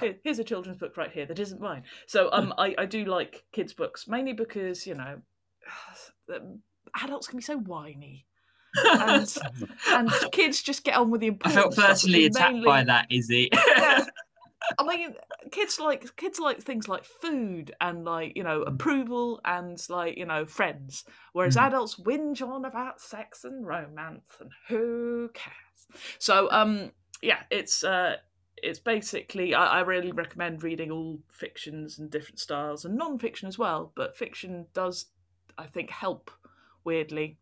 Here- 0.00 0.16
here's 0.24 0.38
a 0.38 0.44
children's 0.44 0.78
book 0.78 0.96
right 0.96 1.10
here 1.10 1.26
that 1.26 1.38
isn't 1.38 1.60
mine. 1.60 1.84
So 2.06 2.28
um, 2.32 2.52
I, 2.58 2.74
I 2.78 2.84
do 2.86 3.04
like 3.04 3.44
kids' 3.52 3.72
books 3.74 4.08
mainly 4.08 4.32
because 4.32 4.86
you 4.86 4.94
know, 4.94 5.18
adults 7.02 7.26
can 7.28 7.36
be 7.38 7.42
so 7.42 7.58
whiny. 7.58 8.26
and 8.84 9.36
and 9.88 10.10
kids 10.32 10.62
just 10.62 10.84
get 10.84 10.96
on 10.96 11.10
with 11.10 11.20
the 11.20 11.28
I 11.28 11.30
important 11.30 11.54
felt 11.54 11.72
stuff, 11.72 11.84
which 11.84 11.90
personally 11.90 12.24
attacked 12.26 12.64
by 12.64 12.84
mainly- 12.84 12.84
that, 12.86 13.10
Iszi. 13.10 13.48
yeah. 13.76 14.04
I 14.78 14.84
mean, 14.84 15.14
kids 15.50 15.80
like 15.80 16.14
kids 16.16 16.38
like 16.38 16.60
things 16.60 16.88
like 16.88 17.04
food 17.04 17.72
and 17.80 18.04
like 18.04 18.32
you 18.36 18.42
know 18.42 18.62
approval 18.62 19.40
and 19.44 19.80
like 19.88 20.18
you 20.18 20.26
know 20.26 20.44
friends, 20.44 21.04
whereas 21.32 21.56
Mm. 21.56 21.62
adults 21.68 21.94
whinge 21.98 22.42
on 22.46 22.64
about 22.66 23.00
sex 23.00 23.44
and 23.44 23.66
romance 23.66 24.26
and 24.40 24.50
who 24.68 25.30
cares. 25.32 25.54
So 26.18 26.50
um 26.50 26.92
yeah, 27.22 27.42
it's 27.50 27.84
uh 27.84 28.16
it's 28.62 28.78
basically 28.78 29.54
I, 29.54 29.78
I 29.78 29.80
really 29.80 30.12
recommend 30.12 30.62
reading 30.62 30.90
all 30.90 31.20
fictions 31.30 31.98
and 31.98 32.10
different 32.10 32.40
styles 32.40 32.84
and 32.84 32.96
non-fiction 32.96 33.48
as 33.48 33.58
well. 33.58 33.92
But 33.94 34.16
fiction 34.16 34.66
does 34.74 35.06
I 35.56 35.66
think 35.66 35.90
help 35.90 36.30
weirdly. 36.84 37.38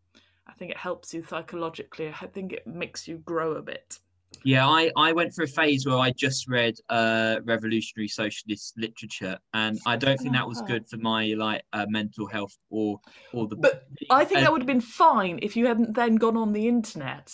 I 0.47 0.53
think 0.53 0.71
it 0.71 0.77
helps 0.77 1.13
you 1.13 1.23
psychologically. 1.23 2.07
I 2.09 2.27
think 2.27 2.53
it 2.53 2.65
makes 2.65 3.07
you 3.07 3.17
grow 3.17 3.53
a 3.53 3.61
bit. 3.61 3.99
Yeah, 4.43 4.67
I, 4.67 4.91
I 4.95 5.13
went 5.13 5.33
through 5.33 5.45
a 5.45 5.47
phase 5.47 5.85
where 5.85 5.97
I 5.97 6.11
just 6.11 6.47
read 6.47 6.75
uh, 6.89 7.39
revolutionary 7.43 8.07
socialist 8.07 8.77
literature, 8.77 9.37
and 9.53 9.79
I 9.85 9.95
don't 9.97 10.19
think 10.19 10.35
that 10.35 10.47
was 10.47 10.61
Oh. 10.61 10.65
good 10.67 10.87
for 10.87 10.97
my 10.97 11.33
like 11.37 11.63
uh, 11.73 11.85
mental 11.89 12.27
health 12.27 12.57
or 12.69 12.99
or 13.33 13.47
the. 13.47 13.57
But 13.57 13.87
I 14.09 14.25
think 14.25 14.39
uh, 14.39 14.43
that 14.43 14.51
would 14.51 14.61
have 14.61 14.67
been 14.67 14.81
fine 14.81 15.39
if 15.41 15.55
you 15.55 15.65
hadn't 15.65 15.93
then 15.95 16.15
gone 16.15 16.37
on 16.37 16.53
the 16.53 16.67
internet 16.67 17.33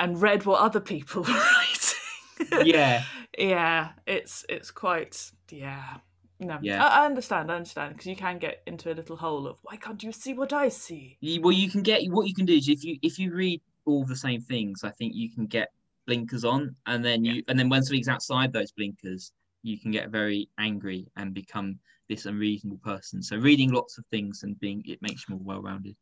and 0.00 0.20
read 0.20 0.44
what 0.46 0.60
other 0.60 0.80
people 0.80 1.22
were 1.28 1.32
writing. 1.32 2.66
yeah, 2.66 3.04
yeah, 3.38 3.90
it's 4.06 4.44
it's 4.48 4.72
quite 4.72 5.30
yeah. 5.50 5.98
No, 6.42 6.58
Yeah. 6.62 6.82
I, 6.82 7.02
I 7.02 7.06
understand. 7.06 7.52
I 7.52 7.56
understand 7.56 7.92
because 7.92 8.06
you 8.06 8.16
can 8.16 8.38
get 8.38 8.62
into 8.66 8.90
a 8.90 8.94
little 8.94 9.14
hole 9.16 9.46
of 9.46 9.58
why 9.62 9.76
can't 9.76 10.02
you 10.02 10.10
see 10.10 10.32
what 10.32 10.54
I 10.54 10.70
see? 10.70 11.18
you, 11.20 11.42
well, 11.42 11.52
you 11.52 11.70
can 11.70 11.82
get 11.82 12.02
what 12.10 12.26
you 12.26 12.34
can 12.34 12.46
do 12.46 12.54
is 12.54 12.66
if 12.66 12.82
you 12.82 12.96
if 13.02 13.18
you 13.18 13.34
read 13.34 13.60
all 13.84 14.04
the 14.04 14.16
same 14.16 14.40
things, 14.40 14.82
I 14.82 14.90
think 14.90 15.14
you 15.14 15.30
can 15.30 15.46
get 15.46 15.68
blinkers 16.06 16.44
on, 16.44 16.74
and 16.86 17.04
then 17.04 17.24
you 17.24 17.42
and 17.48 17.58
then 17.58 17.68
when 17.68 17.82
something's 17.82 18.08
outside 18.08 18.54
those 18.54 18.72
blinkers, 18.72 19.32
you 19.62 19.78
can 19.78 19.90
get 19.90 20.08
very 20.08 20.48
angry 20.58 21.06
and 21.16 21.34
become 21.34 21.78
this 22.08 22.24
unreasonable 22.24 22.80
person. 22.82 23.22
So 23.22 23.36
reading 23.36 23.70
lots 23.70 23.98
of 23.98 24.06
things 24.06 24.42
and 24.42 24.58
being 24.60 24.82
it 24.86 25.02
makes 25.02 25.28
you 25.28 25.34
more 25.34 25.44
well 25.44 25.62
rounded. 25.62 25.94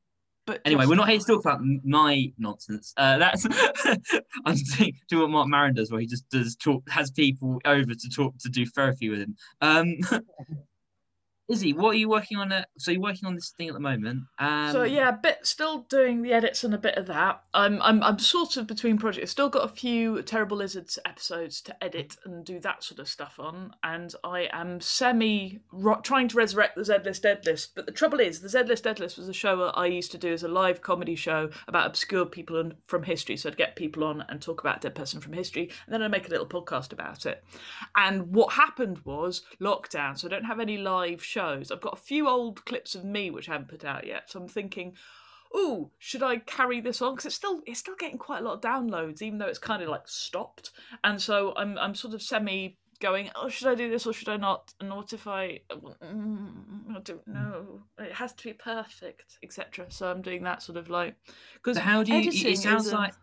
But 0.49 0.63
Anyway, 0.65 0.81
just- 0.85 0.89
we're 0.89 0.97
not 0.97 1.11
here 1.11 1.19
to 1.19 1.25
talk 1.27 1.41
about 1.45 1.61
my 1.85 2.33
nonsense. 2.39 2.95
Uh, 2.97 3.19
that's 3.19 3.47
I'm 4.47 4.57
doing, 4.79 4.95
doing 5.11 5.21
what 5.21 5.29
Marc 5.31 5.49
Maron 5.49 5.75
does, 5.75 5.93
where 5.93 6.01
he 6.01 6.07
just 6.07 6.27
does 6.31 6.57
talk, 6.57 6.89
has 6.89 7.11
people 7.11 7.61
over 7.67 7.95
to 7.95 8.09
talk 8.09 8.35
to 8.39 8.49
do 8.49 8.65
therapy 8.65 9.11
with 9.11 9.21
him. 9.21 9.37
Um, 9.61 9.95
Iszi, 11.51 11.75
what 11.75 11.95
are 11.95 11.99
you 11.99 12.11
working 12.11 12.37
on? 12.37 12.53
So 12.77 12.91
you're 12.91 13.01
working 13.01 13.27
on 13.27 13.35
this 13.35 13.51
thing 13.57 13.69
at 13.69 13.75
the 13.75 13.81
moment. 13.81 14.25
Um, 14.39 14.71
so 14.71 14.83
yeah, 14.83 15.09
a 15.09 15.17
bit 15.17 15.39
still 15.47 15.79
doing 15.89 16.21
the 16.21 16.35
edits 16.35 16.63
and 16.63 16.75
a 16.75 16.79
bit 16.79 16.97
of 16.97 17.07
that. 17.07 17.43
I'm 17.55 17.81
I'm 17.81 18.03
I'm 18.03 18.19
sort 18.19 18.59
of 18.59 18.67
between 18.67 18.99
projects. 18.99 19.23
I've 19.23 19.31
still 19.31 19.49
got 19.49 19.65
a 19.65 19.75
few 19.75 20.21
Terrible 20.23 20.59
Lizards 20.59 20.99
episodes 21.07 21.63
to 21.63 21.85
edit 21.85 22.17
and 22.27 22.45
do 22.45 22.61
that 22.61 22.85
sort 22.85 23.01
of 23.01 23.09
stuff 23.09 23.37
on, 23.39 23.75
and 23.83 24.15
I 24.23 24.51
am 24.53 24.83
semi 24.83 25.61
ro- 25.73 26.03
trying 26.03 26.29
to 26.29 26.37
resurrect 26.37 26.77
the 26.77 26.85
Z 26.85 26.99
List. 27.47 27.75
But 27.75 27.87
the 27.87 27.93
trouble 27.93 28.21
is, 28.21 28.41
the 28.41 28.51
Z 28.51 28.65
List 28.65 29.17
was 29.17 29.29
a 29.29 29.33
show 29.33 29.63
I 29.69 29.87
used 29.87 30.13
to 30.13 30.19
do 30.19 30.35
as 30.35 30.43
a 30.43 30.49
live 30.49 30.83
comedy 30.83 31.15
show 31.15 31.49
about 31.67 31.87
obscure 31.87 32.27
people 32.27 32.73
from 32.87 33.05
history. 33.05 33.39
So 33.39 33.49
I'd 33.49 33.57
get 33.57 33.75
people 33.75 34.05
on 34.05 34.23
and 34.29 34.43
talk 34.43 34.61
about 34.61 34.83
dead 34.83 34.95
person 34.95 35.19
from 35.19 35.33
history, 35.33 35.71
and 35.87 35.95
then 35.95 36.03
I'd 36.03 36.11
make 36.11 36.29
a 36.29 36.31
little 36.31 36.47
podcast 36.47 36.93
about 36.93 37.25
it. 37.25 37.43
And 37.97 38.35
what 38.35 38.53
happened 38.53 38.99
was 39.07 39.41
lockdown, 39.63 40.19
so 40.19 40.29
I 40.29 40.31
don't 40.31 40.45
have 40.45 40.61
any 40.61 40.77
live 40.77 41.25
shows. 41.25 41.38
I've 41.39 41.81
got 41.81 41.95
a 41.95 42.03
few 42.03 42.29
old 42.29 42.65
clips 42.65 42.95
of 42.95 43.05
me 43.05 43.31
which 43.31 43.49
I 43.49 43.53
haven't 43.53 43.69
put 43.69 43.85
out 43.85 44.07
yet. 44.07 44.31
So 44.31 44.41
I'm 44.41 44.49
thinking, 44.49 44.95
oh, 45.55 45.91
should 45.99 46.23
I 46.23 46.39
carry 46.39 46.81
this 46.81 47.01
on? 47.03 47.15
Because 47.15 47.27
it's 47.27 47.37
still 47.37 47.61
it's 47.67 47.81
still 47.81 47.97
getting 47.99 48.19
quite 48.19 48.41
a 48.41 48.45
lot 48.45 48.55
of 48.55 48.61
downloads, 48.61 49.23
even 49.23 49.39
though 49.39 49.47
it's 49.47 49.59
kind 49.59 49.83
of 49.83 49.89
like 49.89 50.07
stopped. 50.09 50.73
And 51.05 51.21
so 51.21 51.53
I'm 51.57 51.79
I'm 51.79 51.95
sort 51.95 52.15
of 52.15 52.23
semi 52.23 52.77
going, 53.01 53.31
oh, 53.37 53.49
should 53.49 53.69
I 53.69 53.75
do 53.75 53.91
this 53.91 54.07
or 54.07 54.13
should 54.13 54.29
I 54.29 54.37
not? 54.37 54.73
And 54.81 54.91
what 54.91 55.13
if 55.13 55.27
I, 55.27 55.61
mm, 55.71 56.97
I 56.97 57.01
don't 57.01 57.27
know. 57.29 57.83
It 57.99 58.13
has 58.13 58.33
to 58.35 58.45
be 58.45 58.53
perfect, 58.53 59.39
etc. 59.43 59.87
So 59.89 60.11
I'm 60.11 60.23
doing 60.23 60.43
that 60.45 60.63
sort 60.63 60.79
of 60.79 60.89
like 60.89 61.15
because 61.55 61.77
So 61.77 61.83
how 61.83 62.03
do 62.03 62.13
you? 62.13 62.31
It 62.51 62.59
sounds 62.59 62.93
like 62.93 63.15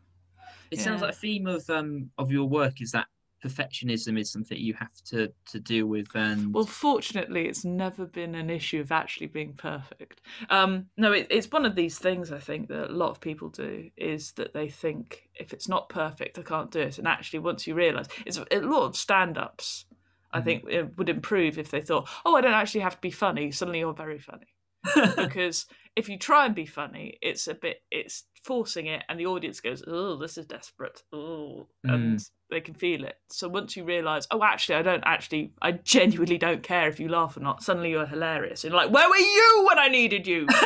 it 0.71 0.79
sounds 0.79 1.01
like 1.01 1.11
a 1.11 1.15
theme 1.15 1.47
of 1.47 1.69
um 1.69 2.11
of 2.17 2.31
your 2.31 2.47
work 2.47 2.81
is 2.81 2.91
that 2.91 3.07
perfectionism 3.45 4.19
is 4.19 4.31
something 4.31 4.57
you 4.57 4.73
have 4.75 4.93
to 5.05 5.33
to 5.47 5.59
deal 5.59 5.87
with 5.87 6.15
and 6.15 6.53
Well, 6.53 6.65
fortunately, 6.65 7.47
it's 7.47 7.65
never 7.65 8.05
been 8.05 8.33
an 8.33 8.49
issue 8.49 8.79
of 8.79 8.91
actually 8.91 9.27
being 9.27 9.53
perfect. 9.55 10.21
Um, 10.49 10.89
no, 10.97 11.11
it, 11.11 11.27
it's 11.29 11.51
one 11.51 11.65
of 11.65 11.75
these 11.75 11.99
things 11.99 12.31
I 12.31 12.39
think 12.39 12.69
that 12.69 12.89
a 12.89 12.93
lot 12.93 13.09
of 13.09 13.19
people 13.19 13.49
do 13.49 13.89
is 13.97 14.31
that 14.33 14.53
they 14.53 14.69
think 14.69 15.29
if 15.35 15.53
it's 15.53 15.67
not 15.67 15.89
perfect, 15.89 16.39
I 16.39 16.43
can't 16.43 16.71
do 16.71 16.79
it. 16.79 16.97
And 16.97 17.07
actually, 17.07 17.39
once 17.39 17.67
you 17.67 17.75
realise, 17.75 18.07
it's 18.25 18.37
a 18.37 18.59
lot 18.61 18.85
of 18.85 18.95
stand-ups. 18.95 19.85
I 20.31 20.41
Mhm. 20.41 20.41
think 20.41 20.65
it 20.69 20.97
would 20.97 21.09
improve 21.09 21.57
if 21.57 21.71
they 21.71 21.81
thought, 21.81 22.09
"Oh, 22.25 22.35
I 22.35 22.41
don't 22.41 22.53
actually 22.53 22.81
have 22.81 22.95
to 22.95 23.01
be 23.01 23.11
funny." 23.11 23.51
Suddenly, 23.51 23.79
you're 23.79 23.93
very 23.93 24.19
funny 24.19 24.47
because 25.17 25.65
if 25.95 26.09
you 26.09 26.17
try 26.17 26.45
and 26.45 26.53
be 26.53 26.65
funny, 26.65 27.17
it's 27.21 27.47
a 27.47 27.53
bit 27.53 27.81
it's 27.91 28.23
forcing 28.43 28.87
it, 28.87 29.03
and 29.09 29.19
the 29.19 29.25
audience 29.25 29.59
goes, 29.59 29.83
"Oh, 29.87 30.17
this 30.17 30.37
is 30.37 30.45
desperate." 30.45 31.03
Oh, 31.13 31.67
and 31.83 32.23
they 32.49 32.61
can 32.61 32.73
feel 32.73 33.05
it. 33.05 33.15
So 33.29 33.47
once 33.47 33.75
you 33.75 33.83
realise, 33.83 34.27
oh, 34.31 34.43
actually, 34.43 34.75
I 34.75 34.81
don't 34.81 35.03
actually, 35.05 35.53
I 35.61 35.71
genuinely 35.73 36.37
don't 36.37 36.63
care 36.63 36.87
if 36.87 36.99
you 36.99 37.07
laugh 37.07 37.37
or 37.37 37.39
not. 37.39 37.63
Suddenly, 37.63 37.91
you're 37.91 38.05
hilarious, 38.05 38.63
and 38.63 38.73
you're 38.73 38.81
like, 38.81 38.91
"Where 38.91 39.09
were 39.09 39.17
you 39.17 39.65
when 39.67 39.79
I 39.79 39.87
needed 39.87 40.27
you?" 40.27 40.47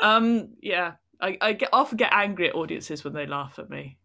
Um, 0.00 0.50
yeah, 0.60 0.92
I, 1.20 1.38
I 1.40 1.52
get 1.54 1.70
often 1.72 1.96
get 1.96 2.12
angry 2.12 2.48
at 2.50 2.54
audiences 2.54 3.02
when 3.02 3.14
they 3.14 3.26
laugh 3.26 3.58
at 3.58 3.70
me 3.70 3.96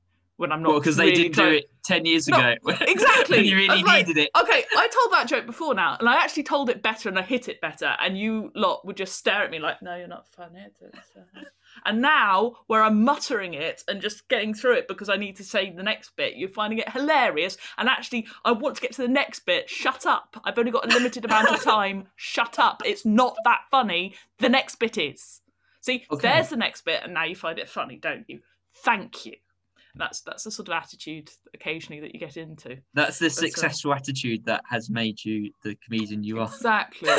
when 0.42 0.52
I'm 0.52 0.62
not 0.62 0.70
well 0.70 0.80
because 0.80 0.98
they 0.98 1.06
really 1.06 1.30
didn't 1.30 1.36
do 1.36 1.48
it 1.50 1.70
10 1.86 2.06
years 2.06 2.28
ago 2.28 2.56
exactly. 2.82 3.38
when 3.38 3.46
you 3.46 3.56
really 3.56 3.82
like, 3.84 4.08
needed 4.08 4.24
it 4.24 4.30
Okay, 4.39 4.66
I 4.76 4.88
told 4.88 5.14
that 5.14 5.28
joke 5.28 5.46
before 5.46 5.74
now, 5.74 5.96
and 6.00 6.10
I 6.10 6.16
actually 6.16 6.44
told 6.44 6.70
it 6.70 6.82
better 6.84 7.08
and 7.10 7.18
I 7.18 7.22
hit 7.22 7.48
it 7.48 7.62
better, 7.62 7.96
and 8.00 8.18
you 8.18 8.52
lot 8.56 8.86
would 8.86 8.98
just 8.98 9.16
stare 9.16 9.44
at 9.44 9.52
me 9.52 9.60
like, 9.60 9.82
"No, 9.82 9.96
you're 9.96 10.08
not 10.08 10.28
funny." 10.28 10.60
uh." 10.84 11.39
And 11.86 12.02
now, 12.02 12.58
where 12.68 12.84
I'm 12.84 13.04
muttering 13.04 13.54
it 13.54 13.82
and 13.88 14.02
just 14.02 14.28
getting 14.28 14.54
through 14.54 14.74
it 14.74 14.88
because 14.89 15.10
I 15.10 15.16
need 15.16 15.38
to 15.38 15.44
say 15.44 15.72
the 15.72 15.82
next 15.82 16.16
bit, 16.18 16.36
you're 16.36 16.50
finding 16.50 16.80
it 16.80 16.89
hilarious. 16.92 17.58
And 17.78 17.88
actually, 17.88 18.28
I 18.44 18.52
want 18.52 18.76
to 18.76 18.82
get 18.82 18.92
to 18.94 19.02
the 19.02 19.08
next 19.08 19.46
bit. 19.46 19.70
Shut 19.70 20.06
up! 20.06 20.39
I've 20.44 20.60
only 20.60 20.72
got 20.72 20.86
a 20.86 20.94
limited 20.94 21.24
amount 21.26 21.50
of 21.50 21.64
time. 21.64 22.10
Shut 22.18 22.60
up! 22.60 22.84
It's 22.86 23.06
not 23.06 23.36
that 23.46 23.62
funny. 23.72 24.16
The 24.39 24.50
next 24.50 24.76
bit 24.76 24.98
is. 24.98 25.42
See, 25.80 26.06
Okay. 26.12 26.28
there's 26.28 26.50
the 26.50 26.58
next 26.58 26.84
bit, 26.86 27.02
and 27.04 27.14
now 27.14 27.24
you 27.24 27.36
find 27.36 27.58
it 27.58 27.70
funny, 27.70 27.98
don't 27.98 28.26
you? 28.28 28.42
Thank 28.84 29.26
you. 29.26 29.36
That's 29.96 30.22
that's 30.22 30.44
the 30.44 30.52
sort 30.52 30.70
of 30.70 30.74
attitude 30.74 31.30
occasionally 31.54 32.02
that 32.02 32.14
you 32.14 32.20
get 32.20 32.38
into. 32.38 32.78
that's 32.94 33.20
the 33.20 33.28
uh, 33.28 33.30
successful 33.30 33.94
attitude 33.94 34.46
that 34.46 34.64
has 34.70 34.89
made 34.89 35.24
you 35.24 35.52
the 35.64 35.76
comedian 35.84 36.24
you 36.24 36.39
are 36.39 36.48
Exactly. 36.48 37.10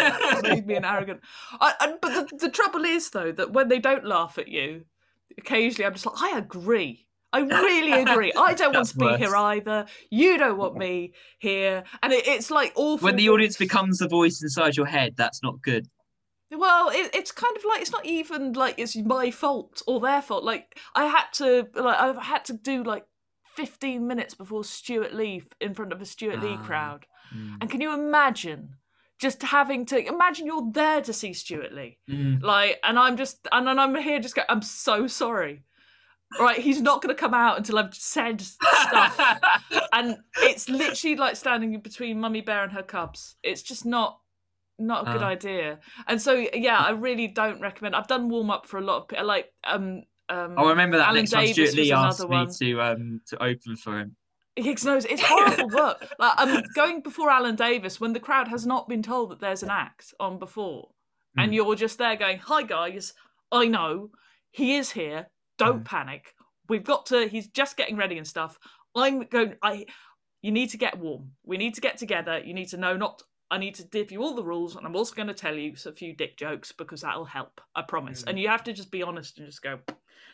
Made 0.43 0.66
me 0.66 0.75
an 0.75 0.85
arrogant. 0.85 1.20
I, 1.61 1.75
I, 1.81 1.95
but 2.01 2.31
the, 2.31 2.37
the 2.37 2.51
trouble 2.51 2.85
is, 2.85 3.11
though, 3.11 3.33
that 3.33 3.53
when 3.53 3.68
they 3.68 3.79
don't 3.79 4.05
laugh 4.05 4.39
at 4.39 4.49
you, 4.49 4.85
occasionally 5.39 5.87
I'm 5.87 5.93
just 5.93 6.07
like, 6.07 6.20
I 6.20 6.39
agree. 6.39 7.07
I 7.33 7.41
really 7.41 7.93
agree. 8.03 8.33
I 8.37 8.55
don't 8.55 8.75
want 8.75 8.89
to 8.89 8.97
be 8.97 9.16
here 9.16 9.35
either. 9.35 9.87
You 10.11 10.39
don't 10.39 10.59
want 10.59 10.77
me 10.77 11.12
here. 11.39 11.85
And 12.03 12.12
it, 12.12 12.27
it's 12.27 12.51
like 12.51 12.73
awful. 12.75 13.07
when 13.07 13.16
the 13.16 13.31
audience 13.31 13.57
becomes 13.57 13.99
the 13.99 14.09
voice 14.09 14.43
inside 14.43 14.77
your 14.77 14.87
head 14.87 15.14
that's 15.16 15.43
not 15.43 15.61
good 15.62 15.89
Well, 16.55 16.91
it, 16.91 17.11
it's 17.15 17.33
kind 17.33 17.57
of 17.57 17.65
like 17.65 17.81
it's 17.81 17.93
not 17.93 18.05
even 18.05 18.53
like 18.53 18.75
it's 18.79 18.97
my 18.97 19.31
fault 19.31 19.83
or 19.87 20.01
their 20.01 20.23
fault. 20.23 20.45
Like 20.45 20.79
I 20.95 21.07
had 21.07 21.27
to, 21.35 21.67
like 21.75 21.99
I've 21.99 22.19
had 22.23 22.45
to 22.47 22.53
do 22.53 22.83
like 22.83 23.05
15 23.57 24.07
minutes 24.07 24.35
before 24.35 24.65
Stewart 24.65 25.15
Lee 25.15 25.43
in 25.61 25.75
front 25.75 25.93
of 25.93 26.01
a 26.01 26.07
Stewart 26.07 26.41
Lee 26.43 26.57
Ah. 26.59 26.65
crowd. 26.65 27.07
Mm. 27.35 27.57
And 27.61 27.71
can 27.71 27.81
you 27.81 27.93
imagine 27.95 28.77
just 29.19 29.43
having 29.43 29.87
to 29.87 30.07
imagine 30.07 30.47
you're 30.47 30.71
there 30.73 31.01
to 31.03 31.13
see 31.13 31.33
Stewart 31.33 31.73
Lee? 31.73 31.99
Mm. 32.11 32.43
Like, 32.43 32.79
and 32.83 32.99
I'm 32.99 33.17
just, 33.17 33.47
and 33.53 33.67
then 33.67 33.79
I'm 33.79 33.95
here 33.95 34.21
just 34.21 34.35
go, 34.35 34.43
I'm 34.49 34.63
so 34.63 35.07
sorry. 35.07 35.65
Right, 36.41 36.59
he's 36.59 36.81
not 36.81 37.03
going 37.03 37.15
to 37.15 37.21
come 37.21 37.35
out 37.35 37.59
until 37.59 37.79
I've 37.79 37.95
said 37.95 38.41
stuff. 38.41 39.39
and 39.93 40.17
it's 40.39 40.67
literally 40.67 41.15
like 41.17 41.37
standing 41.37 41.79
between 41.81 42.21
Mummy 42.21 42.41
Bear 42.41 42.63
and 42.63 42.73
her 42.73 42.83
cubs. 42.83 43.37
It's 43.43 43.61
just 43.61 43.85
not 43.85 44.19
not 44.87 45.09
a 45.09 45.12
good 45.12 45.22
Ah. 45.22 45.28
idea. 45.28 45.78
And 46.07 46.20
so 46.20 46.33
yeah, 46.55 46.78
I 46.78 46.91
really 46.91 47.28
don't 47.28 47.61
recommend. 47.61 47.95
I've 47.97 48.09
done 48.09 48.28
warm 48.28 48.51
up 48.51 48.66
for 48.66 48.78
a 48.78 48.83
lot 48.83 48.97
of 49.03 49.09
people. 49.09 49.26
Like 49.26 49.47
um 49.64 50.03
um. 50.28 50.59
I 50.59 50.68
remember 50.70 50.97
that 50.99 51.09
Alan 51.09 51.20
next 51.22 51.30
time 51.30 51.41
Davies 51.47 51.55
Stewart 51.55 51.68
was 51.68 51.76
Lee 51.76 51.93
asked 51.93 52.20
another 52.20 52.30
me 52.30 52.37
one. 52.47 52.55
to 52.61 52.80
um 52.83 53.20
to 53.28 53.43
open 53.43 53.76
for 53.76 53.99
him. 54.01 54.16
Higgs 54.57 54.85
knows 54.85 55.05
it's 55.07 55.22
horrible 55.22 55.68
work. 55.70 56.07
Like 56.18 56.39
um, 56.39 56.62
going 56.74 57.01
before 57.01 57.30
Alan 57.30 57.57
Davies 57.57 57.99
when 58.01 58.12
the 58.12 58.20
crowd 58.20 58.49
has 58.49 58.66
not 58.66 58.87
been 58.89 59.03
told 59.03 59.30
that 59.30 59.41
there's 59.41 59.62
an 59.62 59.70
act 59.70 60.12
on 60.20 60.39
before, 60.39 60.91
and 61.39 61.51
Mm. 61.51 61.55
you're 61.55 61.74
just 61.74 61.97
there 61.99 62.16
going, 62.16 62.39
"Hi 62.39 62.62
guys, 62.62 63.14
I 63.51 63.66
know 63.66 64.11
he 64.51 64.76
is 64.76 64.91
here. 64.91 65.28
Don't 65.59 65.83
Mm. 65.85 65.87
panic. 65.87 66.35
We've 66.68 66.85
got 66.85 67.07
to. 67.07 67.28
He's 67.28 67.49
just 67.49 67.76
getting 67.78 67.97
ready 67.97 68.18
and 68.18 68.26
stuff. 68.26 68.59
I'm 68.95 69.20
going. 69.24 69.55
I. 69.62 69.87
You 70.43 70.51
need 70.53 70.70
to 70.70 70.76
get 70.76 70.99
warm. 70.99 71.33
We 71.45 71.57
need 71.57 71.74
to 71.74 71.80
get 71.80 71.97
together. 71.99 72.39
You 72.45 72.53
need 72.53 72.68
to 72.70 72.76
know 72.76 72.97
not. 72.97 73.22
I 73.53 73.59
need 73.59 73.75
to 73.75 73.85
give 73.85 74.11
you 74.11 74.23
all 74.23 74.35
the 74.35 74.43
rules, 74.43 74.77
and 74.77 74.87
I'm 74.87 74.97
also 74.97 75.15
going 75.15 75.29
to 75.29 75.35
tell 75.35 75.55
you 75.55 75.75
a 75.85 75.93
few 75.93 76.15
dick 76.15 76.39
jokes 76.39 76.73
because 76.73 77.03
that'll 77.03 77.27
help. 77.27 77.61
I 77.77 77.83
promise. 77.83 78.23
Mm. 78.23 78.31
And 78.31 78.39
you 78.41 78.49
have 78.49 78.65
to 78.65 78.73
just 78.73 78.91
be 78.91 79.03
honest 79.03 79.37
and 79.37 79.47
just 79.47 79.61
go, 79.61 79.79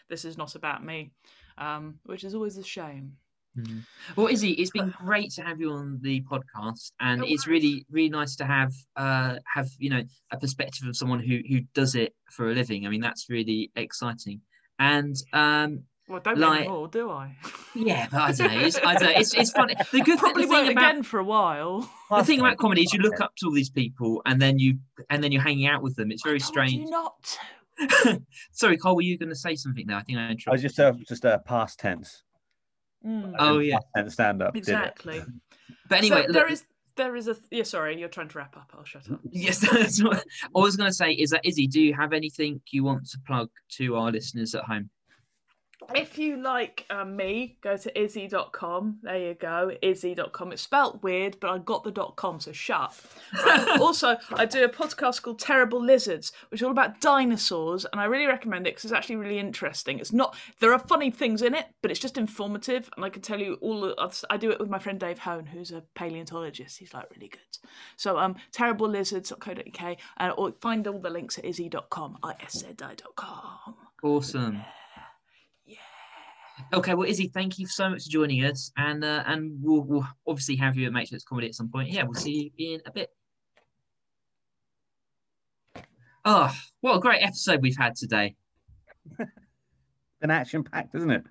"This 0.09 0.25
is 0.25 0.39
not 0.39 0.55
about 0.55 0.85
me," 0.85 1.11
um, 1.59 1.99
which 2.05 2.23
is 2.23 2.37
always 2.37 2.57
a 2.59 2.63
shame. 2.63 3.17
Mhm. 3.59 3.83
Well, 4.15 4.29
Iszi, 4.29 4.55
it's 4.57 4.71
been 4.71 4.95
great 5.05 5.33
to 5.33 5.43
have 5.43 5.61
you 5.61 5.73
on 5.73 5.99
the 6.01 6.23
podcast, 6.23 6.93
and 7.01 7.23
No 7.23 7.27
it's 7.27 7.49
really, 7.49 7.85
really 7.91 8.09
nice 8.09 8.37
to 8.37 8.45
have 8.45 8.73
uh 8.95 9.37
have 9.53 9.69
you 9.79 9.91
know 9.91 10.05
a 10.31 10.39
perspective 10.39 10.87
of 10.87 10.97
someone 10.97 11.19
who 11.19 11.41
who 11.49 11.63
does 11.75 11.97
it 11.97 12.15
for 12.31 12.53
a 12.53 12.55
living. 12.55 12.87
I 12.87 12.91
mean, 12.91 13.01
that's 13.01 13.29
really 13.29 13.73
exciting. 13.75 14.43
And 14.79 15.17
um, 15.33 15.83
Well, 16.09 16.21
don't 16.21 16.39
Like- 16.39 16.61
anymore, 16.61 16.89
do 16.89 17.11
I? 17.11 17.37
yeah, 17.75 18.09
but 18.11 18.21
I 18.23 18.33
don't 18.33 18.53
know. 18.55 18.61
It's, 18.61 18.79
I 18.79 18.95
don't 18.95 19.03
know. 19.03 19.21
It's, 19.21 19.35
it's 19.35 19.51
funny. 19.53 19.75
The 19.93 20.01
good 20.01 20.19
Probably 20.19 20.45
the 20.45 20.49
thing 20.49 20.57
won't 20.67 20.73
about 20.73 20.91
again 20.91 21.03
for 21.03 21.21
a 21.21 21.25
while. 21.25 21.91
the 22.11 22.25
thing 22.25 22.41
about 22.41 22.57
comedy 22.57 22.83
is 22.83 22.93
you 22.95 23.01
look 23.01 23.21
up 23.21 23.35
to 23.37 23.47
all 23.47 23.53
these 23.53 23.69
people, 23.71 24.23
and 24.27 24.41
then 24.41 24.59
you 24.59 24.79
and 25.11 25.23
then 25.23 25.33
you're 25.33 25.43
hanging 25.43 25.67
out 25.67 25.83
with 25.83 25.97
them. 25.97 26.11
It's 26.11 26.23
very 26.23 26.37
I 26.37 26.39
told 26.39 26.49
strange. 26.49 26.73
You 26.73 26.91
not. 26.91 27.39
Sorry, 28.53 28.77
Carl, 28.77 28.97
were 28.97 29.03
you 29.03 29.17
going 29.19 29.29
to 29.29 29.37
say 29.37 29.55
something 29.55 29.87
there? 29.87 29.97
I 29.97 30.03
think 30.03 30.19
I 30.19 30.31
Interrupted. 30.31 30.49
I 30.49 30.53
was 30.53 30.65
interrupted. 30.65 31.07
just 31.07 31.11
uh, 31.11 31.15
just 31.15 31.25
a 31.25 31.35
uh, 31.35 31.39
past 31.39 31.79
tense. 31.79 32.23
Mm, 33.07 33.35
Oh, 33.39 33.59
yeah. 33.59 33.77
Past 33.77 33.87
tense 33.97 34.13
stand 34.15 34.43
up. 34.43 34.57
exactly. 34.57 35.23
But 35.89 35.99
anyway, 35.99 36.25
so 36.27 36.33
there 36.33 36.43
look, 36.45 36.53
is 36.53 36.65
there 36.97 37.15
is 37.17 37.29
a 37.29 37.37
yeah. 37.51 37.63
Sorry, 37.63 37.99
you're 37.99 38.09
trying 38.09 38.29
to 38.29 38.39
wrap 38.39 38.57
up. 38.57 38.73
I'll 38.77 38.85
shut 38.85 39.11
up. 39.11 39.21
Yes, 39.31 39.59
that's 39.59 40.03
what 40.03 40.25
I 40.45 40.59
was 40.59 40.77
going 40.77 40.89
to 40.91 40.95
say. 40.95 41.13
Is 41.13 41.31
that 41.31 41.45
Iszi? 41.45 41.71
Do 41.71 41.81
you 41.81 41.95
have 41.95 42.13
anything 42.13 42.61
you 42.73 42.83
want 42.83 43.09
to 43.11 43.19
plug 43.27 43.51
to 43.77 43.95
our 43.97 44.11
listeners 44.11 44.55
at 44.55 44.65
home? 44.65 44.91
If 45.95 46.19
you 46.19 46.37
like 46.37 46.85
um, 46.91 47.17
me, 47.17 47.57
go 47.63 47.77
to 47.77 47.91
iszi.com. 47.93 48.99
There 49.03 49.19
you 49.19 49.35
go, 49.35 49.73
iszi.com. 49.83 50.53
It's 50.53 50.63
spelt 50.63 51.03
weird, 51.03 51.41
but 51.41 51.51
I 51.51 51.59
got 51.59 51.83
the 51.83 51.91
dot 51.91 52.17
.com, 52.17 52.41
so 52.41 52.53
shut. 52.53 52.95
Also, 53.81 54.17
I 54.33 54.45
do 54.45 54.65
a 54.65 54.69
podcast 54.69 55.23
called 55.23 55.39
Terrible 55.39 55.83
Lizards, 55.83 56.33
which 56.51 56.61
is 56.61 56.65
all 56.65 56.71
about 56.71 57.01
dinosaurs, 57.01 57.87
and 57.91 58.01
I 58.01 58.05
really 58.05 58.27
recommend 58.27 58.67
it 58.67 58.71
because 58.71 58.85
it's 58.85 58.93
actually 58.93 59.17
really 59.17 59.39
interesting. 59.39 59.99
It's 59.99 60.13
not 60.13 60.37
there 60.61 60.73
are 60.73 60.79
funny 60.79 61.11
things 61.11 61.43
in 61.43 61.55
it, 61.55 61.67
but 61.81 61.91
it's 61.91 62.01
just 62.01 62.19
informative, 62.19 62.91
and 62.97 63.05
I 63.05 63.09
can 63.09 63.23
tell 63.23 63.41
you 63.41 63.55
all. 63.61 63.81
The, 63.81 64.27
I 64.31 64.37
do 64.37 64.51
it 64.51 64.61
with 64.61 64.69
my 64.69 64.79
friend 64.79 64.99
Dave 65.01 65.21
Hone, 65.21 65.47
who's 65.47 65.71
a 65.71 65.83
paleontologist. 65.95 66.79
He's 66.79 66.93
like 66.93 67.11
really 67.15 67.29
good. 67.29 67.41
So 67.97 68.19
um, 68.19 68.37
terriblelizards.co.uk, 68.53 69.97
and 70.19 70.33
or 70.37 70.53
find 70.61 70.87
all 70.87 71.01
the 71.01 71.11
links 71.11 71.39
at 71.39 71.45
iszi.com. 71.45 72.19
I 72.23 72.35
s 72.41 72.61
z 72.61 72.67
i.com. 72.83 73.75
Awesome. 74.03 74.55
Yeah. 74.55 74.65
Okay, 76.73 76.95
well, 76.95 77.09
Iszi, 77.09 77.33
thank 77.33 77.59
you 77.59 77.67
so 77.67 77.89
much 77.89 78.05
for 78.05 78.11
joining 78.11 78.45
us, 78.45 78.73
and 78.77 79.05
uh, 79.05 79.23
and 79.27 79.59
we'll, 79.63 79.83
we'll 79.83 80.07
obviously 80.27 80.57
have 80.57 80.77
you 80.77 80.87
at 80.87 80.93
Matrix 80.93 81.25
Comedy 81.25 81.49
at 81.49 81.55
some 81.55 81.69
point. 81.69 81.91
Yeah, 81.91 82.05
we'll 82.05 82.15
see 82.15 82.53
you 82.57 82.75
in 82.75 82.83
a 82.87 82.91
bit. 82.91 83.11
Oh, 86.25 86.55
what 86.81 86.97
a 86.97 87.01
great 87.01 87.23
episode 87.23 87.63
we've 87.63 87.77
had 87.77 87.95
today. 87.95 88.35
An 90.21 90.31
action 90.31 90.65
packed, 90.65 90.95
isn't 90.95 91.11
it? 91.11 91.25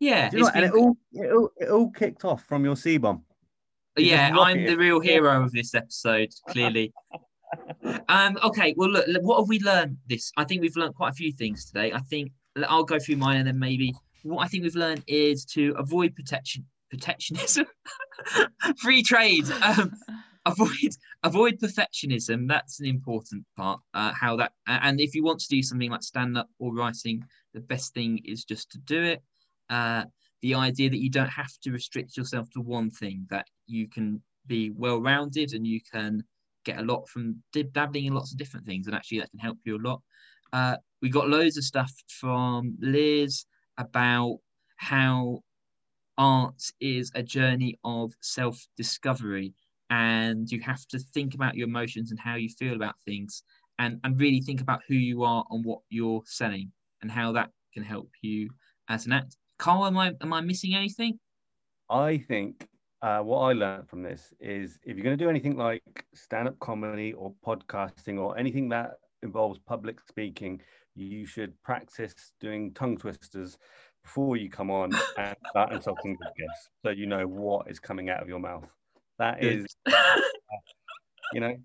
Yeah, 0.00 0.30
you 0.32 0.38
know 0.38 0.44
what? 0.44 0.56
And 0.56 0.64
it 0.64 0.72
all, 0.72 0.96
it 1.12 1.32
all 1.32 1.50
it 1.56 1.68
all 1.68 1.90
kicked 1.90 2.24
off 2.24 2.44
from 2.44 2.64
your 2.64 2.76
C 2.76 2.96
bomb. 2.96 3.22
yeah, 3.96 4.34
I'm 4.36 4.58
it. 4.58 4.66
the 4.68 4.76
real 4.76 5.00
hero 5.00 5.42
of 5.42 5.52
this 5.52 5.74
episode, 5.74 6.30
clearly. 6.48 6.92
um, 8.08 8.38
okay, 8.42 8.74
well, 8.76 8.90
look, 8.90 9.06
what 9.22 9.38
have 9.38 9.48
we 9.48 9.60
learned 9.60 9.96
this? 10.08 10.32
I 10.36 10.44
think 10.44 10.60
we've 10.60 10.76
learned 10.76 10.94
quite 10.94 11.10
a 11.10 11.14
few 11.14 11.32
things 11.32 11.66
today. 11.66 11.92
I 11.92 12.00
think 12.00 12.32
I'll 12.68 12.84
go 12.84 12.98
through 12.98 13.16
mine 13.16 13.38
and 13.38 13.46
then 13.46 13.58
maybe 13.58 13.94
what 14.22 14.44
I 14.44 14.48
think 14.48 14.62
we've 14.62 14.76
learned 14.76 15.04
is 15.06 15.44
to 15.46 15.74
avoid 15.78 16.14
protection, 16.14 16.66
protectionism, 16.90 17.66
free 18.78 19.02
trade, 19.02 19.44
um, 19.62 19.92
avoid 20.44 20.96
avoid 21.22 21.58
perfectionism. 21.60 22.48
That's 22.48 22.80
an 22.80 22.86
important 22.86 23.44
part. 23.56 23.80
Uh, 23.94 24.12
how 24.12 24.36
that, 24.36 24.52
and 24.66 25.00
if 25.00 25.14
you 25.14 25.22
want 25.22 25.40
to 25.40 25.48
do 25.48 25.62
something 25.62 25.90
like 25.90 26.02
stand 26.02 26.36
up 26.38 26.48
or 26.58 26.74
writing, 26.74 27.24
the 27.54 27.60
best 27.60 27.94
thing 27.94 28.20
is 28.24 28.44
just 28.44 28.70
to 28.72 28.78
do 28.78 29.02
it. 29.02 29.22
Uh, 29.68 30.04
the 30.42 30.54
idea 30.54 30.90
that 30.90 31.00
you 31.00 31.10
don't 31.10 31.28
have 31.28 31.52
to 31.62 31.72
restrict 31.72 32.16
yourself 32.16 32.48
to 32.50 32.60
one 32.60 32.90
thing, 32.90 33.26
that 33.30 33.46
you 33.66 33.88
can 33.88 34.22
be 34.46 34.70
well 34.70 35.00
rounded 35.00 35.52
and 35.52 35.66
you 35.66 35.80
can 35.92 36.22
get 36.64 36.78
a 36.78 36.82
lot 36.82 37.08
from 37.08 37.42
dabbling 37.72 38.06
in 38.06 38.14
lots 38.14 38.32
of 38.32 38.38
different 38.38 38.66
things, 38.66 38.86
and 38.86 38.94
actually 38.94 39.18
that 39.18 39.30
can 39.30 39.40
help 39.40 39.58
you 39.64 39.76
a 39.76 39.78
lot. 39.78 40.02
Uh, 40.52 40.76
we 41.02 41.08
got 41.08 41.28
loads 41.28 41.56
of 41.56 41.64
stuff 41.64 41.92
from 42.08 42.76
Liz 42.80 43.44
about 43.78 44.38
how 44.76 45.40
art 46.18 46.62
is 46.80 47.10
a 47.14 47.22
journey 47.22 47.78
of 47.84 48.12
self 48.20 48.66
discovery 48.76 49.54
and 49.90 50.50
you 50.50 50.60
have 50.60 50.86
to 50.88 50.98
think 50.98 51.34
about 51.34 51.54
your 51.54 51.68
emotions 51.68 52.10
and 52.10 52.18
how 52.18 52.34
you 52.34 52.48
feel 52.48 52.74
about 52.74 52.94
things 53.04 53.42
and, 53.78 54.00
and 54.04 54.20
really 54.20 54.40
think 54.40 54.60
about 54.60 54.80
who 54.88 54.94
you 54.94 55.22
are 55.22 55.44
and 55.50 55.64
what 55.64 55.80
you're 55.90 56.22
selling 56.24 56.72
and 57.02 57.10
how 57.10 57.32
that 57.32 57.50
can 57.72 57.82
help 57.82 58.08
you 58.22 58.48
as 58.88 59.06
an 59.06 59.12
act. 59.12 59.36
Carl, 59.58 59.86
am 59.86 59.96
I 59.96 60.12
am 60.20 60.32
I 60.32 60.40
missing 60.40 60.74
anything? 60.74 61.18
I 61.88 62.18
think 62.18 62.66
uh, 63.02 63.20
what 63.20 63.38
I 63.40 63.52
learned 63.52 63.88
from 63.88 64.02
this 64.02 64.34
is 64.40 64.78
if 64.82 64.96
you're 64.96 65.04
going 65.04 65.16
to 65.16 65.24
do 65.24 65.30
anything 65.30 65.56
like 65.56 65.82
stand-up 66.14 66.58
comedy 66.58 67.12
or 67.12 67.32
podcasting 67.46 68.18
or 68.18 68.36
anything 68.38 68.68
that 68.70 68.94
involves 69.22 69.58
public 69.66 70.00
speaking, 70.08 70.60
you 70.96 71.26
should 71.26 71.60
practice 71.62 72.32
doing 72.40 72.72
tongue 72.72 72.96
twisters 72.96 73.58
before 74.02 74.36
you 74.36 74.48
come 74.48 74.70
on 74.70 74.92
and 75.18 75.36
start 75.50 75.72
insulting 75.72 76.16
the 76.18 76.26
guests, 76.38 76.70
so 76.84 76.90
you 76.90 77.06
know 77.06 77.26
what 77.26 77.70
is 77.70 77.78
coming 77.78 78.10
out 78.10 78.22
of 78.22 78.28
your 78.28 78.38
mouth. 78.38 78.66
That 79.18 79.42
is, 79.42 79.64
you 81.32 81.40
know, 81.40 81.56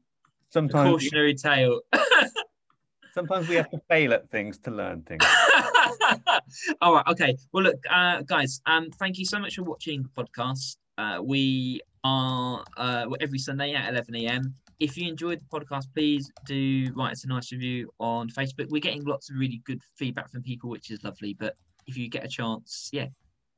sometimes 0.50 0.90
cautionary 0.90 1.36
tale. 1.36 1.82
sometimes 3.14 3.48
we 3.48 3.56
have 3.56 3.70
to 3.72 3.80
fail 3.90 4.14
at 4.14 4.30
things 4.30 4.58
to 4.60 4.72
learn 4.72 5.02
things. 5.04 5.24
All 6.82 6.94
right. 6.94 7.08
Okay. 7.08 7.38
Well, 7.52 7.64
look, 7.64 7.80
uh, 7.90 8.22
guys. 8.22 8.62
Um, 8.66 8.90
thank 8.92 9.18
you 9.18 9.26
so 9.26 9.40
much 9.40 9.56
for 9.56 9.64
watching 9.64 10.04
the 10.04 10.24
podcast. 10.24 10.78
Uh, 10.98 11.22
we 11.22 11.82
are 12.04 12.64
uh, 12.78 13.08
every 13.20 13.40
Sunday 13.40 13.74
at 13.74 13.90
11 13.90 14.16
a.m. 14.16 14.56
If 14.82 14.98
you 14.98 15.08
enjoyed 15.08 15.40
the 15.40 15.60
podcast, 15.60 15.86
please 15.94 16.32
do 16.48 16.92
write 16.96 17.12
us 17.12 17.24
a 17.24 17.28
nice 17.28 17.52
review 17.52 17.94
on 18.00 18.30
Facebook. 18.30 18.68
We're 18.70 18.82
getting 18.82 19.06
lots 19.06 19.30
of 19.30 19.38
really 19.38 19.62
good 19.64 19.80
feedback 19.96 20.32
from 20.32 20.42
people, 20.42 20.72
which 20.72 20.90
is 20.90 21.04
lovely. 21.04 21.36
But 21.36 21.56
if 21.86 21.96
you 21.96 22.10
get 22.10 22.26
a 22.26 22.28
chance, 22.28 22.90
yeah, 22.92 23.06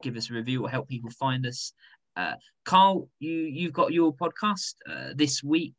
give 0.01 0.17
us 0.17 0.29
a 0.29 0.33
review 0.33 0.65
or 0.65 0.69
help 0.69 0.89
people 0.89 1.09
find 1.11 1.45
us. 1.45 1.71
Uh, 2.17 2.33
Carl, 2.65 3.07
you 3.19 3.31
you've 3.31 3.71
got 3.71 3.93
your 3.93 4.13
podcast 4.13 4.73
uh, 4.85 5.13
this 5.15 5.41
week. 5.41 5.73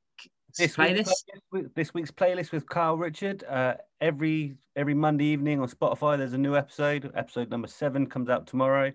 This 0.57 0.77
playlist. 0.77 1.13
Week, 1.53 1.67
this 1.75 1.93
week's 1.93 2.11
playlist 2.11 2.51
with 2.51 2.67
Carl 2.67 2.97
Richard. 2.97 3.45
Uh, 3.45 3.75
every 4.01 4.55
every 4.77 4.95
Monday 4.95 5.27
evening 5.27 5.61
on 5.61 5.69
Spotify, 5.69 6.17
there's 6.17 6.33
a 6.33 6.39
new 6.39 6.57
episode. 6.57 7.13
Episode 7.15 7.51
number 7.51 7.69
seven 7.69 8.07
comes 8.07 8.31
out 8.31 8.47
tomorrow. 8.47 8.91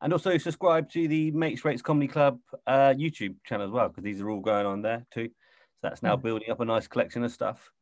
And 0.00 0.10
also 0.14 0.38
subscribe 0.38 0.88
to 0.92 1.06
the 1.06 1.32
Mates 1.32 1.66
Rates 1.66 1.82
Comedy 1.82 2.08
Club 2.08 2.38
uh, 2.66 2.94
YouTube 2.96 3.36
channel 3.44 3.66
as 3.66 3.72
well, 3.72 3.88
because 3.88 4.04
these 4.04 4.22
are 4.22 4.30
all 4.30 4.40
going 4.40 4.64
on 4.64 4.80
there 4.80 5.04
too. 5.12 5.28
So 5.82 5.88
that's 5.88 6.02
now 6.02 6.14
building 6.14 6.48
up 6.48 6.60
a 6.60 6.64
nice 6.64 6.86
collection 6.86 7.24
of 7.24 7.32
stuff. 7.32 7.72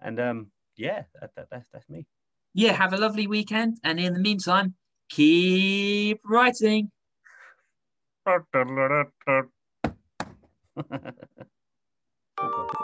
And 0.00 0.20
um, 0.20 0.52
yeah, 0.76 1.02
that, 1.20 1.34
that, 1.34 1.48
that's 1.50 1.68
that's 1.68 1.88
me. 1.88 2.06
Yeah, 2.54 2.72
have 2.72 2.92
a 2.92 2.96
lovely 2.96 3.26
weekend, 3.26 3.78
and 3.82 3.98
in 3.98 4.12
the 4.14 4.20
meantime, 4.20 4.74
keep 5.08 6.20
writing. 6.24 6.92
Oh 12.36 12.83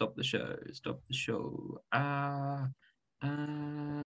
Stop. 0.00 0.16
The 0.16 0.24
show. 0.24 0.56
Stop 0.72 1.00
the 1.08 1.14
show. 1.14 1.78
Ah. 1.92 2.68
Uh, 3.22 3.26
uh... 3.26 4.09